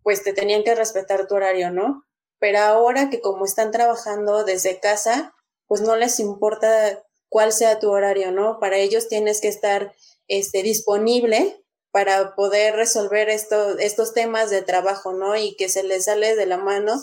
pues 0.04 0.22
te 0.22 0.32
tenían 0.32 0.62
que 0.62 0.76
respetar 0.76 1.26
tu 1.26 1.34
horario, 1.34 1.72
¿no? 1.72 2.04
pero 2.44 2.58
ahora 2.58 3.08
que 3.08 3.22
como 3.22 3.46
están 3.46 3.70
trabajando 3.70 4.44
desde 4.44 4.78
casa, 4.78 5.34
pues 5.66 5.80
no 5.80 5.96
les 5.96 6.20
importa 6.20 7.02
cuál 7.30 7.54
sea 7.54 7.78
tu 7.78 7.90
horario, 7.90 8.32
¿no? 8.32 8.58
Para 8.60 8.76
ellos 8.76 9.08
tienes 9.08 9.40
que 9.40 9.48
estar 9.48 9.94
este, 10.28 10.62
disponible 10.62 11.64
para 11.90 12.34
poder 12.34 12.76
resolver 12.76 13.30
esto, 13.30 13.78
estos 13.78 14.12
temas 14.12 14.50
de 14.50 14.60
trabajo, 14.60 15.14
¿no? 15.14 15.34
Y 15.36 15.56
que 15.56 15.70
se 15.70 15.84
les 15.84 16.04
sale 16.04 16.36
de 16.36 16.44
la 16.44 16.58
mano 16.58 17.02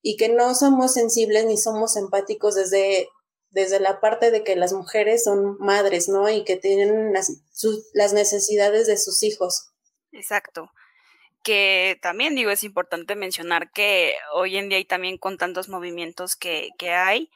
y 0.00 0.16
que 0.16 0.30
no 0.30 0.54
somos 0.54 0.94
sensibles 0.94 1.44
ni 1.44 1.58
somos 1.58 1.94
empáticos 1.98 2.54
desde, 2.54 3.10
desde 3.50 3.80
la 3.80 4.00
parte 4.00 4.30
de 4.30 4.42
que 4.42 4.56
las 4.56 4.72
mujeres 4.72 5.22
son 5.22 5.58
madres, 5.58 6.08
¿no? 6.08 6.30
Y 6.30 6.44
que 6.44 6.56
tienen 6.56 7.12
las, 7.12 7.30
las 7.92 8.14
necesidades 8.14 8.86
de 8.86 8.96
sus 8.96 9.22
hijos. 9.22 9.68
Exacto 10.12 10.70
que 11.48 11.98
también 12.02 12.34
digo, 12.34 12.50
es 12.50 12.62
importante 12.62 13.16
mencionar 13.16 13.72
que 13.72 14.16
hoy 14.34 14.58
en 14.58 14.68
día 14.68 14.78
y 14.78 14.84
también 14.84 15.16
con 15.16 15.38
tantos 15.38 15.70
movimientos 15.70 16.36
que, 16.36 16.68
que 16.78 16.92
hay, 16.92 17.30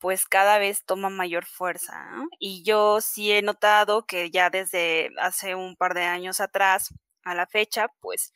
pues 0.00 0.26
cada 0.26 0.58
vez 0.58 0.84
toma 0.84 1.10
mayor 1.10 1.44
fuerza. 1.46 1.94
Y 2.40 2.64
yo 2.64 3.00
sí 3.00 3.30
he 3.30 3.40
notado 3.40 4.04
que 4.04 4.32
ya 4.32 4.50
desde 4.50 5.10
hace 5.16 5.54
un 5.54 5.76
par 5.76 5.94
de 5.94 6.02
años 6.02 6.40
atrás 6.40 6.92
a 7.22 7.36
la 7.36 7.46
fecha, 7.46 7.86
pues 8.00 8.34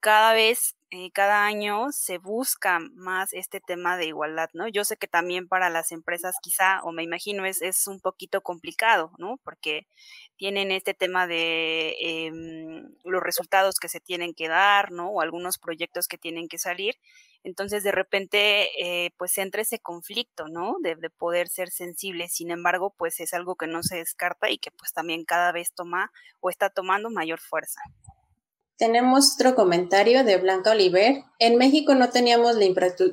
cada 0.00 0.32
vez 0.32 0.75
eh, 0.90 1.10
cada 1.12 1.44
año 1.46 1.90
se 1.90 2.18
busca 2.18 2.78
más 2.94 3.32
este 3.32 3.60
tema 3.60 3.96
de 3.96 4.06
igualdad, 4.06 4.48
¿no? 4.52 4.68
Yo 4.68 4.84
sé 4.84 4.96
que 4.96 5.08
también 5.08 5.48
para 5.48 5.68
las 5.68 5.90
empresas 5.90 6.36
quizá, 6.40 6.80
o 6.84 6.92
me 6.92 7.02
imagino, 7.02 7.44
es, 7.44 7.60
es 7.60 7.88
un 7.88 8.00
poquito 8.00 8.40
complicado, 8.42 9.10
¿no? 9.18 9.38
Porque 9.44 9.88
tienen 10.36 10.70
este 10.70 10.94
tema 10.94 11.26
de 11.26 11.96
em, 12.00 12.88
los 13.04 13.22
resultados 13.22 13.80
que 13.80 13.88
se 13.88 14.00
tienen 14.00 14.32
que 14.34 14.48
dar, 14.48 14.92
¿no? 14.92 15.10
O 15.10 15.20
algunos 15.20 15.58
proyectos 15.58 16.06
que 16.06 16.18
tienen 16.18 16.48
que 16.48 16.58
salir. 16.58 16.94
Entonces, 17.42 17.82
de 17.84 17.92
repente, 17.92 18.68
eh, 18.80 19.10
pues 19.18 19.36
entra 19.38 19.62
ese 19.62 19.80
conflicto, 19.80 20.46
¿no? 20.48 20.76
De, 20.82 20.94
de 20.96 21.10
poder 21.10 21.48
ser 21.48 21.70
sensible. 21.70 22.28
Sin 22.28 22.50
embargo, 22.52 22.94
pues 22.96 23.18
es 23.20 23.34
algo 23.34 23.56
que 23.56 23.66
no 23.66 23.82
se 23.82 23.96
descarta 23.96 24.50
y 24.50 24.58
que 24.58 24.70
pues 24.70 24.92
también 24.92 25.24
cada 25.24 25.52
vez 25.52 25.72
toma 25.74 26.12
o 26.40 26.50
está 26.50 26.70
tomando 26.70 27.10
mayor 27.10 27.40
fuerza. 27.40 27.80
Tenemos 28.78 29.34
otro 29.34 29.54
comentario 29.54 30.22
de 30.22 30.36
Blanca 30.36 30.72
Oliver. 30.72 31.24
En 31.38 31.56
México 31.56 31.94
no 31.94 32.10
teníamos 32.10 32.56
la 32.56 32.66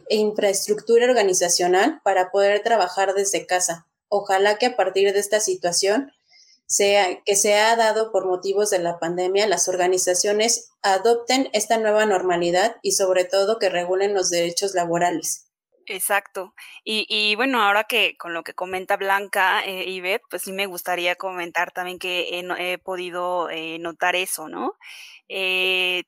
infraestructura 0.09 1.05
organizacional 1.05 2.01
para 2.03 2.31
poder 2.31 2.61
trabajar 2.63 3.13
desde 3.13 3.45
casa. 3.45 3.87
Ojalá 4.09 4.57
que 4.57 4.65
a 4.65 4.75
partir 4.75 5.13
de 5.13 5.19
esta 5.19 5.39
situación 5.39 6.11
sea, 6.65 7.21
que 7.23 7.37
se 7.37 7.55
ha 7.55 7.75
dado 7.77 8.11
por 8.11 8.25
motivos 8.25 8.71
de 8.71 8.79
la 8.79 8.99
pandemia, 8.99 9.47
las 9.47 9.69
organizaciones 9.69 10.69
adopten 10.81 11.49
esta 11.53 11.77
nueva 11.77 12.05
normalidad 12.05 12.75
y 12.81 12.91
sobre 12.91 13.23
todo 13.23 13.57
que 13.57 13.69
regulen 13.69 14.13
los 14.13 14.29
derechos 14.29 14.73
laborales. 14.73 15.45
Exacto. 15.87 16.53
Y, 16.85 17.05
y, 17.09 17.35
bueno, 17.35 17.61
ahora 17.61 17.83
que 17.83 18.15
con 18.17 18.33
lo 18.33 18.43
que 18.43 18.53
comenta 18.53 18.95
Blanca 18.95 19.63
eh, 19.65 19.83
y 19.89 19.99
Beth, 20.01 20.21
pues 20.29 20.43
sí 20.43 20.53
me 20.53 20.65
gustaría 20.65 21.15
comentar 21.15 21.71
también 21.71 21.99
que 21.99 22.39
he, 22.39 22.73
he 22.73 22.77
podido 22.77 23.49
eh, 23.49 23.79
notar 23.79 24.15
eso, 24.15 24.47
¿no? 24.47 24.75
Eh, 25.27 26.03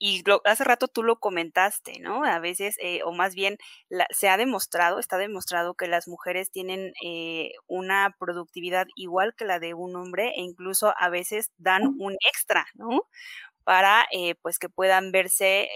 y 0.00 0.22
hace 0.44 0.62
rato 0.64 0.86
tú 0.88 1.02
lo 1.02 1.18
comentaste, 1.18 1.98
¿no? 2.00 2.24
A 2.24 2.38
veces, 2.38 2.76
eh, 2.80 3.02
o 3.04 3.12
más 3.12 3.34
bien, 3.34 3.58
se 4.10 4.28
ha 4.28 4.36
demostrado, 4.36 5.00
está 5.00 5.18
demostrado 5.18 5.74
que 5.74 5.88
las 5.88 6.06
mujeres 6.08 6.50
tienen 6.52 6.92
eh, 7.04 7.50
una 7.66 8.14
productividad 8.18 8.86
igual 8.94 9.34
que 9.36 9.44
la 9.44 9.58
de 9.58 9.74
un 9.74 9.96
hombre 9.96 10.28
e 10.36 10.40
incluso 10.42 10.94
a 10.96 11.08
veces 11.10 11.50
dan 11.58 11.82
un 11.98 12.14
extra, 12.32 12.66
¿no? 12.74 13.02
Para, 13.64 14.06
eh, 14.12 14.34
pues, 14.42 14.58
que 14.58 14.68
puedan 14.70 15.12
verse, 15.12 15.68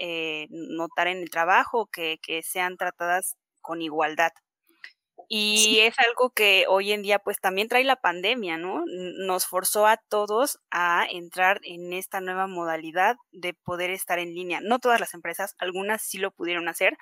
notar 0.51 1.09
en 1.09 1.19
el 1.19 1.31
trabajo, 1.31 1.87
que, 1.87 2.19
que 2.23 2.43
sean 2.43 2.77
tratadas 2.79 3.37
con 3.63 3.83
igualdad. 3.83 4.33
Y 5.35 5.79
es 5.81 5.95
algo 5.99 6.31
que 6.31 6.67
hoy 6.69 6.93
en 6.93 7.03
día 7.03 7.19
pues 7.19 7.41
también 7.41 7.69
trae 7.69 7.85
la 7.85 7.97
pandemia, 7.97 8.59
¿no? 8.59 8.85
Nos 8.87 9.47
forzó 9.47 9.87
a 9.87 9.97
todos 9.97 10.59
a 10.71 11.07
entrar 11.11 11.61
en 11.63 11.95
esta 11.95 12.21
nueva 12.21 12.47
modalidad 12.47 13.17
de 13.31 13.55
poder 13.55 13.91
estar 13.91 14.19
en 14.19 14.35
línea. 14.35 14.61
No 14.61 14.79
todas 14.79 15.01
las 15.01 15.15
empresas, 15.15 15.55
algunas 15.59 16.03
sí 16.03 16.19
lo 16.19 16.33
pudieron 16.33 16.69
hacer, 16.69 16.99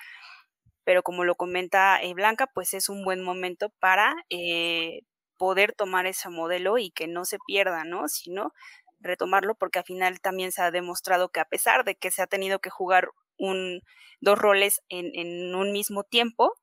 pero 0.85 1.03
como 1.03 1.25
lo 1.25 1.35
comenta 1.35 2.01
eh, 2.03 2.15
Blanca, 2.15 2.47
pues 2.55 2.75
es 2.75 2.89
un 2.89 3.05
buen 3.05 3.23
momento 3.23 3.71
para 3.81 4.15
eh, 4.31 5.01
poder 5.37 5.73
tomar 5.75 6.07
ese 6.07 6.29
modelo 6.29 6.79
y 6.79 6.91
que 6.91 7.09
no 7.09 7.25
se 7.25 7.39
pierda, 7.47 7.85
¿no? 7.85 8.09
Sino 8.09 8.53
retomarlo 9.01 9.55
porque 9.57 9.81
al 9.81 9.85
final 9.85 10.21
también 10.21 10.53
se 10.53 10.63
ha 10.63 10.71
demostrado 10.71 11.31
que 11.31 11.41
a 11.41 11.47
pesar 11.47 11.85
de 11.85 11.97
que 11.97 12.11
se 12.11 12.23
ha 12.23 12.27
tenido 12.27 12.61
que 12.61 12.71
jugar 12.71 13.11
un, 13.41 13.83
dos 14.21 14.39
roles 14.39 14.83
en, 14.89 15.55
un 15.55 15.73
mismo 15.73 16.05
tiempo, 16.05 16.55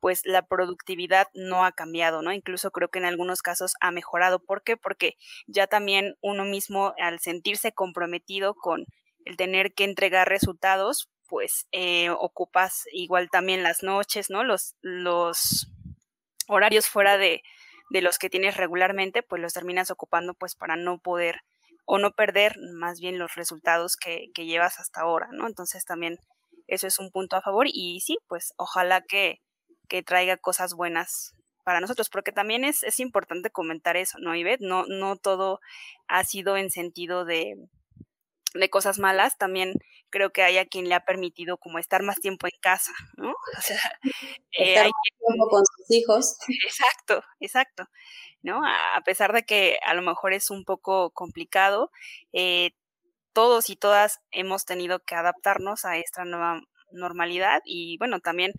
pues 0.00 0.22
la 0.24 0.46
productividad 0.46 1.28
no 1.34 1.64
ha 1.64 1.72
cambiado, 1.72 2.22
¿no? 2.22 2.32
Incluso 2.32 2.70
creo 2.70 2.88
que 2.88 2.98
en 2.98 3.04
algunos 3.04 3.42
casos 3.42 3.74
ha 3.80 3.90
mejorado. 3.90 4.38
¿Por 4.38 4.62
qué? 4.62 4.76
Porque 4.76 5.16
ya 5.46 5.66
también 5.66 6.16
uno 6.20 6.44
mismo 6.44 6.94
al 7.00 7.18
sentirse 7.20 7.72
comprometido 7.72 8.54
con 8.54 8.86
el 9.24 9.36
tener 9.36 9.74
que 9.74 9.84
entregar 9.84 10.28
resultados, 10.28 11.08
pues 11.26 11.66
eh, 11.72 12.10
ocupas 12.10 12.84
igual 12.92 13.28
también 13.30 13.62
las 13.62 13.82
noches, 13.82 14.30
¿no? 14.30 14.44
Los, 14.44 14.76
los 14.82 15.68
horarios 16.46 16.88
fuera 16.88 17.18
de, 17.18 17.42
de 17.90 18.02
los 18.02 18.18
que 18.18 18.30
tienes 18.30 18.56
regularmente, 18.56 19.22
pues 19.22 19.42
los 19.42 19.52
terminas 19.52 19.90
ocupando 19.90 20.34
pues 20.34 20.54
para 20.54 20.76
no 20.76 20.98
poder 20.98 21.42
o 21.90 21.98
no 21.98 22.12
perder 22.12 22.56
más 22.74 23.00
bien 23.00 23.18
los 23.18 23.34
resultados 23.34 23.96
que, 23.96 24.26
que 24.34 24.44
llevas 24.44 24.78
hasta 24.78 25.00
ahora, 25.00 25.28
¿no? 25.32 25.46
Entonces 25.46 25.86
también 25.86 26.18
eso 26.66 26.86
es 26.86 26.98
un 26.98 27.10
punto 27.10 27.34
a 27.34 27.40
favor 27.40 27.66
y 27.66 28.00
sí, 28.00 28.18
pues 28.28 28.52
ojalá 28.58 29.00
que, 29.00 29.40
que 29.88 30.02
traiga 30.02 30.36
cosas 30.36 30.74
buenas 30.74 31.32
para 31.64 31.80
nosotros, 31.80 32.10
porque 32.10 32.30
también 32.30 32.64
es, 32.64 32.82
es 32.82 33.00
importante 33.00 33.48
comentar 33.48 33.96
eso, 33.96 34.18
¿no, 34.20 34.36
Ivette? 34.36 34.60
No, 34.60 34.84
no 34.86 35.16
todo 35.16 35.60
ha 36.08 36.24
sido 36.24 36.58
en 36.58 36.70
sentido 36.70 37.24
de, 37.24 37.56
de 38.52 38.68
cosas 38.68 38.98
malas, 38.98 39.38
también 39.38 39.72
creo 40.10 40.30
que 40.30 40.42
hay 40.42 40.58
a 40.58 40.66
quien 40.66 40.90
le 40.90 40.94
ha 40.94 41.04
permitido 41.06 41.56
como 41.56 41.78
estar 41.78 42.02
más 42.02 42.20
tiempo 42.20 42.46
en 42.46 42.60
casa, 42.60 42.92
¿no? 43.16 43.32
O 43.58 43.62
sea, 43.62 43.80
eh, 44.58 44.78
hay 44.78 44.90
tiempo 45.26 45.48
con 45.48 45.62
sus 45.64 45.90
hijos. 45.90 46.36
Exacto, 46.66 47.22
exacto, 47.40 47.84
¿no? 48.42 48.62
A 48.64 49.00
pesar 49.04 49.32
de 49.32 49.44
que 49.44 49.78
a 49.84 49.94
lo 49.94 50.02
mejor 50.02 50.32
es 50.32 50.50
un 50.50 50.64
poco 50.64 51.10
complicado, 51.10 51.90
eh, 52.32 52.70
todos 53.32 53.70
y 53.70 53.76
todas 53.76 54.20
hemos 54.30 54.64
tenido 54.64 55.00
que 55.00 55.14
adaptarnos 55.14 55.84
a 55.84 55.96
esta 55.98 56.24
nueva 56.24 56.60
normalidad 56.92 57.60
y 57.64 57.98
bueno, 57.98 58.20
también 58.20 58.52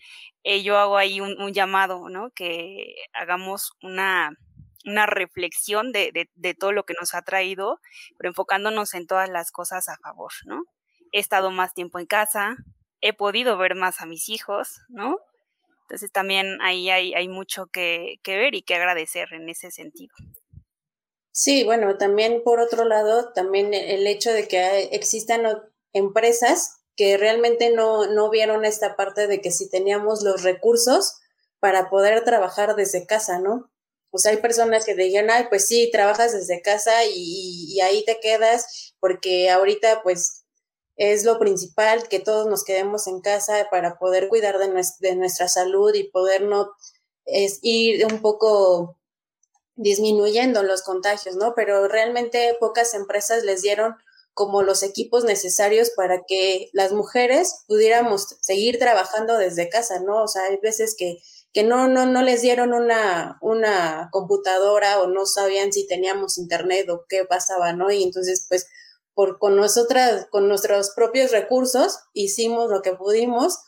eh, 0.43 0.63
yo 0.63 0.77
hago 0.77 0.97
ahí 0.97 1.19
un, 1.21 1.51
llamado, 1.53 2.09
¿no? 2.09 2.31
Que 2.31 2.95
hagamos 3.13 3.71
una, 3.81 4.31
una 4.85 5.05
reflexión 5.05 5.91
de, 5.91 6.11
de, 6.13 6.29
de, 6.35 6.53
todo 6.53 6.71
lo 6.71 6.83
que 6.83 6.93
nos 6.99 7.13
ha 7.13 7.23
traído, 7.23 7.79
pero 8.17 8.29
enfocándonos 8.29 8.93
en 8.93 9.07
todas 9.07 9.29
las 9.29 9.51
cosas 9.51 9.89
a 9.89 9.97
favor, 9.97 10.31
¿no? 10.45 10.63
He 11.11 11.19
estado 11.19 11.51
más 11.51 11.73
tiempo 11.73 11.99
en 11.99 12.05
casa, 12.05 12.55
he 13.01 13.13
podido 13.13 13.57
ver 13.57 13.75
más 13.75 14.01
a 14.01 14.05
mis 14.05 14.29
hijos, 14.29 14.79
¿no? 14.89 15.17
Entonces 15.89 16.11
también 16.11 16.61
ahí 16.61 16.91
hay, 16.91 17.15
hay 17.15 17.27
mucho 17.27 17.65
que, 17.65 18.19
que 18.21 18.37
ver 18.37 18.53
y 18.53 18.61
que 18.61 18.75
agradecer 18.75 19.33
en 19.33 19.49
ese 19.49 19.71
sentido. 19.71 20.13
Sí, 21.31 21.63
bueno, 21.63 21.97
también 21.97 22.43
por 22.43 22.59
otro 22.59 22.85
lado, 22.85 23.33
también 23.33 23.73
el 23.73 24.05
hecho 24.05 24.31
de 24.31 24.47
que 24.47 24.89
existan 24.91 25.43
empresas 25.93 26.79
que 26.95 27.17
realmente 27.17 27.71
no, 27.71 28.05
no 28.07 28.29
vieron 28.29 28.65
esta 28.65 28.95
parte 28.95 29.25
de 29.25 29.41
que 29.41 29.49
si 29.49 29.69
teníamos 29.69 30.21
los 30.21 30.43
recursos 30.43 31.17
para 31.59 31.89
poder 31.89 32.23
trabajar 32.23 32.75
desde 32.75 33.07
casa, 33.07 33.39
¿no? 33.39 33.71
O 34.11 34.17
sea, 34.17 34.31
hay 34.31 34.37
personas 34.37 34.85
que 34.85 34.95
digan, 34.95 35.29
ay, 35.29 35.45
pues 35.49 35.67
sí, 35.67 35.89
trabajas 35.91 36.33
desde 36.33 36.61
casa 36.61 37.05
y, 37.05 37.73
y, 37.73 37.81
ahí 37.81 38.03
te 38.05 38.19
quedas, 38.19 38.93
porque 38.99 39.49
ahorita 39.49 40.01
pues 40.03 40.38
es 40.99 41.23
lo 41.23 41.39
principal, 41.39 42.09
que 42.09 42.19
todos 42.19 42.45
nos 42.47 42.65
quedemos 42.65 43.07
en 43.07 43.21
casa 43.21 43.67
para 43.71 43.97
poder 43.97 44.27
cuidar 44.27 44.59
de, 44.59 44.69
de 44.99 45.15
nuestra 45.15 45.47
salud 45.47 45.93
y 45.95 46.03
poder 46.03 46.41
no 46.41 46.71
es, 47.25 47.59
ir 47.61 48.05
un 48.05 48.21
poco 48.21 48.97
disminuyendo 49.77 50.61
los 50.61 50.81
contagios, 50.81 51.37
¿no? 51.37 51.53
Pero 51.55 51.87
realmente 51.87 52.53
pocas 52.59 52.93
empresas 52.93 53.45
les 53.45 53.61
dieron 53.61 53.95
como 54.33 54.61
los 54.61 54.83
equipos 54.83 55.23
necesarios 55.23 55.89
para 55.95 56.23
que 56.27 56.69
las 56.73 56.91
mujeres 56.91 57.63
pudiéramos 57.67 58.35
seguir 58.41 58.77
trabajando 58.77 59.37
desde 59.37 59.69
casa, 59.69 60.01
¿no? 60.01 60.23
O 60.23 60.27
sea, 60.27 60.43
hay 60.49 60.57
veces 60.57 60.95
que, 60.97 61.19
que 61.53 61.63
no, 61.63 61.87
no, 61.87 62.07
no 62.07 62.21
les 62.23 62.41
dieron 62.41 62.73
una, 62.73 63.37
una 63.41 64.09
computadora 64.11 64.99
o 64.99 65.07
no 65.07 65.25
sabían 65.25 65.71
si 65.71 65.87
teníamos 65.87 66.37
internet 66.37 66.89
o 66.89 67.05
qué 67.07 67.23
pasaba, 67.23 67.71
¿no? 67.71 67.89
Y 67.89 68.03
entonces, 68.03 68.45
pues, 68.49 68.67
con 69.39 69.55
nosotras, 69.55 70.27
con 70.31 70.47
nuestros 70.47 70.91
propios 70.91 71.31
recursos, 71.31 71.99
hicimos 72.13 72.69
lo 72.69 72.81
que 72.81 72.93
pudimos 72.93 73.59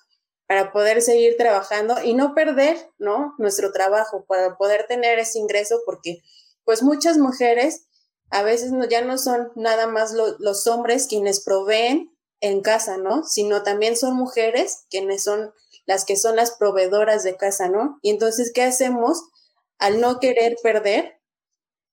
para 0.48 0.72
poder 0.72 1.02
seguir 1.02 1.38
trabajando 1.38 1.96
y 2.04 2.14
no 2.14 2.34
perder, 2.34 2.78
¿no? 2.98 3.36
Nuestro 3.38 3.72
trabajo, 3.72 4.26
para 4.28 4.58
poder 4.58 4.86
tener 4.88 5.20
ese 5.20 5.40
ingreso, 5.40 5.82
porque, 5.86 6.22
pues, 6.66 6.84
muchas 6.84 7.18
mujeres 7.18 7.88
a 8.30 8.44
veces 8.44 8.72
no, 8.72 8.86
ya 8.86 9.02
no 9.02 9.18
son 9.18 9.52
nada 9.56 9.88
más 9.88 10.14
los 10.14 10.68
hombres 10.68 11.08
quienes 11.08 11.42
proveen 11.44 12.12
en 12.40 12.62
casa, 12.62 12.98
¿no? 12.98 13.24
Sino 13.24 13.64
también 13.64 13.96
son 13.96 14.16
mujeres 14.16 14.86
quienes 14.90 15.24
son 15.24 15.54
las 15.86 16.06
que 16.06 16.16
son 16.16 16.36
las 16.36 16.52
proveedoras 16.52 17.24
de 17.24 17.36
casa, 17.36 17.70
¿no? 17.70 18.00
Y 18.02 18.10
entonces, 18.10 18.52
¿qué 18.54 18.64
hacemos 18.64 19.22
al 19.80 20.00
no 20.00 20.20
querer 20.20 20.56
perder 20.62 21.20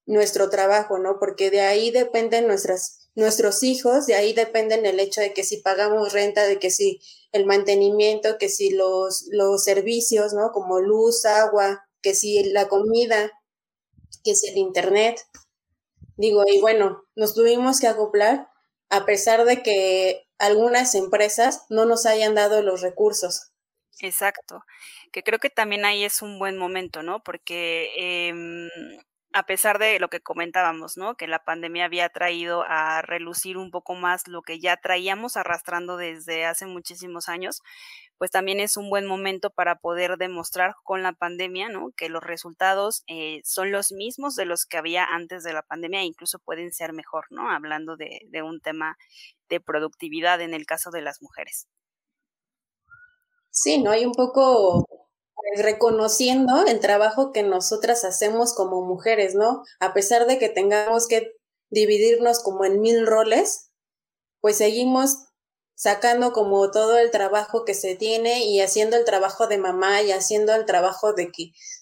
nuestro 0.06 0.48
trabajo, 0.48 0.98
¿no? 0.98 1.18
Porque 1.18 1.50
de 1.50 1.60
ahí 1.60 1.90
dependen 1.90 2.46
nuestras, 2.46 3.07
nuestros 3.18 3.64
hijos, 3.64 4.06
de 4.06 4.14
ahí 4.14 4.32
dependen 4.32 4.86
el 4.86 5.00
hecho 5.00 5.20
de 5.20 5.34
que 5.34 5.42
si 5.42 5.56
pagamos 5.56 6.12
renta, 6.12 6.46
de 6.46 6.60
que 6.60 6.70
si 6.70 7.00
el 7.32 7.46
mantenimiento, 7.46 8.38
que 8.38 8.48
si 8.48 8.70
los, 8.70 9.26
los 9.32 9.64
servicios, 9.64 10.34
¿no? 10.34 10.52
Como 10.52 10.80
luz, 10.80 11.24
agua, 11.26 11.84
que 12.00 12.14
si 12.14 12.44
la 12.44 12.68
comida, 12.68 13.32
que 14.22 14.36
si 14.36 14.50
el 14.50 14.56
internet. 14.56 15.20
Digo, 16.16 16.44
y 16.46 16.60
bueno, 16.60 17.02
nos 17.16 17.34
tuvimos 17.34 17.80
que 17.80 17.88
acoplar 17.88 18.48
a 18.88 19.04
pesar 19.04 19.44
de 19.44 19.64
que 19.64 20.28
algunas 20.38 20.94
empresas 20.94 21.64
no 21.70 21.86
nos 21.86 22.06
hayan 22.06 22.36
dado 22.36 22.62
los 22.62 22.82
recursos. 22.82 23.50
Exacto, 24.00 24.64
que 25.10 25.24
creo 25.24 25.40
que 25.40 25.50
también 25.50 25.84
ahí 25.84 26.04
es 26.04 26.22
un 26.22 26.38
buen 26.38 26.56
momento, 26.56 27.02
¿no? 27.02 27.24
Porque 27.24 27.90
eh, 27.98 28.68
a 29.32 29.44
pesar 29.44 29.78
de 29.78 30.00
lo 30.00 30.08
que 30.08 30.20
comentábamos, 30.20 30.96
¿no? 30.96 31.14
Que 31.14 31.26
la 31.26 31.44
pandemia 31.44 31.84
había 31.84 32.08
traído 32.08 32.64
a 32.66 33.02
relucir 33.02 33.58
un 33.58 33.70
poco 33.70 33.94
más 33.94 34.26
lo 34.26 34.42
que 34.42 34.58
ya 34.58 34.76
traíamos 34.78 35.36
arrastrando 35.36 35.96
desde 35.96 36.46
hace 36.46 36.66
muchísimos 36.66 37.28
años, 37.28 37.60
pues 38.16 38.30
también 38.30 38.58
es 38.58 38.76
un 38.76 38.88
buen 38.90 39.06
momento 39.06 39.50
para 39.50 39.76
poder 39.76 40.16
demostrar 40.16 40.74
con 40.82 41.02
la 41.02 41.12
pandemia, 41.12 41.68
¿no? 41.68 41.90
Que 41.96 42.08
los 42.08 42.22
resultados 42.22 43.04
eh, 43.06 43.40
son 43.44 43.70
los 43.70 43.92
mismos 43.92 44.34
de 44.34 44.46
los 44.46 44.64
que 44.64 44.78
había 44.78 45.04
antes 45.04 45.44
de 45.44 45.52
la 45.52 45.62
pandemia 45.62 46.00
e 46.00 46.04
incluso 46.04 46.38
pueden 46.38 46.72
ser 46.72 46.92
mejor, 46.92 47.26
¿no? 47.30 47.50
Hablando 47.50 47.96
de, 47.96 48.20
de 48.28 48.42
un 48.42 48.60
tema 48.60 48.96
de 49.48 49.60
productividad 49.60 50.40
en 50.40 50.54
el 50.54 50.66
caso 50.66 50.90
de 50.90 51.02
las 51.02 51.22
mujeres. 51.22 51.68
Sí, 53.50 53.82
¿no? 53.82 53.90
Hay 53.90 54.04
un 54.04 54.12
poco 54.12 54.86
pues, 55.48 55.64
reconociendo 55.64 56.66
el 56.66 56.80
trabajo 56.80 57.32
que 57.32 57.42
nosotras 57.42 58.04
hacemos 58.04 58.54
como 58.54 58.84
mujeres, 58.84 59.34
¿no? 59.34 59.62
A 59.80 59.94
pesar 59.94 60.26
de 60.26 60.38
que 60.38 60.48
tengamos 60.48 61.08
que 61.08 61.32
dividirnos 61.70 62.42
como 62.42 62.64
en 62.64 62.80
mil 62.80 63.06
roles, 63.06 63.70
pues 64.40 64.56
seguimos 64.58 65.16
sacando 65.74 66.32
como 66.32 66.70
todo 66.70 66.98
el 66.98 67.10
trabajo 67.10 67.64
que 67.64 67.74
se 67.74 67.94
tiene 67.94 68.44
y 68.44 68.60
haciendo 68.60 68.96
el 68.96 69.04
trabajo 69.04 69.46
de 69.46 69.58
mamá 69.58 70.02
y 70.02 70.10
haciendo 70.10 70.54
el 70.54 70.64
trabajo 70.64 71.12
de, 71.12 71.30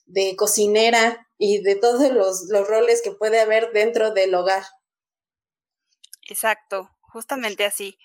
de 0.04 0.36
cocinera 0.36 1.26
y 1.38 1.62
de 1.62 1.76
todos 1.76 2.12
los, 2.12 2.46
los 2.50 2.68
roles 2.68 3.00
que 3.02 3.12
puede 3.12 3.40
haber 3.40 3.72
dentro 3.72 4.10
del 4.10 4.34
hogar. 4.34 4.64
Exacto, 6.28 6.90
justamente 7.00 7.64
así. 7.64 7.98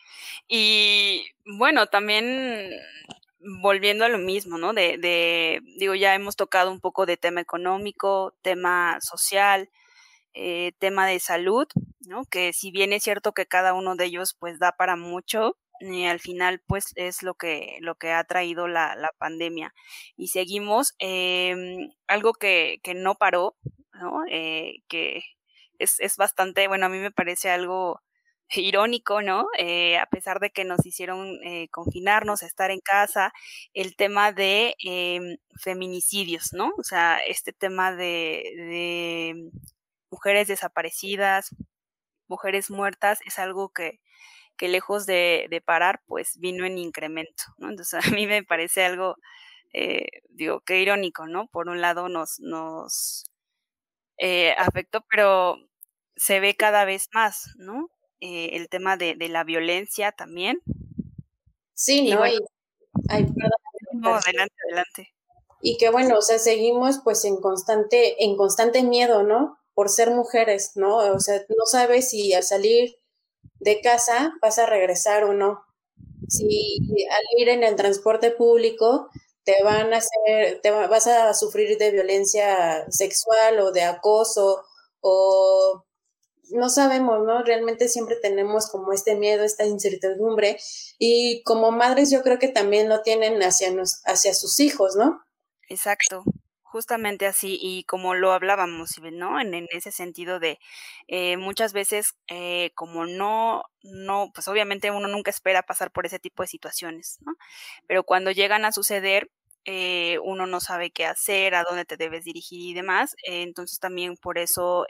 Y 0.48 1.26
bueno, 1.46 1.88
también 1.88 2.72
volviendo 3.62 4.06
a 4.06 4.10
lo 4.10 4.18
mismo, 4.18 4.58
¿no? 4.58 4.74
De, 4.74 4.98
de, 4.98 5.62
digo, 5.78 5.96
ya 5.96 6.16
hemos 6.16 6.36
tocado 6.36 6.72
un 6.72 6.80
poco 6.80 7.06
de 7.06 7.18
tema 7.18 7.42
económico, 7.42 8.36
tema 8.42 9.00
social, 9.02 9.70
eh, 10.34 10.74
tema 10.80 11.08
de 11.08 11.20
salud, 11.20 11.68
¿no? 12.08 12.26
Que 12.26 12.54
si 12.54 12.72
bien 12.72 12.94
es 12.94 13.04
cierto 13.04 13.34
que 13.34 13.48
cada 13.48 13.74
uno 13.74 13.96
de 13.96 14.06
ellos 14.06 14.36
pues 14.40 14.60
da 14.60 14.74
para 14.74 14.96
mucho, 14.96 15.58
y 15.82 16.06
al 16.06 16.20
final 16.20 16.62
pues 16.68 16.94
es 16.96 17.24
lo 17.24 17.34
que, 17.36 17.78
lo 17.82 17.96
que 17.96 18.12
ha 18.12 18.24
traído 18.24 18.68
la, 18.68 18.96
la 18.96 19.10
pandemia. 19.18 19.74
Y 20.16 20.28
seguimos, 20.30 20.96
em, 21.00 21.90
algo 22.08 22.34
que, 22.34 22.80
que, 22.84 22.94
no 22.94 23.16
paró, 23.16 23.56
¿no? 23.94 24.22
Eh, 24.30 24.84
que 24.88 25.24
es, 25.80 26.00
es, 26.00 26.18
bastante, 26.18 26.68
bueno, 26.68 26.86
a 26.86 26.90
mí 26.90 27.00
me 27.00 27.12
parece 27.12 27.50
algo 27.50 28.02
irónico, 28.60 29.22
¿no? 29.22 29.48
Eh, 29.58 29.98
a 29.98 30.06
pesar 30.08 30.40
de 30.40 30.52
que 30.52 30.66
nos 30.66 30.86
hicieron 30.86 31.40
eh, 31.44 31.70
confinarnos, 31.70 32.44
estar 32.44 32.72
en 32.72 32.80
casa, 32.82 33.34
el 33.74 33.96
tema 33.96 34.34
de 34.34 34.76
em, 34.84 35.38
feminicidios, 35.62 36.54
¿no? 36.54 36.72
O 36.78 36.84
sea, 36.84 37.20
este 37.20 37.54
tema 37.54 37.96
de, 37.96 39.50
mujeres 40.12 40.48
desaparecidas, 40.48 41.56
mujeres 42.28 42.70
muertas, 42.72 43.20
es 43.26 43.40
algo 43.40 43.70
que, 43.70 44.00
que 44.58 44.70
lejos 44.70 45.06
de, 45.06 45.64
parar, 45.66 46.02
pues 46.08 46.38
vino 46.40 46.66
en 46.66 46.78
incremento, 46.78 47.44
¿no? 47.58 47.70
Entonces 47.70 48.00
a 48.08 48.12
mí 48.12 48.28
me 48.28 48.44
parece 48.44 48.86
algo, 48.86 49.18
eh, 49.74 50.08
digo, 50.30 50.62
qué 50.62 50.82
irónico, 50.82 51.28
¿no? 51.28 51.48
Por 51.48 51.70
un 51.70 51.82
lado 51.82 52.10
nos, 52.10 52.40
nos 52.40 53.26
afectó, 54.58 55.04
pero 55.10 55.58
se 56.16 56.40
ve 56.40 56.56
cada 56.56 56.86
vez 56.86 57.10
más, 57.14 57.56
¿no? 57.58 57.90
Eh, 58.24 58.56
el 58.56 58.70
tema 58.70 58.98
de, 58.98 59.16
la 59.30 59.44
violencia 59.44 60.12
también. 60.12 60.62
Sí, 61.74 62.12
no, 62.12 62.28
y, 62.28 62.40
no, 63.94 64.14
adelante, 64.14 64.56
adelante. 64.68 65.10
Y 65.60 65.78
que 65.78 65.90
bueno, 65.90 66.20
o 66.20 66.22
sea, 66.22 66.38
seguimos 66.38 67.00
pues 67.04 67.26
en 67.26 67.38
constante, 67.38 68.24
en 68.24 68.38
constante 68.38 68.84
miedo, 68.84 69.24
¿no? 69.24 69.58
Por 69.74 69.90
ser 69.90 70.12
mujeres, 70.12 70.74
¿no? 70.76 70.98
O 70.98 71.20
sea, 71.20 71.40
no 71.50 71.66
sabes 71.66 72.12
si 72.12 72.32
al 72.34 72.44
salir 72.44 73.00
de 73.60 73.82
casa 73.82 74.34
vas 74.40 74.60
a 74.60 74.68
regresar 74.68 75.24
o 75.24 75.34
no. 75.34 75.64
Si 76.28 76.78
al 77.10 77.40
ir 77.40 77.50
en 77.50 77.64
el 77.64 77.76
transporte 77.76 78.30
público 78.30 79.10
te 79.44 79.64
van 79.64 79.96
a 79.96 79.98
hacer, 79.98 80.62
te 80.62 80.70
vas 80.70 81.08
a 81.08 81.34
sufrir 81.34 81.76
de 81.80 81.90
violencia 81.90 82.86
sexual 82.92 83.60
o 83.62 83.72
de 83.72 83.82
acoso 83.82 84.64
o 85.00 85.86
no 86.54 86.70
sabemos, 86.70 87.24
¿no? 87.26 87.44
Realmente 87.44 87.88
siempre 87.88 88.16
tenemos 88.22 88.68
como 88.70 88.94
este 88.94 89.16
miedo, 89.16 89.44
esta 89.44 89.66
incertidumbre 89.66 90.58
y 91.00 91.44
como 91.44 91.72
madres 91.72 92.12
yo 92.12 92.22
creo 92.22 92.40
que 92.40 92.48
también 92.48 92.90
lo 92.90 93.02
tienen 93.02 93.42
hacia, 93.42 93.72
nos, 93.72 94.02
hacia 94.06 94.34
sus 94.34 94.60
hijos, 94.60 94.96
¿no? 94.96 95.22
Exacto. 95.68 96.24
Justamente 96.64 97.26
así, 97.26 97.60
y 97.62 97.84
como 97.84 98.14
lo 98.14 98.32
hablábamos, 98.32 98.92
¿no? 99.12 99.42
En, 99.42 99.54
en 99.54 99.68
ese 99.72 99.92
sentido 99.92 100.40
de 100.40 100.58
eh, 101.08 101.36
muchas 101.36 101.74
veces, 101.74 102.16
eh, 102.30 102.72
como 102.76 103.06
no, 103.06 103.64
no, 103.84 104.32
pues 104.34 104.48
obviamente 104.48 104.90
uno 104.90 105.10
nunca 105.10 105.32
espera 105.32 105.64
pasar 105.64 105.92
por 105.92 106.06
ese 106.06 106.20
tipo 106.20 106.44
de 106.44 106.48
situaciones, 106.48 107.18
¿no? 107.26 107.34
Pero 107.88 108.04
cuando 108.06 108.32
llegan 108.32 108.64
a 108.64 108.72
suceder, 108.72 109.30
eh, 109.66 110.18
uno 110.24 110.48
no 110.48 110.62
sabe 110.62 110.92
qué 110.92 111.06
hacer, 111.06 111.56
a 111.56 111.64
dónde 111.64 111.84
te 111.86 111.98
debes 111.98 112.24
dirigir 112.24 112.62
y 112.62 112.74
demás. 112.74 113.16
entonces 113.24 113.80
también 113.80 114.16
por 114.16 114.38
eso, 114.38 114.86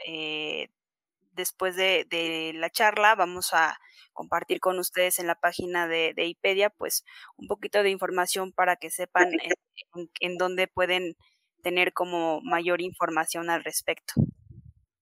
después 1.32 1.76
de, 1.76 2.06
de, 2.08 2.52
la 2.54 2.70
charla, 2.70 3.14
vamos 3.14 3.52
a 3.52 3.78
compartir 4.12 4.60
con 4.60 4.78
ustedes 4.78 5.18
en 5.18 5.26
la 5.26 5.34
página 5.34 5.86
de, 5.88 6.12
de 6.14 6.26
IPEDIA, 6.26 6.70
pues 6.70 7.04
un 7.36 7.48
poquito 7.48 7.82
de 7.82 7.90
información 7.90 8.52
para 8.52 8.76
que 8.76 8.90
sepan 8.90 9.32
en, 9.32 10.10
en 10.20 10.36
dónde 10.36 10.68
pueden 10.68 11.16
tener 11.62 11.92
como 11.92 12.40
mayor 12.42 12.82
información 12.82 13.50
al 13.50 13.64
respecto. 13.64 14.14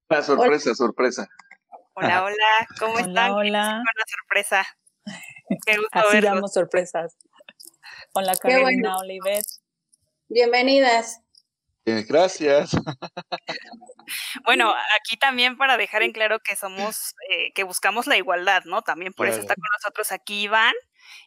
Una 0.09 0.23
sorpresa, 0.23 0.75
sorpresa. 0.75 1.29
Hola, 1.95 2.25
hola, 2.25 2.69
¿cómo 2.79 2.99
están? 2.99 3.33
Hola. 3.33 3.81
Una 3.81 4.05
sorpresa. 4.09 4.67
Qué 5.67 5.77
gusto 5.77 5.89
Así 5.93 6.21
damos 6.21 6.53
sorpresas. 6.53 7.17
Hola, 8.15 8.35
Carolina, 8.37 8.97
bueno. 9.03 9.41
Bienvenidas. 10.29 11.21
Bien, 11.93 12.07
gracias. 12.09 12.71
Bueno, 14.45 14.73
aquí 15.01 15.17
también 15.17 15.57
para 15.57 15.77
dejar 15.77 16.03
en 16.03 16.13
claro 16.13 16.41
que 16.41 16.57
somos, 16.57 17.15
eh, 17.31 17.53
que 17.55 17.63
buscamos 17.63 18.09
la 18.09 18.17
igualdad, 18.17 18.65
¿no? 18.65 18.83
También 18.83 19.13
por 19.13 19.27
claro. 19.27 19.35
eso 19.35 19.43
está 19.43 19.55
con 19.55 19.69
nosotros 19.73 20.11
aquí 20.11 20.43
Iván 20.43 20.75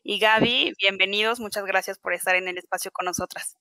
y 0.03 0.19
Gaby. 0.19 0.73
Bienvenidos, 0.79 1.39
muchas 1.39 1.65
gracias 1.65 1.97
por 1.97 2.13
estar 2.13 2.35
en 2.35 2.47
el 2.49 2.57
espacio 2.57 2.91
con 2.91 3.05
nosotras. 3.05 3.55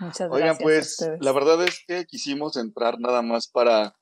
Muchas 0.00 0.28
Oigan, 0.30 0.58
pues 0.58 1.08
la 1.20 1.30
verdad 1.30 1.62
es 1.62 1.84
que 1.86 2.04
quisimos 2.04 2.56
entrar 2.56 2.98
nada 2.98 3.22
más 3.22 3.46
para, 3.46 3.94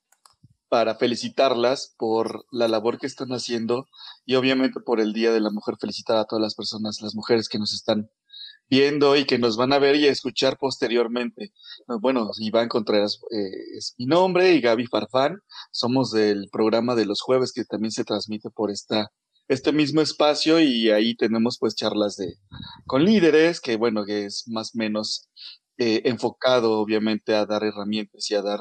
para 0.71 0.95
felicitarlas 0.95 1.95
por 1.99 2.47
la 2.51 2.67
labor 2.67 2.99
que 2.99 3.07
están 3.07 3.29
haciendo 3.33 3.87
y 4.25 4.37
obviamente 4.37 4.81
por 4.81 5.01
el 5.01 5.13
Día 5.13 5.33
de 5.33 5.41
la 5.41 5.51
Mujer 5.51 5.75
felicitar 5.79 6.17
a 6.17 6.25
todas 6.25 6.43
las 6.43 6.55
personas, 6.55 7.03
las 7.03 7.15
mujeres 7.15 7.51
que 7.51 7.59
nos 7.59 7.75
están 7.75 8.11
viendo 8.73 9.17
y 9.17 9.27
que 9.27 9.39
nos 9.39 9.59
van 9.59 9.75
a 9.75 9.79
ver 9.79 9.97
y 9.97 10.07
a 10.07 10.11
escuchar 10.11 10.57
posteriormente. 10.57 11.53
Bueno, 12.01 12.31
Iván 12.39 12.71
Contreras 12.71 13.21
eh, 13.31 13.77
es 13.77 13.95
mi 13.99 14.07
nombre 14.07 14.55
y 14.55 14.63
Gaby 14.63 14.87
Farfán. 14.87 15.41
Somos 15.71 16.11
del 16.11 16.49
programa 16.51 16.95
de 16.95 17.05
los 17.05 17.21
jueves 17.21 17.53
que 17.53 17.67
también 17.67 17.93
se 17.93 18.05
transmite 18.05 18.49
por 18.49 18.71
esta 18.71 19.11
este 19.49 19.73
mismo 19.73 20.01
espacio 20.01 20.59
y 20.59 20.89
ahí 20.91 21.15
tenemos 21.15 21.59
pues 21.59 21.75
charlas 21.75 22.17
de 22.17 22.37
con 22.87 23.05
líderes 23.05 23.61
que 23.61 23.77
bueno 23.77 24.07
que 24.07 24.25
es 24.25 24.45
más 24.49 24.75
o 24.75 24.79
menos 24.79 25.29
eh, 25.77 26.01
enfocado 26.07 26.79
obviamente 26.79 27.35
a 27.35 27.45
dar 27.45 27.65
herramientas 27.65 28.31
y 28.31 28.37
a 28.37 28.41
dar 28.41 28.61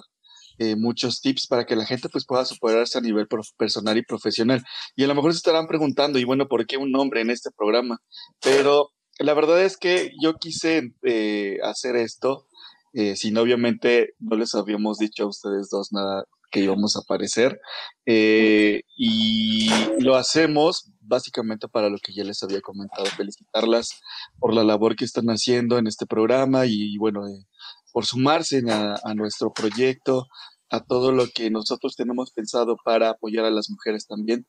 eh, 0.58 0.76
muchos 0.76 1.22
tips 1.22 1.48
para 1.48 1.66
que 1.66 1.78
la 1.78 1.86
gente 1.86 2.10
pues 2.10 2.26
pueda 2.26 2.44
superarse 2.44 2.98
a 2.98 3.02
nivel 3.02 3.28
personal 3.58 3.98
y 3.98 4.04
profesional. 4.04 4.62
Y 4.96 5.04
a 5.04 5.08
lo 5.08 5.16
mejor 5.16 5.32
se 5.32 5.38
estarán 5.38 5.68
preguntando, 5.68 6.20
y 6.20 6.24
bueno, 6.24 6.48
¿por 6.48 6.68
qué 6.68 6.78
un 6.78 6.92
nombre 6.92 7.22
en 7.22 7.32
este 7.32 7.50
programa? 7.52 7.98
Pero 8.42 8.92
la 9.20 9.34
verdad 9.34 9.62
es 9.64 9.78
que 9.78 10.12
yo 10.22 10.36
quise 10.36 10.94
eh, 11.04 11.58
hacer 11.64 11.96
esto, 11.96 12.48
eh, 12.94 13.16
sin 13.16 13.38
obviamente 13.38 14.16
no 14.20 14.36
les 14.36 14.54
habíamos 14.56 14.98
dicho 14.98 15.24
a 15.24 15.28
ustedes 15.28 15.70
dos 15.70 15.92
nada 15.92 16.26
que 16.52 16.60
íbamos 16.60 16.96
a 16.96 17.00
aparecer. 17.00 17.60
Eh, 18.06 18.82
y 18.98 19.70
lo 20.00 20.16
hacemos 20.16 20.92
básicamente 21.00 21.68
para 21.68 21.90
lo 21.90 21.98
que 21.98 22.14
ya 22.14 22.24
les 22.24 22.44
había 22.44 22.62
comentado, 22.62 23.06
felicitarlas 23.06 24.02
por 24.40 24.54
la 24.54 24.64
labor 24.64 24.96
que 24.96 25.06
están 25.06 25.28
haciendo 25.28 25.78
en 25.78 25.88
este 25.88 26.06
programa 26.06 26.66
y, 26.68 26.98
bueno, 26.98 27.28
eh, 27.28 27.46
por 27.92 28.06
sumarse 28.06 28.62
a, 28.70 28.96
a, 29.04 29.14
nuestro 29.16 29.52
proyecto, 29.52 30.28
a 30.70 30.82
todo 30.84 31.12
lo 31.12 31.28
que 31.28 31.50
nosotros 31.50 31.96
tenemos 31.96 32.32
pensado 32.32 32.78
para 32.84 33.10
apoyar 33.10 33.46
a 33.46 33.52
las 33.52 33.70
mujeres 33.70 34.08
también, 34.08 34.46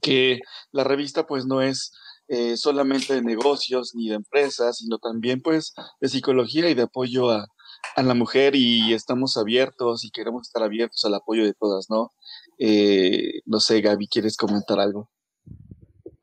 que 0.00 0.40
la 0.72 0.84
revista 0.84 1.26
pues 1.26 1.44
no 1.46 1.62
es 1.62 1.92
eh, 2.32 2.56
solamente 2.56 3.12
de 3.12 3.22
negocios 3.22 3.92
ni 3.94 4.08
de 4.08 4.14
empresas, 4.14 4.78
sino 4.78 4.98
también 4.98 5.42
pues 5.42 5.74
de 6.00 6.08
psicología 6.08 6.70
y 6.70 6.74
de 6.74 6.82
apoyo 6.82 7.28
a, 7.28 7.48
a 7.96 8.02
la 8.02 8.14
mujer 8.14 8.54
y 8.54 8.92
estamos 8.92 9.36
abiertos 9.36 10.04
y 10.04 10.10
queremos 10.10 10.46
estar 10.46 10.62
abiertos 10.62 11.04
al 11.04 11.14
apoyo 11.14 11.44
de 11.44 11.54
todas, 11.54 11.90
¿no? 11.90 12.12
Eh, 12.58 13.40
no 13.46 13.58
sé, 13.58 13.80
Gaby, 13.80 14.06
¿quieres 14.06 14.36
comentar 14.36 14.78
algo? 14.78 15.10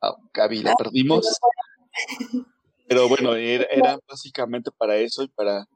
Oh, 0.00 0.16
Gaby, 0.32 0.62
la 0.62 0.74
perdimos. 0.76 1.26
Pero 2.88 3.06
bueno, 3.08 3.34
era, 3.34 3.64
era, 3.64 3.98
básicamente 4.08 4.70
para 4.70 4.96
eso 4.96 5.22
y 5.22 5.28
para, 5.28 5.66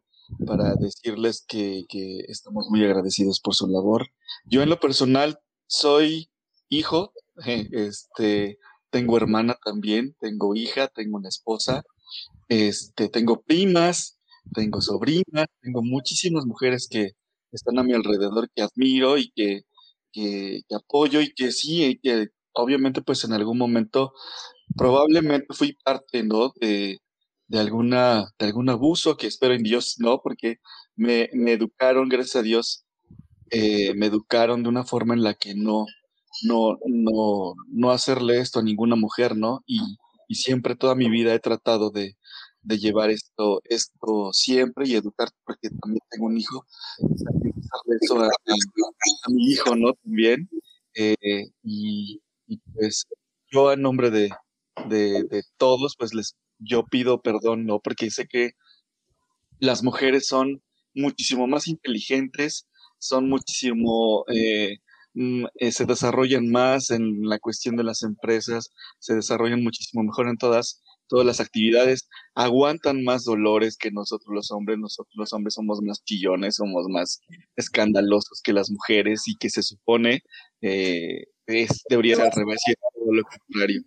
para 0.47 0.74
decirles 0.76 1.45
que, 1.47 1.85
que 1.91 2.20
estamos 2.28 2.68
muy 2.70 2.83
agradecidos 2.83 3.39
por 3.41 3.55
su 3.55 3.66
labor. 3.68 4.07
Yo 4.47 4.62
en 4.62 4.70
lo 4.70 4.80
personal 4.80 5.39
soy 5.66 6.30
hijo, 6.70 7.12
este, 7.45 8.59
tengo 8.93 9.16
hermana 9.16 9.57
también, 9.64 10.14
tengo 10.20 10.55
hija, 10.55 10.88
tengo 10.88 11.16
una 11.16 11.30
esposa, 11.30 11.82
este, 12.49 13.09
tengo 13.09 13.43
primas, 13.43 14.20
tengo 14.55 14.80
sobrinas, 14.82 15.47
tengo 15.62 15.82
muchísimas 15.82 16.47
mujeres 16.47 16.88
que 16.90 17.12
están 17.53 17.78
a 17.78 17.84
mi 17.84 17.95
alrededor 17.95 18.51
que 18.55 18.62
admiro 18.62 19.18
y 19.18 19.32
que, 19.34 19.62
que, 20.12 20.61
apoyo 20.76 21.20
y 21.22 21.32
que 21.34 21.53
sí, 21.53 21.84
y 21.84 21.99
que 21.99 22.28
obviamente 22.53 23.03
pues 23.03 23.24
en 23.24 23.32
algún 23.32 23.59
momento 23.59 24.12
probablemente 24.76 25.47
fui 25.55 25.74
parte, 25.84 26.22
¿no? 26.22 26.53
De, 26.61 26.99
de, 27.49 27.59
alguna, 27.59 28.26
de 28.38 28.47
algún 28.47 28.68
abuso 28.68 29.16
que 29.16 29.26
espero 29.26 29.55
en 29.55 29.62
Dios, 29.62 29.97
¿no? 29.99 30.20
Porque 30.22 30.59
me, 30.97 31.30
me 31.34 31.53
educaron, 31.53 32.09
gracias 32.11 32.36
a 32.36 32.43
Dios, 32.43 32.84
eh, 33.51 33.95
me 33.95 34.07
educaron 34.07 34.62
de 34.62 34.68
una 34.68 34.84
forma 34.84 35.14
en 35.14 35.22
la 35.22 35.34
que 35.34 35.55
no, 35.55 35.86
no, 36.43 36.78
no, 36.86 37.55
no 37.68 37.90
hacerle 37.90 38.40
esto 38.40 38.61
a 38.61 38.62
ninguna 38.62 38.97
mujer, 38.97 39.36
¿no? 39.36 39.62
Y, 39.66 39.80
y 40.28 40.34
siempre 40.36 40.76
toda 40.76 40.95
mi 40.95 41.09
vida 41.11 41.34
he 41.34 41.40
tratado 41.40 41.90
de, 41.90 42.16
de 42.62 42.78
llevar 42.78 43.11
esto, 43.11 43.61
esto 43.64 44.32
siempre 44.32 44.86
y 44.88 44.95
educar, 44.95 45.28
porque 45.45 45.70
también 45.70 46.01
tengo 46.11 46.26
un 46.26 46.38
hijo, 46.38 46.66
eso 48.01 48.20
a, 48.20 48.26
a, 48.26 48.28
a 48.28 49.30
mi 49.30 49.51
hijo, 49.51 49.76
¿no? 49.76 49.95
También. 49.95 50.49
Eh, 50.95 51.16
y, 51.62 52.20
y, 52.47 52.59
pues 52.74 53.07
yo 53.51 53.72
en 53.72 53.82
nombre 53.82 54.11
de, 54.11 54.30
de, 54.88 55.24
de, 55.24 55.43
todos, 55.57 55.97
pues 55.99 56.14
les, 56.14 56.36
yo 56.59 56.84
pido 56.84 57.22
perdón, 57.22 57.66
¿no? 57.66 57.80
Porque 57.80 58.11
sé 58.11 58.26
que 58.26 58.53
las 59.59 59.82
mujeres 59.82 60.26
son 60.26 60.62
muchísimo 60.95 61.47
más 61.47 61.68
inteligentes, 61.68 62.66
son 62.99 63.28
muchísimo 63.28 64.24
eh, 64.32 64.78
eh, 65.14 65.72
se 65.72 65.84
desarrollan 65.84 66.50
más 66.50 66.90
en 66.90 67.28
la 67.28 67.38
cuestión 67.38 67.76
de 67.76 67.84
las 67.84 68.02
empresas, 68.02 68.70
se 68.98 69.14
desarrollan 69.14 69.62
muchísimo 69.62 70.02
mejor 70.02 70.28
en 70.28 70.38
todas, 70.38 70.82
todas 71.06 71.26
las 71.26 71.40
actividades, 71.40 72.08
aguantan 72.34 73.04
más 73.04 73.24
dolores 73.24 73.76
que 73.76 73.90
nosotros 73.90 74.34
los 74.34 74.50
hombres, 74.50 74.78
nosotros 74.78 75.14
los 75.14 75.32
hombres 75.32 75.54
somos 75.54 75.80
más 75.82 76.02
chillones, 76.04 76.56
somos 76.56 76.86
más 76.88 77.20
escandalosos 77.56 78.40
que 78.42 78.52
las 78.52 78.70
mujeres 78.70 79.22
y 79.26 79.36
que 79.36 79.50
se 79.50 79.62
supone 79.62 80.22
eh, 80.62 81.24
es, 81.46 81.82
debería 81.88 82.16
ser 82.16 82.26
al 82.26 82.32
revés 82.32 82.60
y 82.66 82.74
todo 82.74 83.12
lo 83.12 83.22
contrario. 83.24 83.82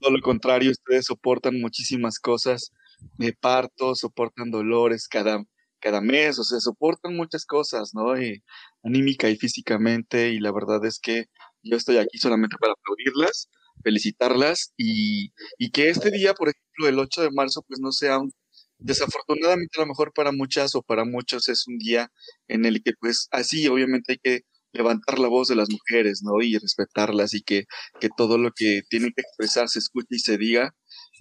Todo 0.00 0.10
lo 0.10 0.20
contrario, 0.20 0.70
ustedes 0.70 1.06
soportan 1.06 1.60
muchísimas 1.60 2.18
cosas, 2.18 2.72
de 3.18 3.32
parto, 3.32 3.94
soportan 3.94 4.50
dolores 4.50 5.08
cada, 5.08 5.44
cada 5.84 6.00
mes, 6.00 6.38
o 6.38 6.44
sea, 6.44 6.60
soportan 6.60 7.14
muchas 7.14 7.44
cosas, 7.44 7.90
¿no? 7.94 8.20
Y 8.20 8.42
anímica 8.82 9.28
y 9.28 9.36
físicamente, 9.36 10.30
y 10.30 10.40
la 10.40 10.50
verdad 10.50 10.84
es 10.86 10.98
que 10.98 11.26
yo 11.62 11.76
estoy 11.76 11.98
aquí 11.98 12.16
solamente 12.18 12.56
para 12.58 12.72
aplaudirlas, 12.72 13.50
felicitarlas 13.82 14.72
y, 14.78 15.32
y 15.58 15.70
que 15.72 15.90
este 15.90 16.10
día, 16.10 16.32
por 16.34 16.48
ejemplo, 16.48 16.88
el 16.88 16.98
8 16.98 17.22
de 17.22 17.30
marzo, 17.32 17.62
pues 17.68 17.80
no 17.80 17.92
sea 17.92 18.18
un, 18.18 18.32
desafortunadamente 18.78 19.78
a 19.78 19.82
lo 19.82 19.88
mejor 19.88 20.12
para 20.14 20.32
muchas 20.32 20.74
o 20.74 20.82
para 20.82 21.04
muchos 21.04 21.48
es 21.48 21.66
un 21.66 21.78
día 21.78 22.10
en 22.48 22.64
el 22.64 22.82
que 22.82 22.92
pues 23.00 23.28
así 23.30 23.66
obviamente 23.68 24.12
hay 24.12 24.18
que 24.22 24.40
levantar 24.72 25.18
la 25.18 25.28
voz 25.28 25.48
de 25.48 25.56
las 25.56 25.68
mujeres, 25.70 26.22
¿no? 26.22 26.42
Y 26.42 26.58
respetarlas 26.58 27.34
y 27.34 27.42
que, 27.42 27.64
que 28.00 28.08
todo 28.16 28.38
lo 28.38 28.50
que 28.52 28.82
tienen 28.88 29.12
que 29.14 29.22
expresar 29.22 29.68
se 29.68 29.78
escuche 29.80 30.08
y 30.10 30.18
se 30.18 30.38
diga. 30.38 30.74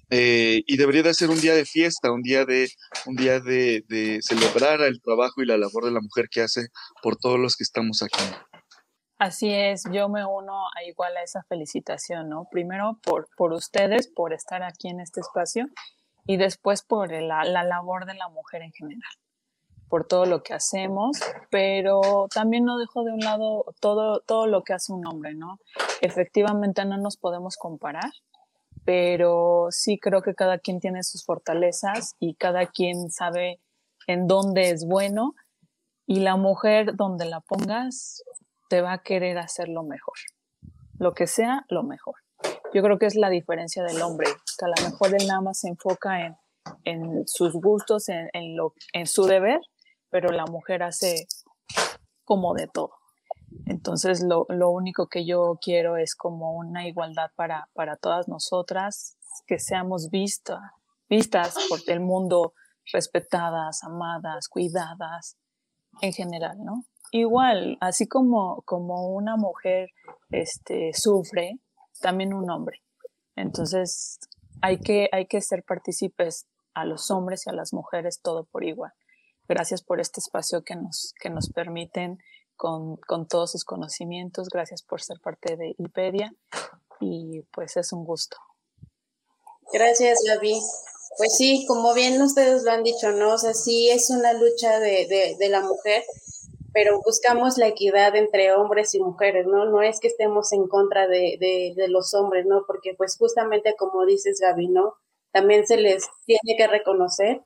Eh, 0.10 0.64
y 0.68 0.78
debería 0.78 1.04
de 1.04 1.14
ser 1.14 1.30
un 1.30 1.40
día 1.40 1.56
de 1.56 1.66
fiesta, 1.66 2.12
un 2.12 2.22
día 2.22 2.46
de, 2.46 2.70
un 3.06 3.16
día 3.16 3.40
de, 3.40 4.20
celebrar 4.22 4.82
el 4.82 5.02
trabajo 5.02 5.42
y 5.42 5.46
la 5.46 5.58
labor 5.58 5.86
de 5.86 5.92
la 5.92 6.02
mujer 6.02 6.28
que 6.30 6.42
hace 6.42 6.68
por 7.02 7.18
todos 7.18 7.40
los 7.40 7.56
que 7.56 7.64
estamos 7.64 8.02
aquí. 8.04 8.24
Así 9.18 9.54
es, 9.54 9.84
yo 9.92 10.10
me 10.10 10.26
uno 10.26 10.68
a 10.68 10.84
igual 10.84 11.16
a 11.16 11.24
esa 11.24 11.44
felicitación, 11.44 12.30
¿no? 12.30 12.48
Primero 12.52 13.00
por, 13.04 13.28
por 13.38 13.54
ustedes, 13.54 14.08
por 14.08 14.34
estar 14.34 14.64
aquí 14.64 14.90
en 14.90 15.00
este 15.00 15.22
espacio 15.22 15.68
y 16.26 16.38
después 16.38 16.84
por 16.84 17.12
la, 17.12 17.44
la 17.46 17.64
labor 17.64 18.06
de 18.06 18.16
la 18.16 18.28
mujer 18.30 18.62
en 18.64 18.72
general, 18.74 19.12
por 19.88 20.06
todo 20.06 20.26
lo 20.26 20.44
que 20.44 20.54
hacemos, 20.54 21.20
pero 21.50 22.28
también 22.34 22.66
no 22.66 22.78
dejo 22.78 23.04
de 23.04 23.14
un 23.14 23.20
lado 23.20 23.66
todo, 23.80 24.20
todo 24.22 24.48
lo 24.48 24.64
que 24.64 24.74
hace 24.74 24.92
un 24.92 25.06
hombre, 25.08 25.36
¿no? 25.36 25.60
Efectivamente 26.02 26.84
no 26.86 26.98
nos 26.98 27.18
podemos 27.18 27.56
comparar, 27.58 28.12
pero 28.86 29.68
sí 29.70 29.98
creo 30.00 30.22
que 30.22 30.36
cada 30.36 30.58
quien 30.58 30.80
tiene 30.80 31.04
sus 31.04 31.26
fortalezas 31.26 32.16
y 32.20 32.36
cada 32.36 32.68
quien 32.68 33.10
sabe 33.10 33.60
en 34.08 34.28
dónde 34.28 34.70
es 34.70 34.86
bueno 34.86 35.36
y 36.06 36.20
la 36.20 36.36
mujer 36.36 36.96
donde 36.96 37.26
la 37.26 37.40
pongas 37.40 38.24
te 38.70 38.82
va 38.82 38.94
a 38.94 39.04
querer 39.04 39.38
hacer 39.38 39.70
lo 39.70 39.84
mejor. 39.84 40.16
Lo 41.00 41.14
que 41.14 41.28
sea, 41.28 41.66
lo 41.70 41.84
mejor. 41.84 42.16
Yo 42.74 42.82
creo 42.82 42.98
que 42.98 43.06
es 43.06 43.16
la 43.16 43.30
diferencia 43.30 43.84
del 43.84 44.02
hombre, 44.02 44.28
que 44.58 44.66
a 44.66 44.68
lo 44.68 44.90
mejor 44.90 45.16
él 45.16 45.28
nada 45.28 45.42
más 45.42 45.60
se 45.60 45.70
enfoca 45.70 46.26
en, 46.26 46.36
en 46.84 47.28
sus 47.28 47.54
gustos, 47.54 48.10
en, 48.10 48.30
en, 48.34 48.56
lo, 48.56 48.74
en 48.94 49.08
su 49.08 49.26
deber, 49.26 49.60
pero 50.10 50.30
la 50.30 50.46
mujer 50.46 50.84
hace 50.84 51.28
como 52.26 52.54
de 52.54 52.68
todo. 52.68 52.92
Entonces, 53.66 54.24
lo, 54.24 54.46
lo, 54.50 54.70
único 54.72 55.08
que 55.08 55.26
yo 55.26 55.58
quiero 55.62 55.98
es 55.98 56.16
como 56.16 56.54
una 56.54 56.88
igualdad 56.88 57.32
para, 57.36 57.70
para 57.74 57.96
todas 57.98 58.28
nosotras, 58.28 59.18
que 59.48 59.60
seamos 59.60 60.10
vistas, 60.10 60.60
vistas 61.10 61.56
por 61.70 61.80
el 61.88 62.00
mundo, 62.00 62.54
respetadas, 62.92 63.84
amadas, 63.84 64.48
cuidadas, 64.48 65.38
en 66.02 66.14
general, 66.14 66.58
¿no? 66.64 66.86
igual, 67.14 67.78
así 67.80 68.08
como, 68.08 68.64
como 68.66 69.10
una 69.10 69.38
mujer 69.38 69.92
este, 70.32 70.92
sufre, 70.94 71.60
también 72.02 72.34
un 72.34 72.50
hombre. 72.50 72.82
Entonces, 73.36 74.20
hay 74.62 74.80
que, 74.80 75.10
hay 75.12 75.28
que 75.28 75.42
ser 75.42 75.64
partícipes 75.64 76.48
a 76.74 76.86
los 76.86 77.12
hombres 77.12 77.46
y 77.46 77.52
a 77.52 77.54
las 77.54 77.72
mujeres 77.72 78.20
todo 78.22 78.46
por 78.46 78.64
igual. 78.64 78.94
Gracias 79.48 79.84
por 79.84 80.00
este 80.00 80.22
espacio 80.22 80.64
que 80.64 80.76
nos, 80.76 81.14
que 81.20 81.30
nos 81.30 81.50
permiten 81.50 82.18
con, 82.56 82.98
con 82.98 83.28
todos 83.28 83.52
sus 83.52 83.64
conocimientos. 83.64 84.50
Gracias 84.50 84.82
por 84.84 85.02
ser 85.02 85.20
parte 85.20 85.56
de 85.56 85.76
IPEDIA 85.78 86.34
y 87.00 87.42
pues 87.52 87.78
es 87.78 87.94
un 87.94 88.06
gusto. 88.06 88.38
Gracias, 89.72 90.20
Gaby. 90.28 90.60
Pues 91.18 91.36
sí, 91.36 91.66
como 91.68 91.94
bien 91.94 92.22
ustedes 92.22 92.64
lo 92.64 92.72
han 92.72 92.84
dicho, 92.84 93.12
¿no? 93.12 93.34
O 93.34 93.38
sea, 93.38 93.54
sí 93.54 93.90
es 93.90 94.10
una 94.10 94.34
lucha 94.34 94.80
de, 94.80 95.08
de, 95.08 95.36
de 95.38 95.50
la 95.50 95.62
mujer, 95.62 96.04
pero 96.74 97.00
buscamos 97.06 97.58
la 97.58 97.68
equidad 97.68 98.16
entre 98.16 98.52
hombres 98.54 98.96
y 98.96 99.00
mujeres, 99.00 99.46
¿no? 99.46 99.66
No 99.66 99.82
es 99.82 100.00
que 100.00 100.08
estemos 100.08 100.52
en 100.54 100.68
contra 100.68 101.08
de, 101.08 101.38
de, 101.40 101.88
los 101.88 102.14
hombres, 102.16 102.46
¿no? 102.48 102.64
Porque 102.66 102.96
pues 102.98 103.16
justamente 103.18 103.76
como 103.78 104.06
dices 104.06 104.40
Gaby, 104.42 104.70
¿no? 104.70 104.96
También 105.32 105.68
se 105.68 105.78
les 105.78 106.10
tiene 106.26 106.58
que 106.58 106.68
reconocer 106.68 107.42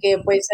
que 0.00 0.18
pues 0.24 0.48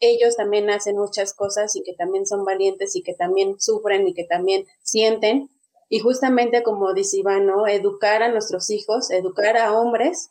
ellos 0.00 0.36
también 0.36 0.70
hacen 0.70 0.96
muchas 0.96 1.34
cosas 1.34 1.74
y 1.76 1.82
que 1.82 1.94
también 1.94 2.26
son 2.26 2.44
valientes 2.44 2.96
y 2.96 3.02
que 3.02 3.14
también 3.14 3.60
sufren 3.60 4.06
y 4.08 4.14
que 4.14 4.24
también 4.24 4.66
sienten. 4.82 5.50
Y 5.88 6.00
justamente 6.00 6.62
como 6.62 6.94
dice 6.94 7.18
Iván, 7.18 7.46
¿no? 7.46 7.66
Educar 7.66 8.22
a 8.22 8.28
nuestros 8.28 8.70
hijos, 8.70 9.10
educar 9.10 9.56
a 9.56 9.78
hombres 9.78 10.30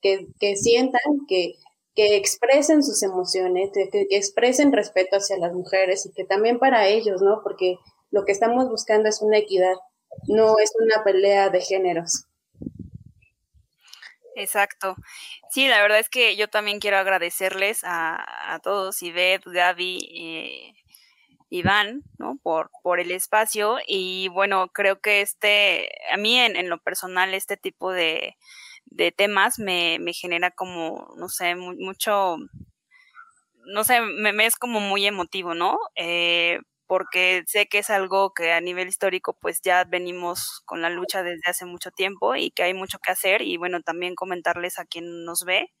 que, 0.00 0.28
que 0.38 0.56
sientan 0.56 1.26
que, 1.26 1.54
que 1.94 2.16
expresen 2.16 2.82
sus 2.82 3.02
emociones, 3.02 3.70
que, 3.72 3.88
que, 3.88 4.06
expresen 4.10 4.72
respeto 4.72 5.16
hacia 5.16 5.38
las 5.38 5.52
mujeres 5.52 6.06
y 6.06 6.12
que 6.12 6.24
también 6.24 6.58
para 6.58 6.88
ellos, 6.88 7.22
¿no? 7.22 7.40
Porque 7.42 7.76
lo 8.10 8.24
que 8.24 8.32
estamos 8.32 8.68
buscando 8.68 9.08
es 9.08 9.22
una 9.22 9.38
equidad, 9.38 9.74
no 10.28 10.58
es 10.58 10.72
una 10.78 11.02
pelea 11.04 11.48
de 11.50 11.60
géneros. 11.60 12.26
Exacto. 14.34 14.96
Sí, 15.50 15.68
la 15.68 15.82
verdad 15.82 15.98
es 15.98 16.08
que 16.08 16.36
yo 16.36 16.48
también 16.48 16.80
quiero 16.80 16.96
agradecerles 16.98 17.80
a, 17.84 18.54
a 18.54 18.58
todos, 18.60 19.02
Ivette, 19.02 19.44
Gaby, 19.46 19.98
eh, 20.14 20.74
Iván, 21.50 22.02
¿no? 22.18 22.38
Por, 22.42 22.70
por 22.82 23.00
el 23.00 23.10
espacio 23.12 23.78
y 23.86 24.28
bueno, 24.28 24.68
creo 24.74 25.00
que 25.00 25.22
este, 25.22 25.90
a 26.12 26.16
mí 26.18 26.38
en, 26.38 26.56
en 26.56 26.70
lo 26.70 26.78
personal, 26.78 27.34
este 27.34 27.56
tipo 27.58 27.92
de, 27.92 28.36
de 28.86 29.12
temas 29.12 29.58
me, 29.58 29.98
me 30.00 30.14
genera 30.14 30.50
como, 30.52 31.14
no 31.18 31.28
sé, 31.28 31.54
mucho, 31.56 32.38
no 33.66 33.84
sé, 33.84 34.00
me, 34.00 34.32
me, 34.32 34.46
es 34.46 34.56
como 34.56 34.80
muy 34.80 35.06
emotivo, 35.06 35.54
¿no? 35.54 35.78
Eh, 35.94 36.58
porque 36.92 37.42
sé 37.46 37.68
que 37.68 37.78
es 37.78 37.88
algo 37.88 38.34
que 38.34 38.52
a 38.52 38.60
nivel 38.60 38.86
histórico 38.86 39.32
pues 39.40 39.62
ya 39.62 39.84
venimos 39.84 40.60
con 40.66 40.82
la 40.82 40.90
lucha 40.90 41.22
desde 41.22 41.40
hace 41.46 41.64
mucho 41.64 41.90
tiempo 41.90 42.36
y 42.36 42.50
que 42.50 42.64
hay 42.64 42.74
mucho 42.74 42.98
que 42.98 43.10
hacer 43.10 43.40
y 43.40 43.56
bueno, 43.56 43.80
también 43.80 44.14
comentarles 44.14 44.78
a 44.78 44.84
quien 44.84 45.24
nos 45.24 45.46
ve. 45.46 45.72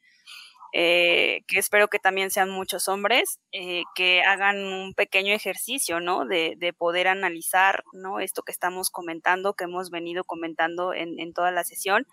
Eh, 0.72 1.42
que 1.48 1.58
espero 1.58 1.88
que 1.88 1.98
también 1.98 2.30
sean 2.30 2.48
muchos 2.48 2.88
hombres, 2.88 3.40
eh, 3.52 3.82
que 3.94 4.22
hagan 4.22 4.64
un 4.64 4.94
pequeño 4.94 5.34
ejercicio, 5.34 6.00
¿no? 6.00 6.24
De, 6.24 6.54
de, 6.56 6.72
poder 6.72 7.08
analizar, 7.08 7.84
¿no? 7.92 8.18
Esto 8.18 8.42
que 8.42 8.52
estamos 8.52 8.88
comentando, 8.88 9.52
que 9.52 9.64
hemos 9.64 9.90
venido 9.90 10.24
comentando 10.24 10.94
en, 10.94 11.20
en 11.20 11.34
toda 11.34 11.50
la 11.50 11.64
sesión, 11.64 12.06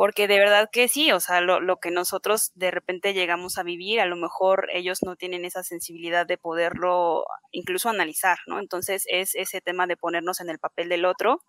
porque 0.00 0.26
de 0.26 0.38
verdad 0.38 0.70
que 0.72 0.88
sí, 0.88 1.12
o 1.12 1.20
sea, 1.20 1.42
lo, 1.42 1.60
lo, 1.60 1.76
que 1.76 1.90
nosotros 1.90 2.52
de 2.54 2.70
repente 2.70 3.12
llegamos 3.12 3.58
a 3.58 3.62
vivir, 3.62 4.00
a 4.00 4.06
lo 4.06 4.16
mejor 4.16 4.68
ellos 4.72 5.00
no 5.02 5.14
tienen 5.14 5.44
esa 5.44 5.62
sensibilidad 5.62 6.24
de 6.24 6.38
poderlo 6.38 7.26
incluso 7.52 7.90
analizar, 7.90 8.38
¿no? 8.46 8.60
Entonces 8.60 9.04
es 9.10 9.34
ese 9.34 9.60
tema 9.60 9.86
de 9.86 9.98
ponernos 9.98 10.40
en 10.40 10.48
el 10.48 10.58
papel 10.58 10.88
del 10.88 11.04
otro 11.04 11.42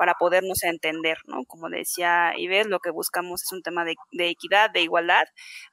para 0.00 0.14
podernos 0.14 0.62
entender, 0.62 1.18
¿no? 1.26 1.44
Como 1.44 1.68
decía 1.68 2.32
Ives, 2.34 2.66
lo 2.68 2.80
que 2.80 2.88
buscamos 2.88 3.42
es 3.42 3.52
un 3.52 3.60
tema 3.60 3.84
de, 3.84 3.96
equidad, 4.12 4.70
de 4.70 4.80
igualdad. 4.80 5.24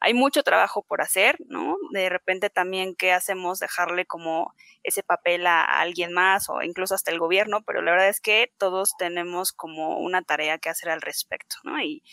Hay 0.02 0.14
mucho 0.14 0.44
trabajo 0.44 0.82
por 0.82 1.00
hacer, 1.00 1.38
¿no? 1.48 1.78
De 1.94 2.10
repente 2.10 2.50
también, 2.50 2.94
¿qué 2.94 3.14
hacemos? 3.14 3.60
Dejarle 3.60 4.06
como 4.06 4.54
ese 4.84 5.02
papel 5.02 5.48
a, 5.48 5.64
alguien 5.64 6.12
más 6.12 6.50
o 6.50 6.62
incluso 6.62 6.94
hasta 6.94 7.10
el 7.10 7.20
gobierno, 7.20 7.62
pero 7.62 7.82
la 7.82 7.92
verdad 7.92 8.10
es 8.10 8.20
que 8.20 8.52
todos 8.58 8.98
tenemos 8.98 9.54
como 9.54 9.98
una 9.98 10.22
tarea 10.22 10.58
que 10.58 10.68
hacer 10.68 10.90
al 10.90 11.00
respecto, 11.00 11.56
¿no? 11.64 11.80
Y, 11.80 12.04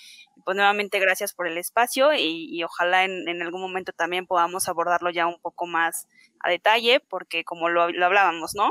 pues 0.45 0.57
nuevamente 0.57 1.01
gracias 1.01 1.33
por 1.33 1.49
el 1.49 1.59
espacio 1.59 2.13
y, 2.13 2.47
y 2.49 2.63
ojalá 2.63 3.05
en, 3.05 3.29
en, 3.29 3.43
algún 3.43 3.61
momento 3.61 3.93
también 3.93 4.27
podamos 4.27 4.69
abordarlo 4.69 5.11
ya 5.11 5.27
un 5.27 5.41
poco 5.41 5.67
más 5.67 6.07
a 6.39 6.51
detalle, 6.51 7.01
porque 7.01 7.43
como 7.43 7.69
lo, 7.69 7.91
lo 7.91 8.07
hablábamos, 8.07 8.53
¿no? 8.55 8.71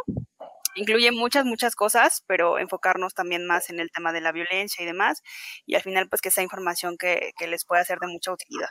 Incluye 0.76 1.12
muchas, 1.12 1.46
muchas 1.46 1.76
cosas, 1.76 2.24
pero 2.28 2.60
enfocarnos 2.60 3.14
también 3.14 3.46
más 3.46 3.70
en 3.70 3.80
el 3.80 3.92
tema 3.92 4.12
de 4.12 4.22
la 4.22 4.32
violencia 4.32 4.84
y 4.84 4.86
demás, 4.86 5.22
y 5.66 5.76
al 5.76 5.82
final 5.82 6.10
pues 6.10 6.22
que 6.22 6.32
sea 6.32 6.44
información 6.44 6.98
que, 6.98 7.32
que 7.38 7.48
les 7.48 7.66
pueda 7.66 7.84
ser 7.84 8.00
de 8.00 8.08
mucha 8.08 8.32
utilidad. 8.32 8.70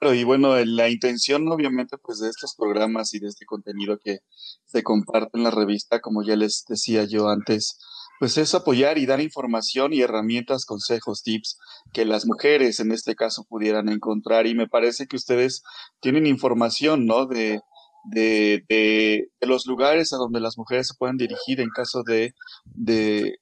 Y 0.00 0.24
bueno, 0.24 0.56
la 0.64 0.88
intención 0.88 1.46
obviamente 1.48 1.96
pues 1.96 2.18
de 2.18 2.28
estos 2.28 2.56
programas 2.56 3.14
y 3.14 3.20
de 3.20 3.28
este 3.28 3.46
contenido 3.46 4.00
que 4.02 4.18
se 4.64 4.82
comparte 4.82 5.38
en 5.38 5.44
la 5.44 5.52
revista, 5.52 6.00
como 6.00 6.24
ya 6.24 6.34
les 6.34 6.64
decía 6.66 7.04
yo 7.04 7.28
antes, 7.28 7.78
pues 8.18 8.36
es 8.36 8.54
apoyar 8.54 8.98
y 8.98 9.06
dar 9.06 9.20
información 9.20 9.92
y 9.92 10.00
herramientas, 10.00 10.64
consejos, 10.64 11.22
tips 11.22 11.58
que 11.92 12.04
las 12.04 12.26
mujeres 12.26 12.80
en 12.80 12.90
este 12.90 13.14
caso 13.14 13.44
pudieran 13.48 13.88
encontrar. 13.88 14.46
Y 14.46 14.54
me 14.54 14.68
parece 14.68 15.06
que 15.06 15.16
ustedes 15.16 15.62
tienen 16.00 16.26
información, 16.26 17.06
¿no? 17.06 17.26
De, 17.26 17.60
de, 18.04 19.28
los 19.40 19.66
lugares 19.66 20.12
a 20.12 20.16
donde 20.16 20.40
las 20.40 20.58
mujeres 20.58 20.88
se 20.88 20.94
puedan 20.94 21.16
dirigir 21.16 21.60
en 21.60 21.70
caso 21.70 22.02
de, 22.02 22.34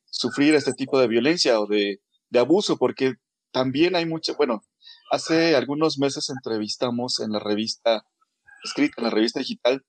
sufrir 0.06 0.54
este 0.54 0.74
tipo 0.74 0.98
de 0.98 1.08
violencia 1.08 1.60
o 1.60 1.66
de, 1.66 2.00
abuso, 2.38 2.76
porque 2.76 3.14
también 3.52 3.96
hay 3.96 4.06
mucho, 4.06 4.36
bueno, 4.36 4.62
hace 5.10 5.56
algunos 5.56 5.98
meses 5.98 6.30
entrevistamos 6.30 7.20
en 7.20 7.32
la 7.32 7.40
revista, 7.40 8.04
escrita 8.62 8.94
en 8.98 9.04
la 9.04 9.10
revista 9.10 9.40
digital, 9.40 9.84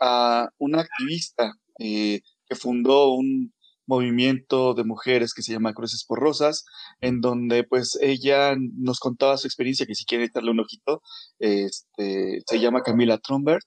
a 0.00 0.48
una 0.58 0.80
activista 0.80 1.54
eh, 1.78 2.20
que 2.48 2.56
fundó 2.56 3.12
un 3.12 3.52
movimiento 3.86 4.74
de 4.74 4.82
mujeres 4.82 5.34
que 5.34 5.42
se 5.42 5.52
llama 5.52 5.74
Cruces 5.74 6.04
por 6.04 6.18
Rosas, 6.18 6.64
en 7.00 7.20
donde 7.20 7.64
pues 7.64 7.98
ella 8.00 8.56
nos 8.56 8.98
contaba 8.98 9.36
su 9.36 9.46
experiencia, 9.46 9.86
que 9.86 9.94
si 9.94 10.04
quieren 10.04 10.30
darle 10.32 10.50
un 10.50 10.60
ojito, 10.60 11.02
este, 11.38 12.42
se 12.46 12.60
llama 12.60 12.82
Camila 12.82 13.18
Trombert 13.18 13.64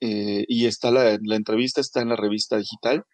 eh, 0.00 0.44
y 0.48 0.66
está 0.66 0.90
la, 0.90 1.14
entrevista 1.14 1.80
está 1.80 2.00
en 2.00 2.08
la 2.08 2.16
revista 2.16 2.56
digital, 2.56 3.04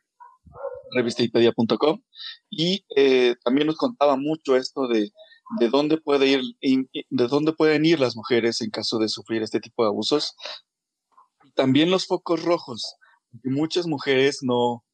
revistahipedia.com, 0.95 2.03
y 2.51 2.85
eh, 2.97 3.35
también 3.45 3.67
nos 3.67 3.77
contaba 3.77 4.17
mucho 4.17 4.57
esto 4.57 4.87
de, 4.89 5.11
de 5.59 5.69
dónde 5.69 5.99
puede 5.99 6.27
ir, 6.29 6.43
de 6.61 7.29
dónde 7.29 7.53
pueden 7.53 7.85
ir 7.85 8.01
las 8.01 8.17
mujeres 8.17 8.61
en 8.61 8.71
caso 8.71 8.99
de 8.99 9.09
sufrir 9.09 9.43
este 9.43 9.61
tipo 9.61 9.83
de 9.83 9.89
abusos. 9.89 10.35
También 11.55 11.91
los 11.91 12.07
focos 12.07 12.43
rojos, 12.43 12.97
muchas 13.45 13.87
mujeres 13.87 14.39
no, 14.43 14.85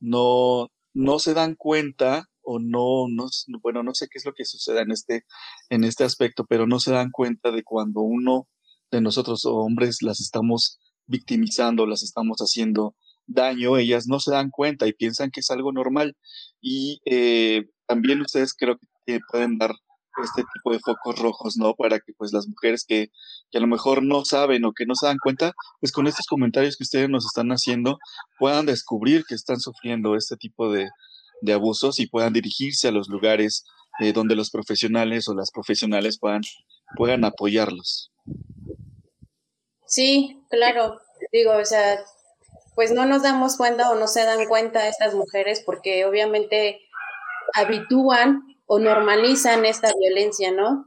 no, 0.00 0.68
no 0.94 1.18
se 1.18 1.34
dan 1.34 1.54
cuenta 1.54 2.26
o 2.42 2.58
no, 2.58 3.06
no, 3.08 3.26
bueno, 3.62 3.82
no 3.82 3.94
sé 3.94 4.08
qué 4.10 4.18
es 4.18 4.24
lo 4.24 4.34
que 4.34 4.44
sucede 4.44 4.80
en 4.80 4.90
este, 4.90 5.24
en 5.68 5.84
este 5.84 6.04
aspecto, 6.04 6.44
pero 6.46 6.66
no 6.66 6.80
se 6.80 6.92
dan 6.92 7.10
cuenta 7.10 7.50
de 7.50 7.62
cuando 7.62 8.00
uno 8.00 8.48
de 8.90 9.00
nosotros 9.00 9.44
hombres 9.44 10.02
las 10.02 10.20
estamos 10.20 10.80
victimizando, 11.10 11.86
las 11.86 12.02
estamos 12.02 12.38
haciendo 12.38 12.94
daño, 13.26 13.76
ellas 13.76 14.06
no 14.06 14.20
se 14.20 14.30
dan 14.30 14.50
cuenta 14.50 14.86
y 14.86 14.92
piensan 14.92 15.30
que 15.30 15.40
es 15.40 15.50
algo 15.50 15.72
normal. 15.72 16.16
Y 16.60 17.00
eh, 17.04 17.68
también 17.86 18.20
ustedes 18.20 18.54
creo 18.54 18.78
que 19.06 19.20
pueden 19.30 19.58
dar 19.58 19.72
este 20.22 20.42
tipo 20.54 20.72
de 20.72 20.80
focos 20.80 21.18
rojos, 21.18 21.56
¿no? 21.56 21.74
Para 21.74 21.98
que 22.00 22.12
pues 22.16 22.32
las 22.32 22.46
mujeres 22.48 22.84
que, 22.86 23.10
que, 23.50 23.58
a 23.58 23.60
lo 23.60 23.66
mejor 23.66 24.02
no 24.02 24.24
saben 24.24 24.64
o 24.64 24.72
que 24.72 24.86
no 24.86 24.94
se 24.94 25.06
dan 25.06 25.18
cuenta, 25.18 25.52
pues 25.80 25.92
con 25.92 26.06
estos 26.06 26.26
comentarios 26.26 26.76
que 26.76 26.84
ustedes 26.84 27.08
nos 27.08 27.24
están 27.24 27.50
haciendo, 27.50 27.98
puedan 28.38 28.66
descubrir 28.66 29.24
que 29.24 29.34
están 29.34 29.60
sufriendo 29.60 30.16
este 30.16 30.36
tipo 30.36 30.70
de, 30.72 30.88
de 31.42 31.52
abusos 31.52 32.00
y 32.00 32.06
puedan 32.06 32.32
dirigirse 32.32 32.88
a 32.88 32.92
los 32.92 33.08
lugares 33.08 33.64
eh, 34.00 34.12
donde 34.12 34.36
los 34.36 34.50
profesionales 34.50 35.28
o 35.28 35.34
las 35.34 35.50
profesionales 35.50 36.18
puedan, 36.18 36.42
puedan 36.96 37.24
apoyarlos. 37.24 38.10
Sí, 39.90 40.44
claro. 40.48 41.00
Digo, 41.32 41.52
o 41.52 41.64
sea, 41.64 42.00
pues 42.76 42.92
no 42.92 43.06
nos 43.06 43.22
damos 43.22 43.56
cuenta 43.56 43.90
o 43.90 43.96
no 43.96 44.08
se 44.08 44.24
dan 44.24 44.46
cuenta 44.48 44.88
estas 44.88 45.14
mujeres 45.14 45.62
porque 45.66 46.04
obviamente 46.06 46.80
habitúan 47.54 48.42
o 48.66 48.78
normalizan 48.80 49.66
esta 49.66 49.92
violencia, 49.98 50.52
¿no? 50.52 50.86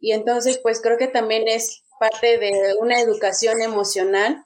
Y 0.00 0.12
entonces, 0.12 0.58
pues 0.62 0.80
creo 0.82 0.98
que 0.98 1.08
también 1.08 1.48
es 1.48 1.84
parte 2.00 2.38
de 2.38 2.74
una 2.80 3.00
educación 3.00 3.62
emocional 3.62 4.44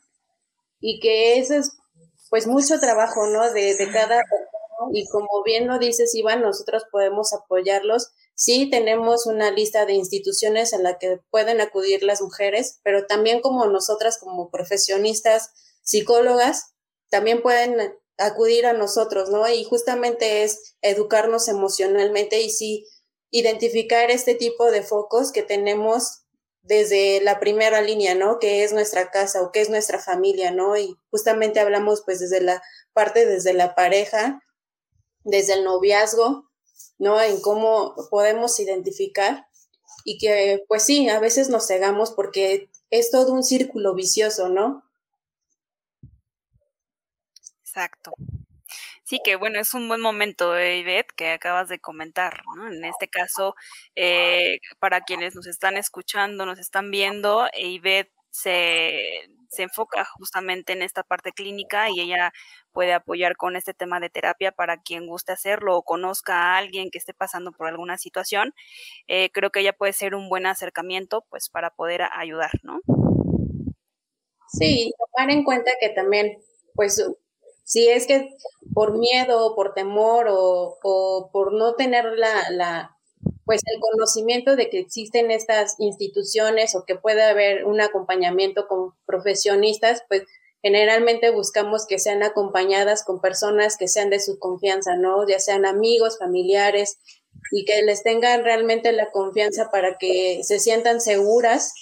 y 0.80 1.00
que 1.00 1.38
eso 1.38 1.54
es 1.54 1.78
pues 2.30 2.46
mucho 2.46 2.80
trabajo, 2.80 3.26
¿no? 3.28 3.52
De, 3.52 3.76
de 3.76 3.90
cada 3.92 4.22
y 4.92 5.06
como 5.08 5.42
bien 5.44 5.68
lo 5.68 5.78
dices, 5.78 6.14
Iván, 6.14 6.42
nosotros 6.42 6.84
podemos 6.90 7.32
apoyarlos 7.32 8.12
Sí, 8.34 8.70
tenemos 8.70 9.26
una 9.26 9.50
lista 9.50 9.86
de 9.86 9.92
instituciones 9.92 10.72
en 10.72 10.82
la 10.82 10.98
que 10.98 11.20
pueden 11.30 11.60
acudir 11.60 12.02
las 12.02 12.20
mujeres, 12.22 12.80
pero 12.82 13.06
también 13.06 13.40
como 13.40 13.66
nosotras, 13.66 14.18
como 14.18 14.50
profesionistas, 14.50 15.50
psicólogas, 15.82 16.74
también 17.10 17.42
pueden 17.42 17.94
acudir 18.18 18.66
a 18.66 18.72
nosotros, 18.72 19.30
¿no? 19.30 19.48
Y 19.48 19.64
justamente 19.64 20.44
es 20.44 20.76
educarnos 20.80 21.48
emocionalmente 21.48 22.40
y 22.40 22.50
sí 22.50 22.86
identificar 23.30 24.10
este 24.10 24.34
tipo 24.34 24.70
de 24.70 24.82
focos 24.82 25.32
que 25.32 25.42
tenemos 25.42 26.22
desde 26.62 27.20
la 27.20 27.40
primera 27.40 27.82
línea, 27.82 28.14
¿no? 28.14 28.38
Que 28.38 28.62
es 28.62 28.72
nuestra 28.72 29.10
casa 29.10 29.42
o 29.42 29.50
que 29.50 29.60
es 29.60 29.70
nuestra 29.70 29.98
familia, 29.98 30.50
¿no? 30.50 30.76
Y 30.76 30.96
justamente 31.10 31.60
hablamos 31.60 32.02
pues 32.04 32.20
desde 32.20 32.40
la 32.40 32.62
parte, 32.92 33.26
desde 33.26 33.52
la 33.52 33.74
pareja, 33.74 34.40
desde 35.24 35.54
el 35.54 35.64
noviazgo, 35.64 36.44
¿no? 37.02 37.20
En 37.20 37.40
cómo 37.40 37.96
podemos 38.10 38.60
identificar 38.60 39.48
y 40.04 40.18
que, 40.18 40.62
pues 40.68 40.84
sí, 40.84 41.08
a 41.08 41.18
veces 41.18 41.48
nos 41.48 41.66
cegamos 41.66 42.12
porque 42.12 42.70
es 42.90 43.10
todo 43.10 43.32
un 43.32 43.42
círculo 43.42 43.92
vicioso, 43.92 44.48
¿no? 44.48 44.84
Exacto. 47.60 48.12
Sí, 49.02 49.20
que 49.24 49.34
bueno, 49.34 49.58
es 49.58 49.74
un 49.74 49.88
buen 49.88 50.00
momento, 50.00 50.56
eh, 50.56 50.78
Ivette, 50.78 51.12
que 51.16 51.32
acabas 51.32 51.68
de 51.68 51.80
comentar, 51.80 52.42
¿no? 52.54 52.72
En 52.72 52.84
este 52.84 53.08
caso, 53.08 53.56
eh, 53.96 54.60
para 54.78 55.00
quienes 55.00 55.34
nos 55.34 55.48
están 55.48 55.76
escuchando, 55.76 56.46
nos 56.46 56.60
están 56.60 56.92
viendo, 56.92 57.48
Ivette 57.58 58.12
se, 58.30 59.28
se 59.52 59.64
enfoca 59.64 60.04
justamente 60.16 60.72
en 60.72 60.82
esta 60.82 61.02
parte 61.02 61.32
clínica 61.32 61.90
y 61.90 62.00
ella 62.00 62.32
puede 62.72 62.94
apoyar 62.94 63.36
con 63.36 63.54
este 63.54 63.74
tema 63.74 64.00
de 64.00 64.08
terapia 64.08 64.50
para 64.50 64.80
quien 64.80 65.06
guste 65.06 65.32
hacerlo 65.32 65.76
o 65.76 65.82
conozca 65.82 66.34
a 66.34 66.56
alguien 66.56 66.90
que 66.90 66.98
esté 66.98 67.12
pasando 67.12 67.52
por 67.52 67.68
alguna 67.68 67.98
situación. 67.98 68.54
Eh, 69.08 69.30
creo 69.32 69.50
que 69.50 69.60
ella 69.60 69.74
puede 69.74 69.92
ser 69.92 70.14
un 70.14 70.30
buen 70.30 70.46
acercamiento 70.46 71.26
pues 71.28 71.50
para 71.50 71.70
poder 71.70 72.02
ayudar, 72.12 72.52
¿no? 72.62 72.80
Sí, 74.48 74.92
tomar 75.14 75.30
en 75.30 75.44
cuenta 75.44 75.70
que 75.80 75.90
también, 75.90 76.38
pues, 76.74 77.04
si 77.64 77.88
es 77.88 78.06
que 78.06 78.30
por 78.74 78.98
miedo 78.98 79.46
o 79.46 79.54
por 79.54 79.74
temor 79.74 80.28
o, 80.28 80.78
o 80.82 81.30
por 81.30 81.52
no 81.52 81.74
tener 81.74 82.04
la, 82.16 82.50
la, 82.50 82.96
pues 83.44 83.60
el 83.72 83.80
conocimiento 83.80 84.56
de 84.56 84.70
que 84.70 84.78
existen 84.78 85.30
estas 85.30 85.76
instituciones 85.78 86.74
o 86.74 86.84
que 86.84 86.96
puede 86.96 87.22
haber 87.22 87.64
un 87.64 87.80
acompañamiento 87.80 88.66
con 88.66 88.94
profesionistas, 89.04 90.02
pues 90.08 90.22
generalmente 90.62 91.30
buscamos 91.30 91.86
que 91.86 91.98
sean 91.98 92.22
acompañadas 92.22 93.04
con 93.04 93.20
personas 93.20 93.76
que 93.76 93.88
sean 93.88 94.10
de 94.10 94.20
su 94.20 94.38
confianza, 94.38 94.96
¿no? 94.96 95.26
Ya 95.26 95.40
sean 95.40 95.66
amigos, 95.66 96.18
familiares 96.18 96.98
y 97.50 97.64
que 97.64 97.82
les 97.82 98.02
tengan 98.02 98.44
realmente 98.44 98.92
la 98.92 99.10
confianza 99.10 99.70
para 99.70 99.98
que 99.98 100.40
se 100.44 100.60
sientan 100.60 101.00
seguras 101.00 101.74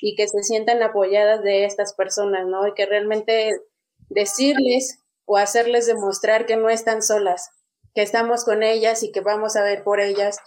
y 0.00 0.14
que 0.14 0.28
se 0.28 0.42
sientan 0.42 0.82
apoyadas 0.82 1.42
de 1.42 1.64
estas 1.64 1.94
personas, 1.94 2.46
¿no? 2.46 2.66
Y 2.68 2.74
que 2.74 2.86
realmente 2.86 3.60
decirles 4.08 5.00
o 5.24 5.36
hacerles 5.36 5.86
demostrar 5.86 6.46
que 6.46 6.56
no 6.56 6.70
están 6.70 7.02
solas, 7.02 7.50
que 7.94 8.02
estamos 8.02 8.44
con 8.44 8.62
ellas 8.62 9.02
y 9.02 9.10
que 9.10 9.20
vamos 9.20 9.56
a 9.56 9.62
ver 9.62 9.82
por 9.82 10.00
ellas 10.00 10.38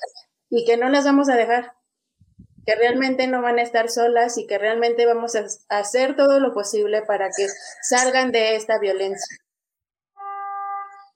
y 0.52 0.66
que 0.66 0.78
no 0.78 0.90
las 0.90 1.06
vamos 1.06 1.30
a 1.30 1.36
dejar, 1.36 1.74
que 2.66 2.76
realmente 2.76 3.26
no 3.28 3.42
van 3.42 3.58
a 3.58 3.64
estar 3.64 3.90
solas 3.90 4.38
y 4.38 4.46
que 4.46 4.60
realmente 4.60 5.08
vamos 5.08 5.34
a 5.36 5.46
hacer 5.70 6.16
todo 6.16 6.40
lo 6.40 6.54
posible 6.54 7.02
para 7.08 7.30
que 7.30 7.48
salgan 7.82 8.32
de 8.32 8.56
esta 8.56 8.78
violencia. 8.78 9.38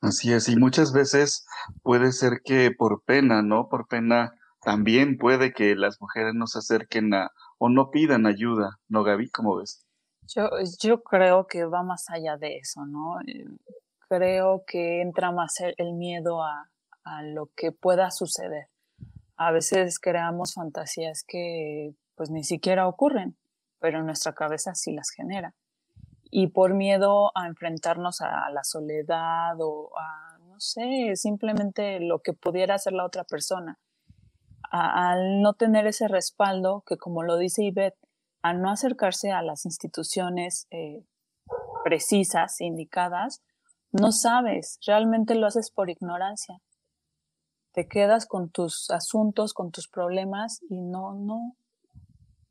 Así 0.01 0.31
es, 0.31 0.47
y 0.47 0.55
muchas 0.55 0.93
veces 0.93 1.45
puede 1.83 2.13
ser 2.13 2.41
que 2.43 2.71
por 2.71 3.03
pena, 3.03 3.41
¿no? 3.41 3.67
Por 3.67 3.87
pena 3.87 4.33
también 4.61 5.17
puede 5.17 5.51
que 5.51 5.75
las 5.75 5.99
mujeres 5.99 6.33
no 6.33 6.47
se 6.47 6.59
acerquen 6.59 7.13
a 7.13 7.31
o 7.57 7.69
no 7.69 7.91
pidan 7.91 8.25
ayuda, 8.25 8.79
¿no, 8.87 9.03
Gaby? 9.03 9.29
¿Cómo 9.31 9.57
ves? 9.57 9.85
Yo, 10.33 10.49
yo 10.81 11.03
creo 11.03 11.45
que 11.47 11.65
va 11.65 11.83
más 11.83 12.05
allá 12.09 12.37
de 12.37 12.57
eso, 12.57 12.85
¿no? 12.85 13.19
Eh, 13.27 13.45
creo 14.07 14.63
que 14.65 15.01
entra 15.01 15.31
más 15.31 15.55
el, 15.59 15.93
miedo 15.93 16.41
a, 16.41 16.69
a 17.03 17.23
lo 17.23 17.49
que 17.55 17.71
pueda 17.71 18.11
suceder 18.11 18.67
a 19.37 19.51
veces 19.51 19.99
creamos 19.99 20.53
fantasías 20.53 21.23
que 21.27 21.93
pues 22.15 22.29
ni 22.29 22.43
siquiera 22.43 22.87
ocurren, 22.87 23.37
pero 23.79 24.01
nuestra 24.03 24.33
cabeza 24.33 24.73
sí 24.75 24.93
las 24.93 25.09
genera. 25.09 25.53
Y 26.31 26.47
por 26.47 26.73
miedo 26.73 27.31
a 27.35 27.47
enfrentarnos 27.47 28.21
a 28.21 28.49
la 28.51 28.63
soledad 28.63 29.55
o 29.59 29.91
a, 29.97 30.37
no 30.39 30.59
sé, 30.59 31.15
simplemente 31.15 31.99
lo 31.99 32.19
que 32.19 32.33
pudiera 32.33 32.75
hacer 32.75 32.93
la 32.93 33.05
otra 33.05 33.23
persona, 33.23 33.79
al 34.71 35.41
no 35.41 35.53
tener 35.53 35.87
ese 35.87 36.07
respaldo, 36.07 36.83
que 36.85 36.97
como 36.97 37.23
lo 37.23 37.37
dice 37.37 37.63
Ivette, 37.63 37.99
al 38.41 38.61
no 38.61 38.69
acercarse 38.69 39.31
a 39.31 39.41
las 39.41 39.65
instituciones 39.65 40.67
eh, 40.71 41.05
precisas, 41.83 42.59
indicadas, 42.61 43.41
no 43.91 44.11
sabes, 44.11 44.79
realmente 44.85 45.35
lo 45.35 45.47
haces 45.47 45.71
por 45.71 45.89
ignorancia 45.89 46.61
te 47.75 47.89
quedas 47.89 48.25
con 48.25 48.49
tus 48.49 48.89
asuntos, 48.89 49.53
con 49.53 49.71
tus 49.71 49.89
problemas 49.89 50.61
y 50.69 50.81
no, 50.81 51.13
no, 51.13 51.57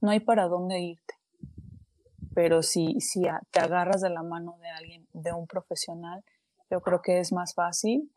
no 0.03 0.11
hay 0.11 0.20
para 0.20 0.49
dónde 0.49 0.81
irte. 0.81 1.14
Pero 2.35 2.62
si, 2.62 3.01
si 3.01 3.22
te 3.51 3.61
agarras 3.61 4.03
de 4.03 4.11
la 4.11 4.22
mano 4.22 4.59
de 4.61 4.68
alguien, 4.68 5.09
de 5.14 5.33
un 5.33 5.47
profesional, 5.47 6.22
yo 6.70 6.83
creo 6.83 7.01
que 7.01 7.20
es 7.20 7.33
más 7.33 7.55
fácil, 7.55 8.12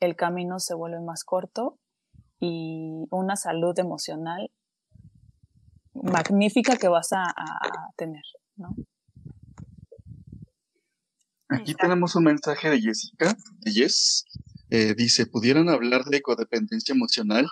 el 0.00 0.16
camino 0.16 0.58
se 0.58 0.74
vuelve 0.74 1.00
más 1.00 1.24
corto 1.24 1.78
y 2.40 3.06
una 3.10 3.36
salud 3.36 3.78
emocional 3.78 4.50
magnífica 5.94 6.76
que 6.76 6.88
vas 6.88 7.12
a, 7.12 7.24
a 7.24 7.92
tener, 7.96 8.24
¿no? 8.56 8.74
Aquí 11.48 11.74
tenemos 11.74 12.14
un 12.14 12.24
mensaje 12.24 12.70
de 12.70 12.80
Jessica, 12.80 13.34
de 13.60 13.72
Jess. 13.72 14.24
Eh, 14.70 14.94
dice, 14.94 15.26
¿pudieran 15.26 15.68
hablar 15.68 16.04
de 16.04 16.22
codependencia 16.22 16.94
emocional? 16.94 17.48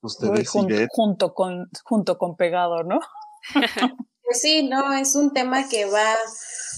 Ustedes 0.00 0.48
junto, 0.48 1.34
con, 1.34 1.68
junto 1.84 2.16
con 2.18 2.36
pegado, 2.36 2.82
¿no? 2.82 3.00
pues 4.24 4.40
sí, 4.40 4.62
no, 4.62 4.94
es 4.94 5.14
un 5.16 5.32
tema 5.32 5.68
que 5.68 5.84
va, 5.84 6.14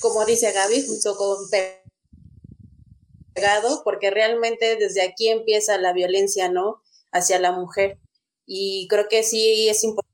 como 0.01 0.24
dice 0.24 0.51
Gaby, 0.53 0.87
junto 0.87 1.16
con 1.16 1.37
pegado, 3.35 3.83
porque 3.85 4.11
realmente 4.11 4.76
desde 4.76 5.03
aquí 5.03 5.28
empieza 5.28 5.78
la 5.78 5.93
violencia, 5.93 6.49
¿no? 6.49 6.83
Hacia 7.12 7.39
la 7.39 7.53
mujer. 7.53 7.99
Y 8.47 8.89
creo 8.89 9.07
que 9.09 9.22
sí 9.22 9.68
es 9.68 9.85
importante 9.85 10.11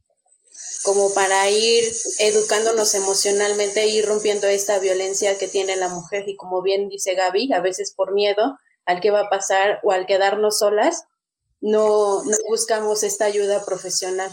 como 0.83 1.13
para 1.15 1.51
ir 1.51 1.85
educándonos 2.19 2.95
emocionalmente, 2.95 3.89
ir 3.89 4.07
rompiendo 4.07 4.47
esta 4.47 4.79
violencia 4.79 5.39
que 5.39 5.49
tiene 5.49 5.77
la 5.77 5.89
mujer 5.89 6.29
y 6.29 6.37
como 6.37 6.63
bien 6.63 6.89
dice 6.89 7.15
Gaby, 7.15 7.53
a 7.53 7.61
veces 7.61 7.93
por 7.93 8.13
miedo 8.15 8.57
al 8.87 9.01
que 9.01 9.11
va 9.11 9.21
a 9.21 9.29
pasar 9.29 9.81
o 9.83 9.93
al 9.93 10.07
quedarnos 10.07 10.59
solas, 10.59 11.05
no, 11.61 12.23
no 12.25 12.37
buscamos 12.49 13.03
esta 13.03 13.27
ayuda 13.27 13.65
profesional. 13.65 14.31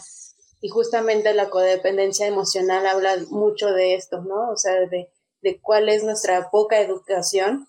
Y 0.61 0.69
justamente 0.69 1.33
la 1.33 1.49
codependencia 1.49 2.27
emocional 2.27 2.85
habla 2.87 3.17
mucho 3.29 3.71
de 3.73 3.95
esto, 3.95 4.21
¿no? 4.21 4.51
O 4.51 4.57
sea, 4.57 4.73
de, 4.87 5.11
de 5.41 5.59
cuál 5.61 5.89
es 5.89 6.03
nuestra 6.03 6.49
poca 6.51 6.79
educación 6.79 7.67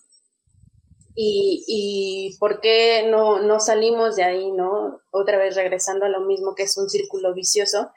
y, 1.17 1.65
y 1.67 2.37
por 2.39 2.61
qué 2.61 3.07
no, 3.11 3.41
no 3.41 3.59
salimos 3.59 4.15
de 4.15 4.25
ahí, 4.25 4.53
¿no? 4.53 5.01
Otra 5.11 5.39
vez 5.39 5.57
regresando 5.57 6.05
a 6.05 6.09
lo 6.09 6.21
mismo 6.21 6.55
que 6.55 6.65
es 6.65 6.77
un 6.77 6.89
círculo 6.89 7.35
vicioso, 7.35 7.91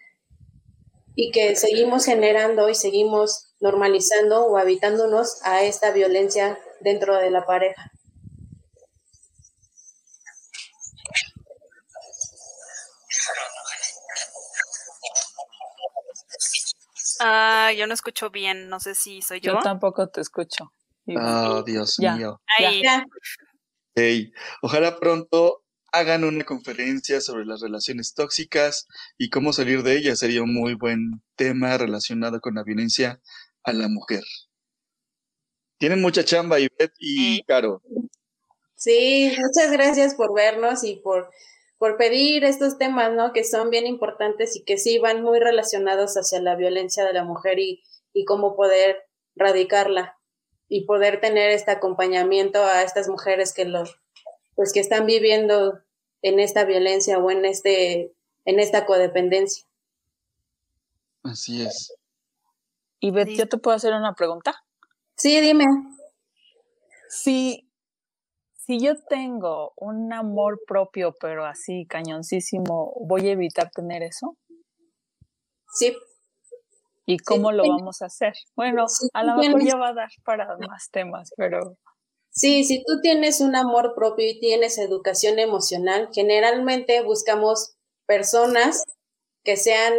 y 1.20 1.32
que 1.32 1.56
seguimos 1.56 2.06
generando 2.06 2.70
y 2.70 2.76
seguimos 2.76 3.48
normalizando 3.60 4.46
o 4.46 4.58
habitándonos 4.58 5.40
a 5.44 5.64
esta 5.64 5.90
violencia 5.90 6.60
dentro 6.80 7.18
de 7.18 7.32
la 7.32 7.44
pareja. 7.44 7.92
Ah, 17.20 17.72
yo 17.78 17.88
no 17.88 17.94
escucho 17.94 18.30
bien, 18.30 18.70
no 18.70 18.80
sé 18.80 18.96
si 18.96 19.22
soy 19.22 19.40
yo. 19.40 19.54
Yo 19.54 19.60
tampoco 19.60 20.08
te 20.10 20.22
escucho. 20.22 20.72
Oh, 21.16 21.64
Dios 21.64 21.98
mío. 22.00 22.42
Hey, 23.96 24.32
ojalá 24.62 25.00
pronto 25.00 25.64
hagan 25.92 26.24
una 26.24 26.44
conferencia 26.44 27.22
sobre 27.22 27.46
las 27.46 27.62
relaciones 27.62 28.14
tóxicas 28.14 28.88
y 29.18 29.30
cómo 29.30 29.54
salir 29.54 29.84
de 29.84 29.98
ellas. 29.98 30.20
Sería 30.20 30.44
un 30.44 30.54
muy 30.54 30.76
buen 30.76 31.24
tema 31.36 31.78
relacionado 31.78 32.40
con 32.42 32.56
la 32.56 32.64
violencia 32.64 33.22
a 33.64 33.74
la 33.74 33.88
mujer. 33.88 34.24
Tienen 35.80 36.02
mucha 36.02 36.24
chamba, 36.24 36.60
Ivette 36.60 36.94
y 37.00 37.44
Caro. 37.44 37.82
Sí, 38.76 39.36
muchas 39.38 39.72
gracias 39.72 40.16
por 40.16 40.34
vernos 40.34 40.84
y 40.84 40.98
por, 40.98 41.32
por 41.78 41.98
pedir 41.98 42.44
estos 42.44 42.78
temas, 42.78 43.14
¿no? 43.14 43.34
Que 43.34 43.44
son 43.44 43.70
bien 43.70 43.86
importantes 43.86 44.56
y 44.56 44.64
que 44.64 44.78
sí 44.78 45.00
van 45.00 45.22
muy 45.22 45.40
relacionados 45.40 46.16
hacia 46.16 46.42
la 46.42 46.56
violencia 46.56 47.06
de 47.06 47.14
la 47.14 47.24
mujer 47.24 47.60
y, 47.60 47.84
y 48.14 48.26
cómo 48.26 48.56
poder 48.56 49.04
radicarla 49.36 50.18
y 50.68 50.86
poder 50.86 51.22
tener 51.22 51.52
este 51.52 51.72
acompañamiento 51.72 52.64
a 52.64 52.84
estas 52.84 53.08
mujeres 53.08 53.54
que 53.54 53.66
lo, 53.66 53.84
pues 54.56 54.74
que 54.74 54.80
están 54.80 55.06
viviendo 55.06 55.80
en 56.22 56.40
esta 56.40 56.66
violencia 56.66 57.20
o 57.20 57.32
en 57.32 57.46
este 57.46 58.14
en 58.46 58.60
esta 58.60 58.86
codependencia. 58.86 59.66
Así 61.24 61.62
es. 61.62 61.94
Y 63.00 63.12
Beth, 63.12 63.30
¿yo 63.30 63.48
te 63.48 63.58
puedo 63.58 63.76
hacer 63.76 63.94
una 63.94 64.16
pregunta? 64.16 64.64
Sí, 65.16 65.40
dime. 65.42 65.66
Si, 67.10 67.67
si 68.68 68.80
yo 68.80 68.96
tengo 69.10 69.72
un 69.78 70.12
amor 70.12 70.60
propio, 70.68 71.16
pero 71.22 71.46
así 71.46 71.86
cañoncísimo, 71.88 72.94
¿voy 73.08 73.30
a 73.30 73.32
evitar 73.32 73.72
tener 73.72 74.04
eso? 74.04 74.36
Sí. 75.74 75.96
¿Y 77.06 77.18
cómo 77.20 77.54
lo 77.54 77.64
vamos 77.66 78.02
a 78.02 78.08
hacer? 78.08 78.34
Bueno, 78.58 78.86
a 79.14 79.24
lo 79.24 79.38
mejor 79.38 79.64
ya 79.64 79.78
va 79.78 79.90
a 79.90 79.94
dar 79.94 80.10
para 80.26 80.58
más 80.58 80.90
temas, 80.92 81.32
pero 81.38 81.78
Sí, 82.30 82.66
si 82.66 82.84
tú 82.84 83.02
tienes 83.02 83.42
un 83.42 83.56
amor 83.56 83.96
propio 83.96 84.30
y 84.30 84.40
tienes 84.40 84.78
educación 84.78 85.40
emocional, 85.40 86.10
generalmente 86.14 87.02
buscamos 87.02 87.78
personas 88.06 88.84
que 89.44 89.58
sean 89.58 89.94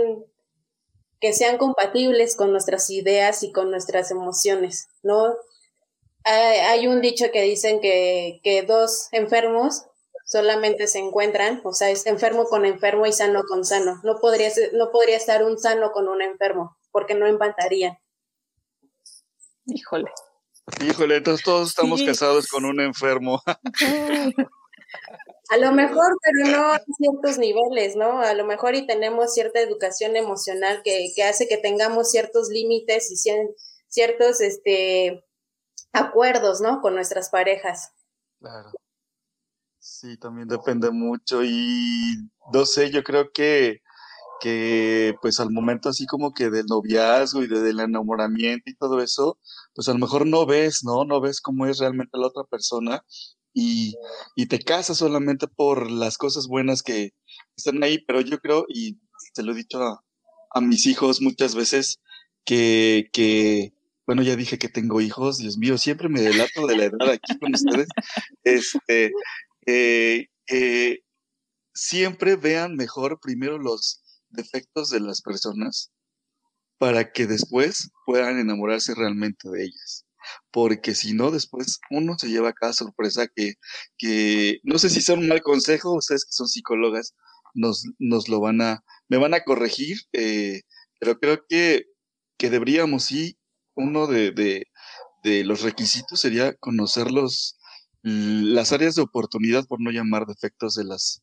que 1.21 1.33
sean 1.33 1.59
compatibles 1.59 2.37
con 2.37 2.53
nuestras 2.53 2.91
ideas 2.91 3.43
y 3.43 3.51
con 3.51 3.73
nuestras 3.73 4.13
emociones, 4.13 4.87
¿no? 5.03 5.35
Hay, 6.31 6.87
un 6.87 7.01
dicho 7.01 7.27
que 7.33 7.43
dicen 7.43 7.81
que, 7.81 8.41
que 8.43 8.63
dos 8.63 9.09
enfermos 9.13 9.85
solamente 10.29 10.87
se 10.87 10.99
encuentran, 10.99 11.63
o 11.65 11.73
sea, 11.73 11.89
es 11.89 12.05
enfermo 12.07 12.45
con 12.45 12.67
enfermo 12.67 13.07
y 13.07 13.13
sano 13.13 13.43
con 13.49 13.65
sano. 13.65 14.01
No 14.05 14.19
podría, 14.21 14.51
no 14.75 14.91
podría 14.91 15.17
estar 15.17 15.43
un 15.43 15.59
sano 15.59 15.91
con 15.91 16.07
un 16.07 16.21
enfermo, 16.21 16.77
porque 16.91 17.15
no 17.15 17.27
empatarían. 17.27 17.99
Híjole. 19.65 20.11
Híjole, 20.85 21.17
entonces 21.17 21.45
todos 21.45 21.71
estamos 21.71 22.03
casados 22.03 22.47
con 22.49 22.67
un 22.67 22.81
enfermo. 22.81 23.43
A 25.51 25.57
lo 25.57 25.73
mejor, 25.73 26.19
pero 26.23 26.59
no 26.59 26.73
a 26.73 26.83
ciertos 26.99 27.39
niveles, 27.39 27.97
¿no? 27.97 28.21
A 28.21 28.35
lo 28.35 28.45
mejor 28.45 28.75
y 28.75 28.87
tenemos 28.87 29.33
cierta 29.33 29.61
educación 29.61 30.15
emocional 30.15 30.83
que, 30.85 31.11
que 31.17 31.23
hace 31.25 31.49
que 31.49 31.57
tengamos 31.57 32.11
ciertos 32.11 32.51
límites 32.51 33.11
y 33.11 33.17
ciertos 33.89 34.43
este, 34.43 35.25
acuerdos, 35.93 36.61
¿no? 36.61 36.81
Con 36.81 36.95
nuestras 36.95 37.31
parejas. 37.31 37.93
Claro. 38.41 38.71
Sí, 39.79 40.17
también 40.19 40.49
depende 40.49 40.91
mucho 40.91 41.43
y 41.45 42.31
no 42.53 42.67
sé, 42.67 42.91
yo 42.91 43.03
creo 43.03 43.31
que 43.33 43.81
que 44.41 45.15
pues 45.21 45.41
al 45.41 45.51
momento 45.51 45.89
así 45.89 46.07
como 46.07 46.33
que 46.33 46.51
del 46.51 46.67
noviazgo 46.67 47.43
y 47.43 47.49
del 47.49 47.81
enamoramiento 47.81 48.71
y 48.71 48.77
todo 48.77 49.03
eso, 49.03 49.39
pues 49.75 49.89
a 49.89 49.93
lo 49.93 49.99
mejor 49.99 50.27
no 50.27 50.47
ves, 50.47 50.85
¿no? 50.85 51.05
No 51.05 51.21
ves 51.21 51.41
cómo 51.41 51.67
es 51.67 51.79
realmente 51.79 52.19
la 52.19 52.29
otra 52.29 52.45
persona 52.45 53.05
y, 53.53 53.97
y 54.37 54.47
te 54.47 54.61
casas 54.61 54.99
solamente 54.99 55.49
por 55.49 55.91
las 55.91 56.19
cosas 56.19 56.47
buenas 56.47 56.83
que 56.83 57.13
están 57.57 57.83
ahí, 57.83 57.99
pero 58.05 58.21
yo 58.21 58.39
creo, 58.39 58.67
y 58.69 58.99
te 59.35 59.43
lo 59.43 59.53
he 59.53 59.57
dicho 59.57 59.83
a, 59.83 60.05
a 60.51 60.61
mis 60.61 60.87
hijos 60.87 61.21
muchas 61.21 61.55
veces, 61.55 62.01
que, 62.45 63.09
que, 63.13 63.75
bueno, 64.09 64.23
ya 64.23 64.37
dije 64.37 64.59
que 64.59 64.71
tengo 64.71 65.03
hijos, 65.03 65.37
Dios 65.37 65.59
mío, 65.59 65.77
siempre 65.77 66.09
me 66.09 66.23
delato 66.23 66.67
de 66.67 66.79
la 66.79 66.85
edad 66.87 67.11
aquí 67.11 67.39
con 67.39 67.55
ustedes, 67.55 67.89
este, 68.43 69.13
eh, 69.67 70.29
eh, 70.47 71.01
siempre 71.75 72.37
vean 72.37 72.75
mejor 72.75 73.21
primero 73.21 73.59
los, 73.59 74.03
defectos 74.31 74.89
de 74.89 75.01
las 75.01 75.21
personas 75.21 75.93
para 76.79 77.13
que 77.13 77.27
después 77.27 77.91
puedan 78.07 78.39
enamorarse 78.39 78.95
realmente 78.95 79.51
de 79.51 79.65
ellas. 79.65 80.07
Porque 80.51 80.95
si 80.95 81.13
no, 81.13 81.31
después 81.31 81.79
uno 81.91 82.19
se 82.19 82.29
lleva 82.29 82.55
cada 82.55 82.73
sorpresa 82.73 83.27
que, 83.35 83.55
que 83.99 84.61
no 84.63 84.79
sé 84.79 84.89
si 84.89 85.03
son 85.03 85.21
un 85.21 85.29
mal 85.29 85.43
consejo, 85.43 85.95
ustedes 85.95 86.25
que 86.25 86.33
son 86.33 86.49
psicólogas 86.49 87.15
nos, 87.55 87.85
nos 87.99 88.29
lo 88.29 88.41
van 88.41 88.63
a, 88.63 88.85
me 89.09 89.19
van 89.19 89.35
a 89.35 89.45
corregir, 89.45 89.99
eh, 90.13 90.63
pero 90.99 91.19
creo 91.19 91.45
que, 91.49 91.85
que 92.39 92.51
deberíamos, 92.51 93.05
sí, 93.05 93.38
uno 93.79 94.07
de, 94.07 94.33
de, 94.33 95.45
los 95.45 95.63
requisitos 95.63 96.21
sería 96.21 96.55
conocer 96.55 97.11
los, 97.11 97.59
las 98.03 98.73
áreas 98.73 98.95
de 98.95 99.03
oportunidad, 99.03 99.67
por 99.67 99.81
no 99.81 99.91
llamar 99.91 100.27
defectos 100.27 100.75
de 100.75 100.85
las, 100.85 101.23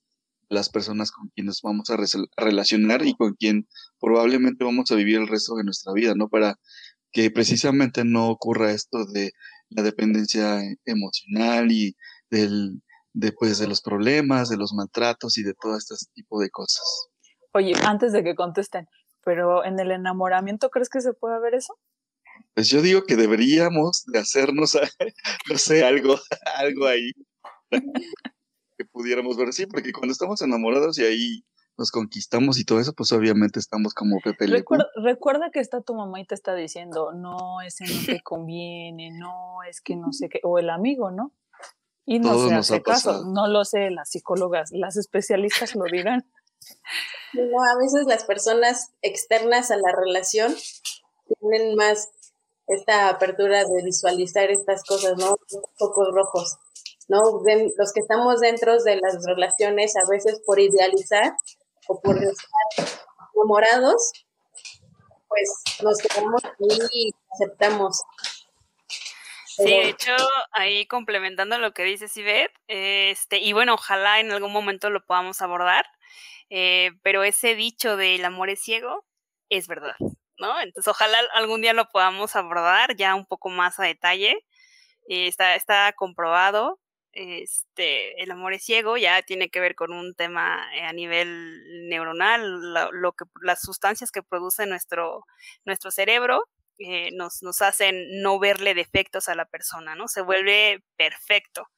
las 0.49 0.69
personas 0.69 1.11
con 1.11 1.29
quienes 1.29 1.61
vamos 1.61 1.89
a 1.89 1.97
relacionar 2.37 3.05
y 3.05 3.15
con 3.15 3.33
quien 3.33 3.67
probablemente 3.99 4.63
vamos 4.63 4.91
a 4.91 4.95
vivir 4.95 5.17
el 5.17 5.27
resto 5.27 5.55
de 5.55 5.63
nuestra 5.63 5.93
vida, 5.93 6.13
¿no? 6.15 6.29
Para 6.29 6.55
que 7.11 7.31
precisamente 7.31 8.03
no 8.03 8.29
ocurra 8.29 8.71
esto 8.71 9.05
de 9.05 9.31
la 9.69 9.81
dependencia 9.83 10.61
emocional 10.85 11.71
y 11.71 11.95
del, 12.29 12.81
de, 13.13 13.31
pues, 13.31 13.57
de 13.57 13.67
los 13.67 13.81
problemas, 13.81 14.49
de 14.49 14.57
los 14.57 14.73
maltratos 14.73 15.37
y 15.37 15.43
de 15.43 15.53
todo 15.53 15.77
este 15.77 15.95
tipo 16.13 16.39
de 16.39 16.49
cosas. 16.49 17.09
Oye, 17.53 17.73
antes 17.85 18.11
de 18.11 18.23
que 18.23 18.35
contesten, 18.35 18.87
pero 19.23 19.65
en 19.65 19.79
el 19.79 19.91
enamoramiento, 19.91 20.69
¿crees 20.69 20.89
que 20.89 21.01
se 21.01 21.13
puede 21.13 21.39
ver 21.39 21.55
eso? 21.55 21.73
Pues 22.55 22.69
yo 22.69 22.81
digo 22.81 23.03
que 23.03 23.17
deberíamos 23.17 24.05
de 24.05 24.19
hacernos, 24.19 24.75
no 25.49 25.57
sé, 25.57 25.83
algo, 25.83 26.15
algo 26.57 26.87
ahí 26.87 27.11
que 27.69 28.85
pudiéramos 28.85 29.37
ver 29.37 29.49
así, 29.49 29.65
porque 29.65 29.91
cuando 29.91 30.13
estamos 30.13 30.41
enamorados 30.41 30.97
y 30.97 31.03
ahí 31.03 31.45
nos 31.77 31.91
conquistamos 31.91 32.57
y 32.57 32.63
todo 32.63 32.79
eso, 32.79 32.93
pues 32.93 33.11
obviamente 33.11 33.59
estamos 33.59 33.93
como 33.93 34.19
Pepe 34.23 34.47
recuerda, 34.47 34.87
recuerda, 34.95 35.49
que 35.51 35.59
está 35.59 35.81
tu 35.81 35.93
mamá 35.93 36.21
y 36.21 36.25
te 36.25 36.35
está 36.35 36.55
diciendo, 36.55 37.11
no, 37.13 37.61
ese 37.61 37.83
no 37.85 38.05
te 38.05 38.21
conviene, 38.23 39.11
no, 39.11 39.61
es 39.69 39.81
que 39.81 39.97
no 39.97 40.13
sé 40.13 40.29
qué, 40.29 40.39
o 40.43 40.57
el 40.57 40.69
amigo, 40.69 41.11
¿no? 41.11 41.33
Y 42.05 42.19
no 42.19 42.47
se 42.47 42.53
hace 42.53 42.81
caso, 42.81 43.25
no 43.25 43.47
lo 43.47 43.65
sé, 43.65 43.89
las 43.89 44.11
psicólogas, 44.11 44.71
las 44.71 44.95
especialistas 44.95 45.75
lo 45.75 45.85
dirán. 45.85 46.29
No, 47.33 47.63
a 47.63 47.77
veces 47.77 48.05
las 48.07 48.23
personas 48.23 48.93
externas 49.01 49.71
a 49.71 49.77
la 49.77 49.91
relación 49.91 50.55
tienen 51.41 51.75
más 51.75 52.11
esta 52.67 53.09
apertura 53.09 53.63
de 53.63 53.83
visualizar 53.83 54.49
estas 54.49 54.83
cosas, 54.83 55.13
¿no? 55.17 55.37
Focos 55.77 56.09
rojos, 56.13 56.57
¿no? 57.07 57.19
los 57.77 57.93
que 57.93 57.99
estamos 57.99 58.39
dentro 58.39 58.81
de 58.81 58.97
las 58.97 59.25
relaciones, 59.25 59.95
a 59.95 60.09
veces 60.09 60.41
por 60.45 60.59
idealizar 60.59 61.33
o 61.87 62.01
por 62.01 62.17
estar 62.17 62.99
enamorados, 63.35 64.11
pues 65.27 65.49
nos 65.83 65.97
quedamos 65.99 66.43
ahí 66.43 66.79
y 66.91 67.11
aceptamos. 67.33 68.01
Sí, 69.47 69.63
de 69.63 69.89
hecho, 69.89 70.11
ahí 70.51 70.85
complementando 70.85 71.57
lo 71.59 71.73
que 71.73 71.83
dice 71.83 72.09
Sibet, 72.09 72.51
este, 72.67 73.37
y 73.37 73.53
bueno, 73.53 73.75
ojalá 73.75 74.19
en 74.19 74.31
algún 74.31 74.51
momento 74.51 74.89
lo 74.89 75.05
podamos 75.05 75.41
abordar, 75.41 75.85
eh, 76.49 76.91
pero 77.03 77.23
ese 77.23 77.55
dicho 77.55 77.95
del 77.95 78.25
amor 78.25 78.49
es 78.49 78.61
ciego 78.61 79.05
es 79.49 79.67
verdad, 79.67 79.95
¿no? 80.39 80.59
Entonces, 80.61 80.87
ojalá 80.87 81.19
algún 81.33 81.61
día 81.61 81.73
lo 81.73 81.89
podamos 81.89 82.35
abordar 82.35 82.95
ya 82.95 83.15
un 83.15 83.25
poco 83.25 83.49
más 83.49 83.79
a 83.79 83.83
detalle. 83.83 84.37
Eh, 85.07 85.27
está, 85.27 85.55
está 85.55 85.93
comprobado, 85.93 86.79
este, 87.15 88.21
el 88.21 88.31
amor 88.31 88.53
es 88.53 88.63
ciego, 88.63 88.97
ya 88.97 89.21
tiene 89.23 89.49
que 89.49 89.61
ver 89.61 89.75
con 89.75 89.93
un 89.93 90.15
tema 90.15 90.67
eh, 90.75 90.81
a 90.81 90.91
nivel 90.93 91.87
neuronal, 91.89 92.73
lo, 92.91 93.13
que, 93.13 93.25
las 93.41 93.61
sustancias 93.61 94.11
que 94.11 94.21
produce 94.21 94.65
nuestro, 94.65 95.25
nuestro 95.63 95.91
cerebro 95.91 96.43
eh, 96.77 97.09
nos, 97.13 97.41
nos 97.41 97.61
hacen 97.61 98.21
no 98.21 98.37
verle 98.37 98.73
defectos 98.73 99.29
a 99.29 99.35
la 99.35 99.45
persona, 99.45 99.95
¿no? 99.95 100.09
Se 100.09 100.21
vuelve 100.21 100.83
perfecto. 100.97 101.69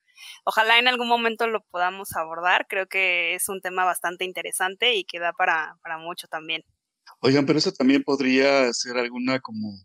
Ojalá 0.44 0.80
en 0.80 0.88
algún 0.88 1.08
momento 1.08 1.48
lo 1.48 1.62
podamos 1.62 2.16
abordar, 2.16 2.66
creo 2.68 2.88
que 2.88 3.36
es 3.36 3.48
un 3.50 3.62
tema 3.62 3.86
bastante 3.86 4.26
interesante 4.26 4.96
y 4.96 5.04
que 5.06 5.20
da 5.20 5.34
para, 5.34 5.78
para 5.84 6.00
mucho 6.00 6.28
también. 6.28 6.64
Oigan, 7.28 7.46
pero 7.46 7.60
eso 7.60 7.74
también 7.74 8.04
podría 8.04 8.72
ser 8.72 8.96
alguna 8.96 9.42
como 9.42 9.78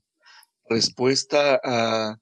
respuesta 0.68 1.61
a, 1.64 2.16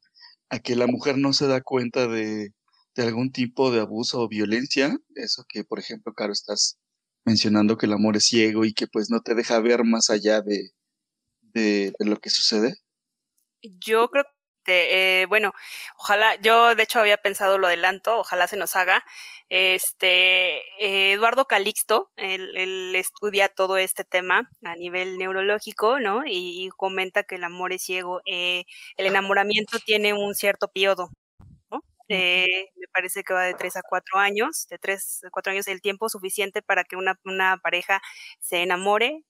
a 0.49 0.59
que 0.61 0.75
la 0.75 0.87
mujer 0.87 1.19
no 1.19 1.35
se 1.35 1.47
da 1.47 1.61
cuenta 1.61 2.09
de, 2.09 2.55
de 2.95 3.03
algún 3.03 3.31
tipo 3.31 3.71
de 3.71 3.83
abuso 3.83 4.23
o 4.23 4.29
violencia, 4.29 4.97
eso 5.17 5.45
que, 5.47 5.63
por 5.63 5.79
ejemplo, 5.79 6.15
Caro, 6.15 6.33
estás 6.33 6.79
mencionando 7.27 7.77
que 7.77 7.85
el 7.85 7.93
amor 7.93 8.17
es 8.17 8.25
ciego 8.25 8.65
y 8.65 8.73
que 8.73 8.87
pues 8.87 9.11
no 9.11 9.21
te 9.21 9.35
deja 9.35 9.61
ver 9.61 9.85
más 9.85 10.09
allá 10.09 10.41
de, 10.41 10.71
de, 11.53 11.93
lo 11.99 12.17
que 12.17 12.31
sucede. 12.31 12.77
Yo 13.61 14.09
creo 14.09 14.25
que, 14.65 15.23
eh, 15.23 15.27
bueno, 15.27 15.53
ojalá, 15.97 16.37
yo 16.37 16.75
de 16.75 16.83
hecho 16.83 17.01
había 17.01 17.17
pensado 17.19 17.59
lo 17.59 17.67
adelanto, 17.67 18.19
ojalá 18.19 18.47
se 18.47 18.57
nos 18.57 18.77
haga. 18.77 19.05
Este, 19.49 20.59
eh, 20.85 21.13
Eduardo 21.13 21.47
Calixto, 21.47 22.11
él, 22.17 22.95
estudia 22.95 23.49
todo 23.49 23.79
este 23.79 24.05
tema 24.05 24.51
a 24.65 24.77
nivel 24.77 25.19
neurológico, 25.19 25.99
¿no? 26.01 26.23
Y, 26.27 26.71
comenta 26.77 27.25
que 27.25 27.37
el 27.37 27.45
amor 27.45 27.73
es 27.73 27.83
ciego. 27.83 28.21
Eh, 28.27 28.65
el 28.97 29.07
enamoramiento 29.07 29.79
tiene 29.81 30.13
un 30.15 30.35
cierto 30.35 30.69
periodo, 30.69 31.11
me 32.11 32.89
parece 32.93 33.23
que 33.23 33.33
va 33.35 33.45
de 33.45 33.55
tres 33.55 33.77
a 33.77 33.83
cuatro 33.83 34.19
años, 34.19 34.67
de 34.69 34.79
tres 34.79 35.23
a 35.25 35.31
cuatro 35.31 35.53
años 35.53 35.69
el 35.69 35.81
tiempo 35.81 36.09
suficiente 36.09 36.63
para 36.63 36.85
que 36.85 36.97
una, 36.97 37.17
pareja 37.63 38.03
se 38.41 38.63
enamore, 38.63 39.25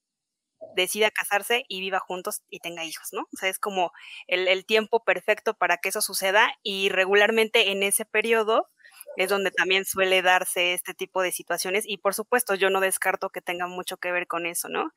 decida 0.75 1.11
casarse 1.11 1.65
y 1.69 1.81
viva 1.81 1.99
juntos 2.01 2.43
y 2.51 2.61
tenga 2.61 2.85
hijos, 2.85 3.09
¿no? 3.13 3.23
O 3.23 3.37
sea, 3.37 3.49
es 3.49 3.59
como 3.59 3.93
el, 4.27 4.49
el, 4.49 4.65
tiempo 4.65 5.03
perfecto 5.05 5.55
para 5.55 5.79
que 5.79 5.89
eso 5.89 6.01
suceda 6.01 6.53
y 6.63 6.89
regularmente 6.91 7.71
en 7.73 7.83
ese 7.83 8.05
periodo 8.05 8.69
es 9.17 9.29
donde 9.29 9.51
también 9.51 9.85
suele 9.85 10.23
darse 10.23 10.75
este 10.75 10.95
tipo 10.95 11.23
de 11.23 11.33
situaciones 11.33 11.85
y 11.87 11.99
por 11.99 12.15
supuesto 12.15 12.55
yo 12.55 12.71
no 12.71 12.81
descarto 12.81 13.31
que 13.31 13.41
tenga 13.41 13.67
mucho 13.67 13.97
que 13.97 14.13
ver 14.13 14.27
con 14.27 14.47
eso, 14.47 14.69
¿no? 14.69 14.93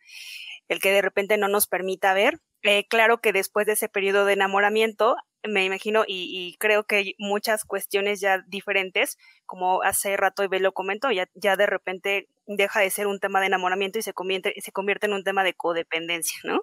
El 0.68 0.80
que 0.80 0.92
de 0.92 1.02
repente 1.02 1.38
no 1.38 1.48
nos 1.48 1.68
permita 1.68 2.14
ver. 2.14 2.40
Eh, 2.62 2.88
claro 2.88 3.20
que 3.20 3.34
después 3.34 3.66
de 3.66 3.74
ese 3.74 3.90
periodo 3.90 4.26
de 4.26 4.34
enamoramiento 4.34 5.18
me 5.48 5.66
imagino 5.66 6.04
y, 6.08 6.56
creo 6.60 6.86
que 6.86 6.96
hay 6.98 7.16
muchas 7.18 7.66
cuestiones 7.66 8.20
ya 8.22 8.44
diferentes, 8.48 9.18
como 9.46 9.84
hace 9.84 10.16
rato 10.18 10.44
y 10.44 10.60
lo 10.60 10.74
comentó, 10.74 11.12
ya, 11.12 11.30
ya 11.34 11.56
de 11.56 11.66
repente 11.66 12.30
deja 12.48 12.80
de 12.80 12.90
ser 12.90 13.08
un 13.08 13.20
tema 13.20 13.40
de 13.40 13.48
enamoramiento 13.48 14.00
y 14.00 14.02
se 14.02 14.14
convierte, 14.14 14.54
se 14.62 14.72
convierte 14.72 15.08
en 15.08 15.14
un 15.14 15.24
tema 15.24 15.44
de 15.44 15.54
codependencia, 15.54 16.40
¿no? 16.44 16.62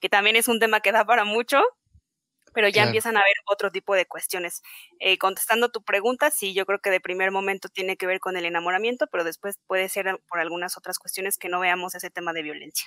Que 0.00 0.08
también 0.08 0.36
es 0.36 0.48
un 0.48 0.60
tema 0.60 0.80
que 0.80 0.92
da 0.92 1.04
para 1.04 1.24
mucho, 1.24 1.62
pero 2.54 2.68
ya 2.68 2.84
empiezan 2.84 3.16
a 3.16 3.20
haber 3.20 3.34
otro 3.46 3.70
tipo 3.70 3.94
de 3.94 4.06
cuestiones. 4.06 4.62
Eh, 5.00 5.18
contestando 5.18 5.70
tu 5.70 5.82
pregunta, 5.82 6.30
sí, 6.30 6.54
yo 6.54 6.64
creo 6.66 6.78
que 6.78 6.90
de 6.90 7.00
primer 7.00 7.30
momento 7.30 7.68
tiene 7.68 7.96
que 7.96 8.06
ver 8.06 8.20
con 8.20 8.36
el 8.36 8.44
enamoramiento, 8.44 9.06
pero 9.08 9.24
después 9.24 9.56
puede 9.66 9.88
ser 9.88 10.20
por 10.28 10.38
algunas 10.38 10.78
otras 10.78 10.98
cuestiones 10.98 11.36
que 11.36 11.48
no 11.48 11.60
veamos 11.60 11.94
ese 11.94 12.10
tema 12.10 12.32
de 12.32 12.42
violencia. 12.42 12.86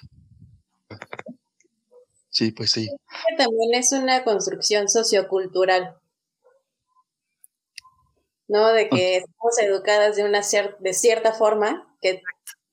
Sí, 2.38 2.51
pues 2.51 2.69
sí. 2.69 2.88
También 3.35 3.73
es 3.73 3.91
una 3.93 4.23
construcción 4.23 4.89
sociocultural, 4.89 5.97
¿no? 8.47 8.67
De 8.73 8.89
que 8.89 9.17
estamos 9.17 9.57
educadas 9.59 10.17
de 10.17 10.23
una 10.23 10.41
de 10.79 10.93
cierta 10.93 11.33
forma, 11.33 11.97
que 11.99 12.21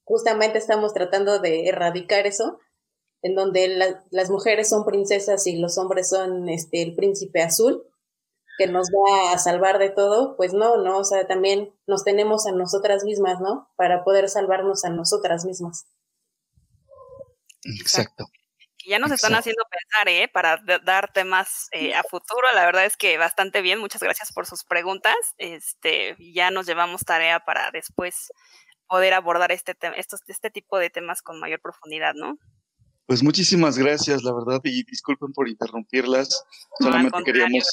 justamente 0.02 0.58
estamos 0.58 0.92
tratando 0.92 1.38
de 1.38 1.66
erradicar 1.66 2.26
eso, 2.26 2.58
en 3.22 3.34
donde 3.34 3.94
las 4.10 4.28
mujeres 4.28 4.68
son 4.68 4.84
princesas 4.84 5.46
y 5.46 5.56
los 5.56 5.78
hombres 5.78 6.10
son 6.10 6.50
este 6.50 6.82
el 6.82 6.94
príncipe 6.94 7.40
azul, 7.40 7.88
que 8.58 8.66
nos 8.66 8.88
va 8.90 9.32
a 9.32 9.38
salvar 9.38 9.78
de 9.78 9.88
todo, 9.88 10.36
pues 10.36 10.52
no, 10.52 10.76
no, 10.76 10.98
o 10.98 11.04
sea, 11.04 11.26
también 11.26 11.74
nos 11.86 12.04
tenemos 12.04 12.46
a 12.46 12.52
nosotras 12.52 13.02
mismas, 13.04 13.40
¿no? 13.40 13.70
Para 13.76 14.04
poder 14.04 14.28
salvarnos 14.28 14.84
a 14.84 14.90
nosotras 14.90 15.46
mismas. 15.46 15.86
Exacto 17.80 18.26
ya 18.87 18.99
nos 18.99 19.11
están 19.12 19.35
haciendo 19.35 19.64
pensar, 19.70 20.09
¿eh? 20.09 20.28
Para 20.28 20.59
dar 20.85 21.12
temas 21.12 21.68
eh, 21.72 21.95
a 21.95 22.03
futuro. 22.03 22.47
La 22.55 22.64
verdad 22.64 22.85
es 22.85 22.97
que 22.97 23.18
bastante 23.18 23.62
bien. 23.62 23.78
Muchas 23.78 24.03
gracias 24.03 24.32
por 24.32 24.47
sus 24.47 24.64
preguntas. 24.64 25.16
Este, 25.39 26.16
ya 26.18 26.51
nos 26.51 26.66
llevamos 26.66 27.03
tarea 27.05 27.41
para 27.41 27.70
después 27.70 28.32
poder 28.87 29.14
abordar 29.14 29.53
este, 29.53 29.76
estos, 29.97 30.20
este 30.28 30.51
tipo 30.51 30.78
de 30.78 30.91
temas 30.91 31.22
con 31.22 31.41
mayor 31.41 31.61
profundidad, 31.61 32.14
¿no? 32.14 32.39
Pues 33.07 33.22
muchísimas 33.22 33.76
gracias, 33.76 34.22
la 34.22 34.32
verdad, 34.32 34.61
y 34.64 34.82
disculpen 34.84 35.32
por 35.34 35.46
interrumpirlas. 35.46 36.42
Solamente 36.80 37.18
queríamos 37.22 37.64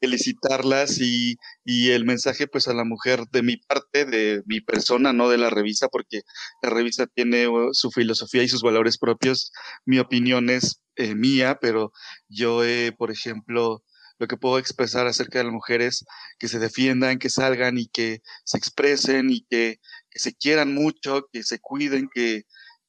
felicitarlas 0.00 1.00
y, 1.00 1.36
y, 1.64 1.90
el 1.90 2.04
mensaje 2.04 2.46
pues 2.46 2.68
a 2.68 2.74
la 2.74 2.84
mujer 2.84 3.24
de 3.32 3.42
mi 3.42 3.56
parte, 3.56 4.04
de 4.04 4.42
mi 4.46 4.60
persona, 4.60 5.12
no 5.12 5.28
de 5.28 5.38
la 5.38 5.50
revista, 5.50 5.88
porque 5.88 6.22
la 6.62 6.70
revista 6.70 7.08
tiene 7.08 7.48
uh, 7.48 7.70
su 7.72 7.90
filosofía 7.90 8.44
y 8.44 8.48
sus 8.48 8.62
valores 8.62 8.96
propios. 8.96 9.50
Mi 9.86 9.98
opinión 9.98 10.50
es 10.50 10.80
eh, 10.94 11.16
mía, 11.16 11.58
pero 11.60 11.90
yo, 12.28 12.62
eh, 12.64 12.92
por 12.96 13.10
ejemplo, 13.10 13.82
lo 14.18 14.28
que 14.28 14.36
puedo 14.36 14.58
expresar 14.58 15.08
acerca 15.08 15.38
de 15.38 15.44
las 15.44 15.52
mujeres, 15.52 16.04
que 16.38 16.46
se 16.46 16.60
defiendan, 16.60 17.18
que 17.18 17.28
salgan 17.28 17.76
y 17.76 17.88
que 17.88 18.20
se 18.44 18.56
expresen 18.56 19.30
y 19.30 19.44
que, 19.50 19.80
que 20.10 20.18
se 20.20 20.32
quieran 20.34 20.74
mucho, 20.74 21.26
que 21.32 21.42
se 21.42 21.58
cuiden, 21.58 22.08
que 22.14 22.44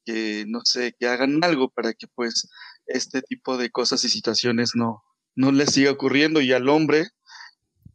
que, 0.08 0.46
no 0.48 0.62
sé, 0.64 0.96
que 0.98 1.06
hagan 1.06 1.44
algo 1.44 1.70
para 1.70 1.94
que 1.94 2.08
pues 2.08 2.48
este 2.86 3.22
tipo 3.22 3.58
de 3.58 3.70
cosas 3.70 4.06
y 4.06 4.10
situaciones 4.10 4.72
no, 4.74 5.04
no 5.36 5.52
les 5.52 5.74
siga 5.74 5.92
ocurriendo 5.92 6.40
y 6.40 6.54
al 6.54 6.70
hombre, 6.70 7.08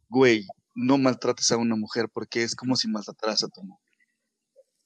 güey, 0.09 0.45
no 0.75 0.99
maltrates 0.99 1.51
a 1.51 1.57
una 1.57 1.75
mujer 1.75 2.09
porque 2.13 2.43
es 2.43 2.55
como 2.55 2.75
si 2.75 2.87
maltrataras 2.87 3.43
a 3.43 3.47
tu 3.47 3.63
mujer. 3.63 3.83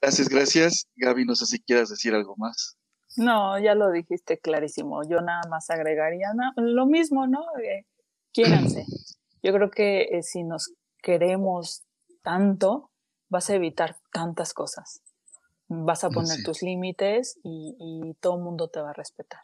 Gracias, 0.01 0.29
gracias. 0.29 0.87
Gaby, 0.95 1.25
no 1.25 1.35
sé 1.35 1.47
si 1.47 1.59
quieras 1.59 1.89
decir 1.89 2.13
algo 2.13 2.35
más. 2.37 2.77
No, 3.17 3.59
ya 3.59 3.75
lo 3.75 3.91
dijiste 3.91 4.39
clarísimo. 4.39 5.01
Yo 5.09 5.19
nada 5.19 5.41
más 5.49 5.69
agregaría 5.69 6.29
lo 6.55 6.85
mismo, 6.85 7.27
¿no? 7.27 7.41
Eh, 7.61 7.85
quiéranse. 8.31 8.85
Yo 9.43 9.51
creo 9.53 9.69
que 9.69 10.03
eh, 10.03 10.23
si 10.23 10.43
nos 10.43 10.73
queremos 11.01 11.83
tanto, 12.21 12.91
vas 13.27 13.49
a 13.49 13.55
evitar 13.55 13.97
tantas 14.13 14.53
cosas 14.53 15.01
vas 15.69 16.03
a 16.03 16.09
poner 16.09 16.43
tus 16.43 16.61
límites 16.61 17.39
y, 17.43 18.13
todo 18.21 18.37
el 18.37 18.43
mundo 18.43 18.69
te 18.69 18.79
va 18.79 18.91
a 18.91 18.93
respetar. 18.93 19.41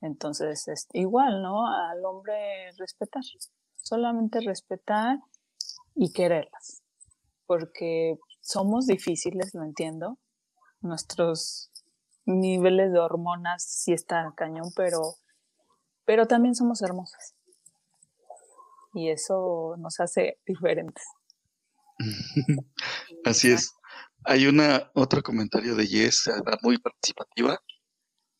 Entonces, 0.00 0.66
es 0.68 0.88
igual, 0.92 1.42
¿no? 1.42 1.66
Al 1.66 2.04
hombre 2.04 2.72
respetar, 2.78 3.22
solamente 3.76 4.40
respetar 4.40 5.18
y 5.94 6.12
quererlas, 6.12 6.82
porque 7.46 8.18
somos 8.40 8.86
difíciles, 8.86 9.54
lo 9.54 9.62
entiendo, 9.62 10.18
nuestros 10.80 11.70
niveles 12.24 12.92
de 12.92 12.98
hormonas 12.98 13.62
sí 13.62 13.92
están 13.92 14.32
cañón, 14.32 14.72
pero, 14.74 15.16
pero 16.04 16.26
también 16.26 16.54
somos 16.54 16.82
hermosas. 16.82 17.34
Y 18.94 19.10
eso 19.10 19.76
nos 19.78 20.00
hace 20.00 20.38
diferentes. 20.46 21.04
Así 23.24 23.52
es. 23.52 23.74
Hay 24.24 24.46
una 24.46 24.90
otro 24.94 25.22
comentario 25.22 25.74
de 25.74 25.86
Yes, 25.86 26.30
muy 26.62 26.78
participativa. 26.78 27.58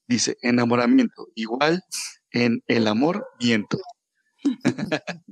Dice, 0.07 0.37
enamoramiento, 0.43 1.29
igual 1.35 1.83
en 2.31 2.63
el 2.67 2.87
amor, 2.89 3.27
viento. 3.39 3.79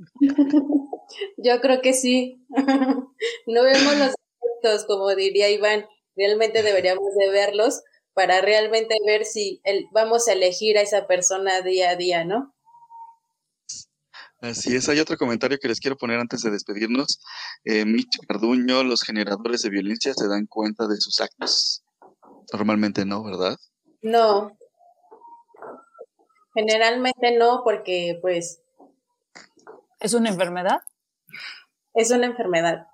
Yo 1.37 1.59
creo 1.61 1.81
que 1.81 1.93
sí. 1.93 2.45
no 3.47 3.63
vemos 3.63 3.97
los 3.97 4.13
efectos, 4.15 4.85
como 4.87 5.13
diría 5.15 5.49
Iván. 5.49 5.85
Realmente 6.15 6.63
deberíamos 6.63 7.15
de 7.17 7.29
verlos 7.29 7.81
para 8.13 8.41
realmente 8.41 8.95
ver 9.05 9.25
si 9.25 9.61
el, 9.63 9.85
vamos 9.91 10.27
a 10.27 10.33
elegir 10.33 10.77
a 10.77 10.81
esa 10.81 11.07
persona 11.07 11.61
día 11.61 11.91
a 11.91 11.95
día, 11.95 12.25
¿no? 12.25 12.53
Así 14.41 14.75
es, 14.75 14.89
hay 14.89 14.99
otro 14.99 15.17
comentario 15.17 15.59
que 15.59 15.67
les 15.67 15.79
quiero 15.79 15.97
poner 15.97 16.19
antes 16.19 16.41
de 16.41 16.49
despedirnos. 16.49 17.19
Eh, 17.63 17.85
Mitch 17.85 18.17
Carduño, 18.27 18.83
los 18.83 19.03
generadores 19.03 19.61
de 19.61 19.69
violencia 19.69 20.13
se 20.15 20.27
dan 20.27 20.47
cuenta 20.47 20.87
de 20.87 20.97
sus 20.97 21.21
actos. 21.21 21.83
Normalmente 22.51 23.05
no, 23.05 23.23
¿verdad? 23.23 23.55
No. 24.01 24.57
Generalmente 26.55 27.37
no, 27.37 27.61
porque 27.63 28.17
pues... 28.21 28.63
¿Es 29.99 30.15
una 30.15 30.29
enfermedad? 30.29 30.79
Es 31.93 32.09
una 32.09 32.25
enfermedad. 32.25 32.87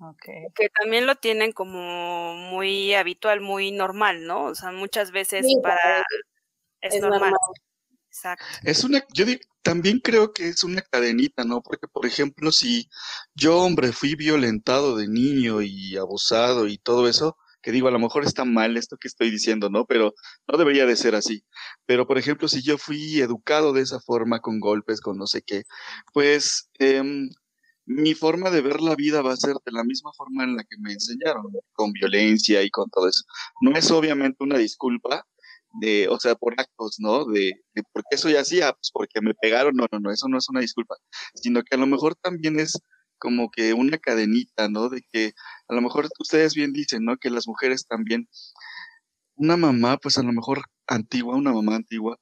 Okay. 0.00 0.46
Que 0.56 0.68
también 0.80 1.06
lo 1.06 1.14
tienen 1.14 1.52
como 1.52 2.34
muy 2.34 2.94
habitual, 2.94 3.40
muy 3.40 3.70
normal, 3.70 4.26
¿no? 4.26 4.46
O 4.46 4.54
sea, 4.56 4.72
muchas 4.72 5.12
veces 5.12 5.46
para... 5.62 6.04
Es, 6.80 7.00
normal. 7.00 7.32
Exacto. 8.08 8.44
Es 8.64 8.84
una, 8.84 9.04
yo 9.12 9.24
también 9.62 10.00
creo 10.00 10.32
que 10.32 10.48
es 10.48 10.64
una 10.64 10.82
cadenita, 10.82 11.44
¿no? 11.44 11.62
Porque, 11.62 11.86
por 11.88 12.06
ejemplo, 12.06 12.52
si 12.52 12.88
yo, 13.34 13.58
hombre, 13.58 13.92
fui 13.92 14.14
violentado 14.14 14.96
de 14.96 15.08
niño 15.08 15.62
y 15.62 15.96
abusado 15.96 16.66
y 16.68 16.78
todo 16.78 17.08
eso, 17.08 17.36
que 17.62 17.72
digo, 17.72 17.88
a 17.88 17.90
lo 17.90 17.98
mejor 17.98 18.24
está 18.24 18.44
mal 18.44 18.76
esto 18.76 18.96
que 18.96 19.08
estoy 19.08 19.30
diciendo, 19.30 19.68
¿no? 19.68 19.84
Pero 19.84 20.14
no 20.46 20.58
debería 20.58 20.86
de 20.86 20.96
ser 20.96 21.14
así. 21.14 21.44
Pero, 21.86 22.06
por 22.06 22.18
ejemplo, 22.18 22.48
si 22.48 22.62
yo 22.62 22.78
fui 22.78 23.20
educado 23.20 23.72
de 23.72 23.82
esa 23.82 24.00
forma, 24.00 24.40
con 24.40 24.60
golpes, 24.60 25.00
con 25.00 25.18
no 25.18 25.26
sé 25.26 25.42
qué, 25.42 25.64
pues 26.12 26.70
em, 26.78 27.28
mi 27.86 28.14
forma 28.14 28.50
de 28.50 28.60
ver 28.60 28.80
la 28.80 28.94
vida 28.94 29.22
va 29.22 29.32
a 29.32 29.36
ser 29.36 29.56
de 29.64 29.72
la 29.72 29.82
misma 29.84 30.12
forma 30.12 30.44
en 30.44 30.56
la 30.56 30.64
que 30.64 30.76
me 30.78 30.92
enseñaron, 30.92 31.44
con 31.72 31.92
violencia 31.92 32.62
y 32.62 32.70
con 32.70 32.88
todo 32.90 33.08
eso. 33.08 33.24
No 33.60 33.72
es 33.76 33.90
obviamente 33.90 34.44
una 34.44 34.58
disculpa, 34.58 35.26
de, 35.80 36.08
o 36.08 36.18
sea, 36.18 36.34
por 36.34 36.54
actos, 36.58 36.96
¿no? 36.98 37.24
De, 37.26 37.52
de 37.74 37.82
por 37.92 38.02
qué 38.10 38.16
soy 38.16 38.36
así, 38.36 38.60
ah, 38.62 38.72
pues 38.72 38.90
porque 38.92 39.20
me 39.20 39.34
pegaron, 39.34 39.74
no, 39.76 39.86
no, 39.92 40.00
no, 40.00 40.10
eso 40.12 40.28
no 40.28 40.38
es 40.38 40.48
una 40.48 40.60
disculpa, 40.60 40.96
sino 41.34 41.62
que 41.62 41.76
a 41.76 41.78
lo 41.78 41.86
mejor 41.86 42.14
también 42.16 42.58
es 42.60 42.80
como 43.18 43.50
que 43.50 43.74
una 43.74 43.98
cadenita, 43.98 44.68
¿no? 44.68 44.88
De 44.88 45.02
que 45.12 45.32
a 45.68 45.74
lo 45.74 45.82
mejor 45.82 46.08
ustedes 46.20 46.54
bien 46.54 46.72
dicen, 46.72 47.04
¿no? 47.04 47.16
Que 47.16 47.30
las 47.30 47.46
mujeres 47.46 47.86
también, 47.86 48.28
una 49.36 49.56
mamá, 49.56 49.98
pues 49.98 50.18
a 50.18 50.22
lo 50.22 50.32
mejor 50.32 50.62
antigua, 50.86 51.36
una 51.36 51.52
mamá 51.52 51.76
antigua, 51.76 52.18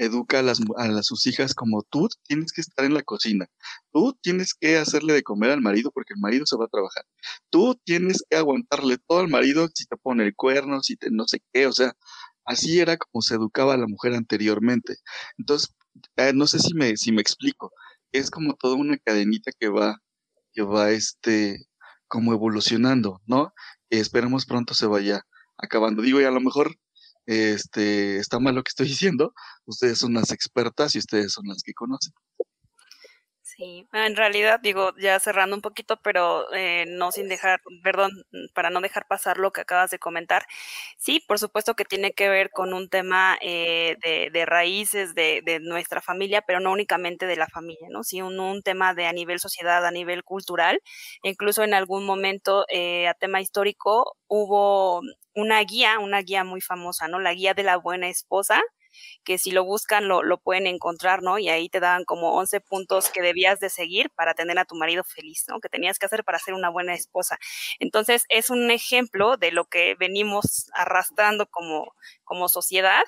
educa 0.00 0.38
a, 0.38 0.42
las, 0.42 0.60
a 0.76 1.02
sus 1.02 1.26
hijas 1.26 1.54
como 1.54 1.82
tú 1.82 2.08
tienes 2.26 2.52
que 2.52 2.62
estar 2.62 2.86
en 2.86 2.94
la 2.94 3.02
cocina, 3.02 3.46
tú 3.92 4.16
tienes 4.22 4.54
que 4.54 4.78
hacerle 4.78 5.12
de 5.12 5.22
comer 5.22 5.50
al 5.50 5.60
marido 5.60 5.90
porque 5.92 6.14
el 6.14 6.20
marido 6.20 6.46
se 6.46 6.56
va 6.56 6.64
a 6.64 6.68
trabajar, 6.68 7.04
tú 7.50 7.78
tienes 7.84 8.24
que 8.28 8.36
aguantarle 8.36 8.96
todo 9.06 9.20
al 9.20 9.28
marido 9.28 9.68
si 9.74 9.84
te 9.84 9.96
pone 9.98 10.24
el 10.24 10.34
cuerno, 10.34 10.82
si 10.82 10.96
te 10.96 11.10
no 11.10 11.28
sé 11.28 11.42
qué, 11.52 11.66
o 11.66 11.72
sea, 11.72 11.92
Así 12.50 12.80
era 12.80 12.96
como 12.96 13.22
se 13.22 13.34
educaba 13.36 13.74
a 13.74 13.76
la 13.78 13.86
mujer 13.86 14.14
anteriormente. 14.14 14.96
Entonces, 15.38 15.70
eh, 16.16 16.32
no 16.34 16.46
sé 16.46 16.58
si 16.58 16.74
me, 16.74 16.96
si 16.96 17.12
me 17.12 17.22
explico. 17.22 17.72
Es 18.12 18.30
como 18.30 18.54
toda 18.54 18.74
una 18.76 18.98
cadenita 18.98 19.52
que 19.58 19.68
va, 19.68 19.98
que 20.52 20.62
va 20.62 20.90
este, 20.90 21.66
como 22.08 22.32
evolucionando, 22.32 23.20
¿no? 23.26 23.52
esperemos 23.90 24.46
pronto 24.46 24.74
se 24.74 24.86
vaya 24.86 25.22
acabando. 25.58 26.02
Digo, 26.02 26.20
y 26.20 26.24
a 26.24 26.30
lo 26.32 26.40
mejor 26.40 26.74
este, 27.26 28.18
está 28.18 28.40
mal 28.40 28.54
lo 28.56 28.62
que 28.64 28.70
estoy 28.70 28.88
diciendo. 28.88 29.32
Ustedes 29.66 29.98
son 29.98 30.14
las 30.14 30.32
expertas 30.32 30.94
y 30.94 30.98
ustedes 30.98 31.32
son 31.32 31.46
las 31.46 31.62
que 31.62 31.74
conocen. 31.74 32.12
Sí, 33.60 33.86
en 33.92 34.16
realidad 34.16 34.58
digo, 34.62 34.94
ya 34.96 35.20
cerrando 35.20 35.54
un 35.54 35.60
poquito, 35.60 35.98
pero 36.02 36.50
eh, 36.54 36.86
no 36.88 37.12
sin 37.12 37.28
dejar, 37.28 37.60
perdón, 37.82 38.10
para 38.54 38.70
no 38.70 38.80
dejar 38.80 39.06
pasar 39.06 39.36
lo 39.36 39.50
que 39.52 39.60
acabas 39.60 39.90
de 39.90 39.98
comentar. 39.98 40.46
Sí, 40.96 41.22
por 41.28 41.38
supuesto 41.38 41.74
que 41.74 41.84
tiene 41.84 42.12
que 42.12 42.30
ver 42.30 42.48
con 42.52 42.72
un 42.72 42.88
tema 42.88 43.36
eh, 43.42 43.96
de, 44.32 44.46
raíces 44.46 45.14
de, 45.14 45.42
de, 45.44 45.60
nuestra 45.60 46.00
familia, 46.00 46.40
pero 46.40 46.58
no 46.60 46.72
únicamente 46.72 47.26
de 47.26 47.36
la 47.36 47.48
familia, 47.48 47.88
¿no? 47.90 48.02
Sí, 48.02 48.22
un, 48.22 48.40
un, 48.40 48.62
tema 48.62 48.94
de 48.94 49.04
a 49.06 49.12
nivel 49.12 49.40
sociedad, 49.40 49.84
a 49.84 49.90
nivel 49.90 50.24
cultural. 50.24 50.80
Incluso 51.22 51.62
en 51.62 51.74
algún 51.74 52.06
momento, 52.06 52.64
eh, 52.70 53.08
a 53.08 53.14
tema 53.14 53.42
histórico, 53.42 54.16
hubo 54.26 55.02
una 55.34 55.60
guía, 55.64 55.98
una 55.98 56.22
guía 56.22 56.44
muy 56.44 56.62
famosa, 56.62 57.08
¿no? 57.08 57.18
La 57.18 57.34
guía 57.34 57.52
de 57.52 57.64
la 57.64 57.76
buena 57.76 58.08
esposa, 58.08 58.62
que 59.24 59.38
si 59.38 59.50
lo 59.50 59.64
buscan 59.64 60.08
lo, 60.08 60.22
lo, 60.22 60.38
pueden 60.38 60.66
encontrar, 60.66 61.22
¿no? 61.22 61.38
Y 61.38 61.48
ahí 61.48 61.68
te 61.68 61.80
dan 61.80 62.04
como 62.04 62.34
11 62.34 62.60
puntos 62.60 63.10
que 63.10 63.22
debías 63.22 63.60
de 63.60 63.70
seguir 63.70 64.10
para 64.10 64.34
tener 64.34 64.58
a 64.58 64.64
tu 64.64 64.74
marido 64.74 65.04
feliz, 65.04 65.44
¿no? 65.48 65.60
Que 65.60 65.68
tenías 65.68 65.98
que 65.98 66.06
hacer 66.06 66.24
para 66.24 66.38
ser 66.38 66.54
una 66.54 66.70
buena 66.70 66.94
esposa. 66.94 67.38
Entonces, 67.78 68.24
es 68.28 68.50
un 68.50 68.70
ejemplo 68.70 69.36
de 69.36 69.52
lo 69.52 69.64
que 69.66 69.94
venimos 69.94 70.70
arrastrando 70.74 71.46
como, 71.46 71.94
como 72.24 72.48
sociedad, 72.48 73.02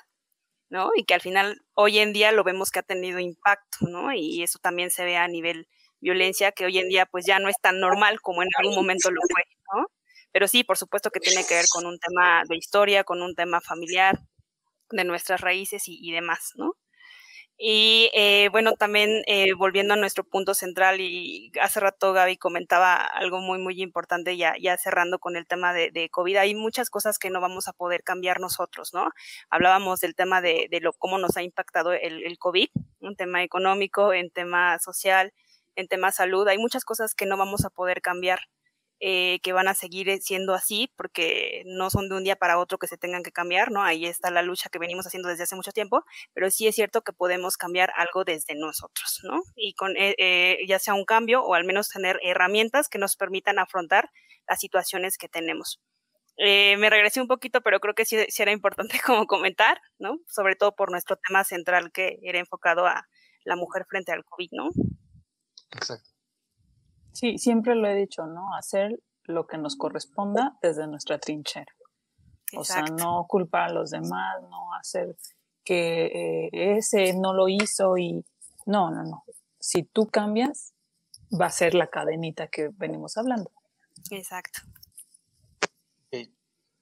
¿no? 0.69 0.91
Y 0.95 1.05
que 1.05 1.13
al 1.13 1.21
final, 1.21 1.61
hoy 1.73 1.99
en 1.99 2.13
día 2.13 2.31
lo 2.31 2.43
vemos 2.43 2.71
que 2.71 2.79
ha 2.79 2.83
tenido 2.83 3.19
impacto, 3.19 3.79
¿no? 3.81 4.13
Y 4.13 4.43
eso 4.43 4.59
también 4.59 4.91
se 4.91 5.05
ve 5.05 5.17
a 5.17 5.27
nivel 5.27 5.67
violencia, 6.03 6.51
que 6.51 6.65
hoy 6.65 6.77
en 6.79 6.89
día 6.89 7.05
pues 7.05 7.25
ya 7.25 7.39
no 7.39 7.49
es 7.49 7.55
tan 7.61 7.79
normal 7.79 8.21
como 8.21 8.43
en 8.43 8.49
algún 8.57 8.75
momento 8.75 9.09
lo 9.09 9.21
fue, 9.31 9.43
¿no? 9.73 9.87
Pero 10.31 10.47
sí, 10.47 10.63
por 10.63 10.77
supuesto 10.77 11.11
que 11.11 11.19
tiene 11.19 11.45
que 11.45 11.55
ver 11.55 11.65
con 11.71 11.85
un 11.85 11.97
tema 11.99 12.43
de 12.49 12.57
historia, 12.57 13.03
con 13.03 13.21
un 13.21 13.35
tema 13.35 13.61
familiar, 13.61 14.19
de 14.91 15.03
nuestras 15.03 15.41
raíces 15.41 15.83
y, 15.87 16.11
demás, 16.11 16.53
¿no? 16.55 16.75
Y 17.57 18.09
eh, 18.13 18.49
bueno, 18.51 18.73
también 18.73 19.21
eh, 19.27 19.53
volviendo 19.53 19.93
a 19.93 19.97
nuestro 19.97 20.23
punto 20.23 20.53
central, 20.53 20.99
y 20.99 21.51
hace 21.61 21.79
rato 21.79 22.13
Gaby 22.13 22.37
comentaba 22.37 22.95
algo 22.95 23.39
muy, 23.39 23.59
muy 23.59 23.81
importante, 23.81 24.37
ya, 24.37 24.55
ya 24.59 24.77
cerrando 24.77 25.19
con 25.19 25.35
el 25.35 25.45
tema 25.47 25.73
de, 25.73 26.09
COVID, 26.11 26.37
hay 26.37 26.55
muchas 26.55 26.89
cosas 26.89 27.19
que 27.19 27.29
no 27.29 27.41
vamos 27.41 27.67
a 27.67 27.73
poder 27.73 28.03
cambiar 28.03 28.39
nosotros, 28.39 28.93
¿no? 28.93 29.09
Hablábamos 29.49 29.99
del 29.99 30.15
tema 30.15 30.41
de, 30.41 30.67
de 30.69 30.81
lo, 30.81 30.93
cómo 30.93 31.19
nos 31.19 31.37
ha 31.37 31.43
impactado 31.43 31.93
el, 31.93 32.23
el 32.25 32.37
COVID, 32.39 32.69
un 33.01 33.15
tema 33.15 33.43
económico, 33.43 34.13
en 34.13 34.31
tema 34.31 34.79
social, 34.79 35.31
en 35.75 35.87
tema 35.87 36.11
salud, 36.11 36.47
hay 36.47 36.57
muchas 36.57 36.85
cosas 36.85 37.15
que 37.15 37.25
no 37.25 37.37
vamos 37.37 37.65
a 37.65 37.69
poder 37.69 38.01
cambiar 38.01 38.39
eh, 39.05 39.41
que 39.43 39.51
van 39.51 39.67
a 39.67 39.73
seguir 39.73 40.07
eh, 40.07 40.21
siendo 40.21 40.53
así 40.53 40.89
porque 40.95 41.63
no 41.65 41.89
son 41.89 42.07
de 42.07 42.15
un 42.15 42.23
día 42.23 42.37
para 42.37 42.57
otro 42.57 42.77
que 42.77 42.87
se 42.87 42.97
tengan 42.97 43.21
que 43.21 43.33
cambiar, 43.33 43.69
¿no? 43.69 43.83
Ahí 43.83 44.05
está 44.05 44.31
la 44.31 44.41
lucha 44.41 44.69
que 44.69 44.79
venimos 44.79 45.05
haciendo 45.05 45.27
desde 45.27 45.43
hace 45.43 45.57
mucho 45.57 45.73
tiempo, 45.73 46.05
pero 46.31 46.49
sí 46.49 46.67
es 46.67 46.75
cierto 46.75 47.01
que 47.01 47.11
podemos 47.11 47.57
cambiar 47.57 47.91
algo 47.97 48.23
desde 48.23 48.55
nosotros, 48.55 49.19
¿no? 49.23 49.41
Y 49.57 49.73
con 49.73 49.95
eh, 49.97 50.57
ya 50.69 50.79
sea 50.79 50.93
un 50.93 51.03
cambio 51.03 51.43
o 51.43 51.53
al 51.53 51.65
menos 51.65 51.89
tener 51.89 52.17
herramientas 52.23 52.87
que 52.87 52.97
nos 52.97 53.17
permitan 53.17 53.59
afrontar 53.59 54.09
las 54.47 54.61
situaciones 54.61 55.17
que 55.17 55.27
tenemos. 55.27 55.81
me 56.37 56.89
regresé 56.89 57.19
un 57.19 57.27
poquito, 57.27 57.59
pero 57.59 57.81
creo 57.81 57.95
que 57.95 58.05
sí, 58.05 58.15
era 58.37 58.53
importante 58.53 58.99
como 59.05 59.27
comentar, 59.27 59.81
¿no? 59.99 60.17
Sobre 60.29 60.55
todo 60.55 60.77
por 60.77 60.91
nuestro 60.91 61.17
tema 61.17 61.43
central 61.43 61.91
que 61.91 62.19
era 62.23 62.39
enfocado 62.39 62.87
a 62.87 63.05
la 63.43 63.57
mujer 63.57 63.83
frente 63.85 64.13
al 64.13 64.23
COVID, 64.23 64.49
¿no? 64.53 64.69
Exacto. 65.73 66.12
Sí, 67.13 67.37
siempre 67.37 67.75
lo 67.75 67.87
he 67.87 67.95
dicho, 67.95 68.25
¿no? 68.25 68.53
Hacer 68.55 68.99
lo 69.23 69.47
que 69.47 69.57
nos 69.57 69.75
corresponda 69.75 70.57
desde 70.61 70.87
nuestra 70.87 71.19
trinchera. 71.19 71.71
O 72.55 72.63
sea, 72.63 72.83
no 72.83 73.25
culpar 73.27 73.69
a 73.69 73.73
los 73.73 73.89
demás, 73.89 74.41
no 74.43 74.73
hacer 74.75 75.15
que 75.63 76.05
eh, 76.05 76.49
ese 76.77 77.13
no 77.13 77.33
lo 77.33 77.47
hizo 77.47 77.97
y 77.97 78.25
no, 78.65 78.91
no, 78.91 79.03
no. 79.03 79.23
Si 79.59 79.83
tú 79.83 80.07
cambias, 80.07 80.73
va 81.31 81.47
a 81.47 81.51
ser 81.51 81.73
la 81.73 81.87
cadenita 81.87 82.47
que 82.47 82.69
venimos 82.73 83.17
hablando. 83.17 83.51
Exacto. 84.11 84.59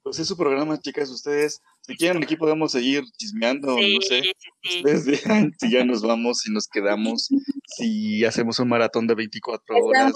Pues 0.04 0.18
es 0.20 0.28
su 0.28 0.38
programa, 0.38 0.80
chicas. 0.80 1.10
Ustedes, 1.10 1.62
si 1.82 1.96
quieren, 1.98 2.24
aquí 2.24 2.36
podemos 2.36 2.72
seguir 2.72 3.04
chismeando, 3.18 3.76
no 3.76 4.02
sé. 4.02 4.34
Ustedes 4.64 5.26
vean 5.26 5.54
si 5.60 5.72
ya 5.72 5.84
nos 5.84 6.02
vamos, 6.02 6.40
si 6.40 6.52
nos 6.52 6.68
quedamos, 6.68 7.30
si 7.66 8.24
hacemos 8.26 8.60
un 8.60 8.70
maratón 8.70 9.08
de 9.08 9.16
24 9.16 9.76
horas. 9.78 10.14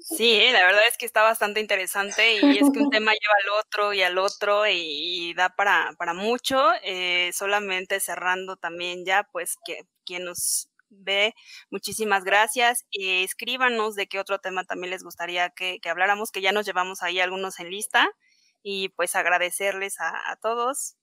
Sí, 0.00 0.34
eh, 0.34 0.52
la 0.52 0.64
verdad 0.64 0.82
es 0.88 0.96
que 0.96 1.06
está 1.06 1.22
bastante 1.22 1.60
interesante 1.60 2.34
y 2.34 2.58
es 2.58 2.70
que 2.72 2.78
un 2.78 2.90
tema 2.90 3.12
lleva 3.12 3.34
al 3.42 3.60
otro 3.60 3.92
y 3.92 4.02
al 4.02 4.18
otro 4.18 4.66
y, 4.66 5.34
da 5.34 5.50
para, 5.50 5.92
para 5.98 6.14
mucho. 6.14 6.70
Eh, 6.82 7.30
solamente 7.32 8.00
cerrando 8.00 8.56
también 8.56 9.04
ya, 9.04 9.28
pues 9.32 9.56
que 9.66 9.82
quien 10.04 10.24
nos 10.24 10.70
ve. 10.90 11.34
Muchísimas 11.70 12.24
gracias. 12.24 12.84
y 12.90 13.24
escríbanos 13.24 13.94
de 13.94 14.06
qué 14.06 14.18
otro 14.20 14.38
tema 14.38 14.64
también 14.64 14.90
les 14.90 15.02
gustaría 15.02 15.50
que, 15.50 15.80
habláramos, 15.84 16.30
que 16.30 16.40
ya 16.40 16.52
nos 16.52 16.66
llevamos 16.66 17.02
ahí 17.02 17.20
algunos 17.20 17.58
en 17.60 17.70
lista. 17.70 18.08
Y 18.62 18.90
pues 18.90 19.14
agradecerles 19.16 19.96
a, 20.00 20.36
todos. 20.42 20.96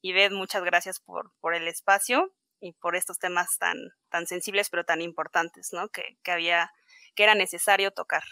Y 0.00 0.12
Ved, 0.12 0.32
muchas 0.32 0.64
gracias 0.64 1.00
por, 1.00 1.32
por 1.40 1.54
el 1.54 1.68
espacio 1.68 2.32
y 2.60 2.72
por 2.72 2.96
estos 2.96 3.18
temas 3.18 3.58
tan, 3.58 3.76
tan 4.10 4.26
sensibles 4.26 4.70
pero 4.70 4.84
tan 4.84 5.02
importantes, 5.02 5.70
¿no? 5.72 5.88
Que, 5.88 6.02
que 6.22 6.32
había, 6.32 6.72
que 7.14 7.24
era 7.24 7.34
necesario 7.34 7.90
tocar. 7.92 8.22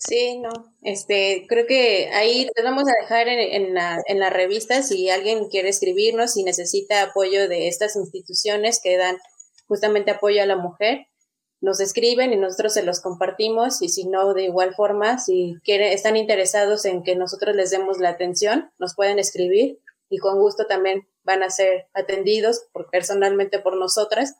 Sí, 0.00 0.38
no, 0.38 0.50
este, 0.82 1.44
creo 1.46 1.66
que 1.66 2.08
ahí 2.14 2.48
te 2.54 2.62
vamos 2.62 2.84
a 2.88 3.02
dejar 3.02 3.28
en, 3.28 3.74
la, 3.74 4.02
en 4.06 4.18
la 4.18 4.30
revista 4.30 4.82
si 4.82 5.10
alguien 5.10 5.50
quiere 5.50 5.68
escribirnos, 5.68 6.32
si 6.32 6.42
necesita 6.42 7.02
apoyo 7.02 7.48
de 7.50 7.68
estas 7.68 7.96
instituciones 7.96 8.80
que 8.82 8.96
dan 8.96 9.18
justamente 9.68 10.10
apoyo 10.10 10.42
a 10.42 10.46
la 10.46 10.56
mujer, 10.56 11.06
nos 11.60 11.80
escriben 11.80 12.32
y 12.32 12.36
nosotros 12.36 12.72
se 12.74 12.82
los 12.82 13.00
compartimos 13.00 13.82
y 13.82 13.88
si 13.88 14.06
no, 14.06 14.32
de 14.32 14.44
igual 14.44 14.74
forma, 14.74 15.18
si 15.18 15.58
quieren, 15.62 15.92
están 15.92 16.16
interesados 16.16 16.84
en 16.86 17.02
que 17.02 17.16
nosotros 17.16 17.54
les 17.54 17.70
demos 17.70 17.98
la 17.98 18.08
atención, 18.08 18.70
nos 18.78 18.94
pueden 18.94 19.18
escribir 19.18 19.78
y 20.08 20.18
con 20.18 20.38
gusto 20.38 20.66
también 20.66 21.06
van 21.22 21.42
a 21.42 21.50
ser 21.50 21.86
atendidos 21.92 22.64
por, 22.72 22.90
personalmente 22.90 23.58
por 23.58 23.76
nosotras. 23.76 24.36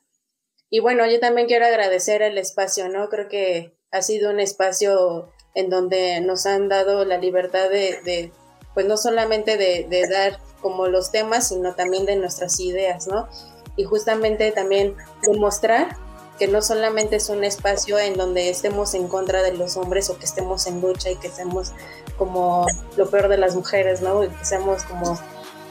Y 0.70 0.80
bueno, 0.80 1.06
yo 1.06 1.20
también 1.20 1.46
quiero 1.46 1.66
agradecer 1.66 2.22
el 2.22 2.38
espacio, 2.38 2.88
¿no? 2.88 3.08
Creo 3.08 3.28
que 3.28 3.76
ha 3.90 4.02
sido 4.02 4.30
un 4.30 4.40
espacio 4.40 5.30
en 5.54 5.68
donde 5.68 6.20
nos 6.20 6.46
han 6.46 6.68
dado 6.68 7.04
la 7.04 7.18
libertad 7.18 7.68
de, 7.68 8.32
pues 8.72 8.86
no 8.86 8.96
solamente 8.96 9.56
de, 9.56 9.86
de, 9.88 10.08
dar 10.08 10.38
como 10.60 10.86
los 10.86 11.10
temas, 11.10 11.48
sino 11.48 11.74
también 11.74 12.06
de 12.06 12.16
nuestras 12.16 12.60
ideas, 12.60 13.08
¿no? 13.08 13.28
Y 13.76 13.84
justamente 13.84 14.52
también 14.52 14.96
demostrar 15.22 15.96
que 16.40 16.48
no 16.48 16.62
solamente 16.62 17.16
es 17.16 17.28
un 17.28 17.44
espacio 17.44 17.98
en 17.98 18.16
donde 18.16 18.48
estemos 18.48 18.94
en 18.94 19.08
contra 19.08 19.42
de 19.42 19.52
los 19.52 19.76
hombres 19.76 20.08
o 20.08 20.16
que 20.16 20.24
estemos 20.24 20.66
en 20.66 20.80
lucha 20.80 21.10
y 21.10 21.16
que 21.16 21.28
seamos 21.28 21.72
como 22.16 22.64
lo 22.96 23.10
peor 23.10 23.28
de 23.28 23.36
las 23.36 23.54
mujeres, 23.54 24.00
¿no? 24.00 24.24
Y 24.24 24.28
que 24.28 24.44
seamos 24.46 24.84
como 24.84 25.20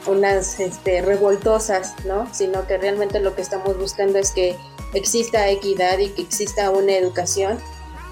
unas 0.06 0.60
este, 0.60 1.02
revoltosas, 1.02 1.94
¿no? 2.04 2.32
Sino 2.32 2.68
que 2.68 2.78
realmente 2.78 3.18
lo 3.18 3.34
que 3.34 3.42
estamos 3.42 3.76
buscando 3.78 4.20
es 4.20 4.30
que 4.30 4.56
exista 4.94 5.48
equidad 5.48 5.98
y 5.98 6.10
que 6.10 6.22
exista 6.22 6.70
una 6.70 6.92
educación 6.92 7.58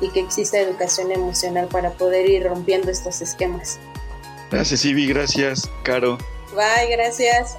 y 0.00 0.08
que 0.08 0.18
exista 0.18 0.58
educación 0.58 1.12
emocional 1.12 1.68
para 1.68 1.92
poder 1.92 2.28
ir 2.28 2.42
rompiendo 2.42 2.90
estos 2.90 3.20
esquemas. 3.20 3.78
Gracias, 4.50 4.84
Ivy. 4.84 5.06
Gracias, 5.06 5.70
Caro. 5.84 6.18
Bye, 6.56 6.90
gracias. 6.90 7.56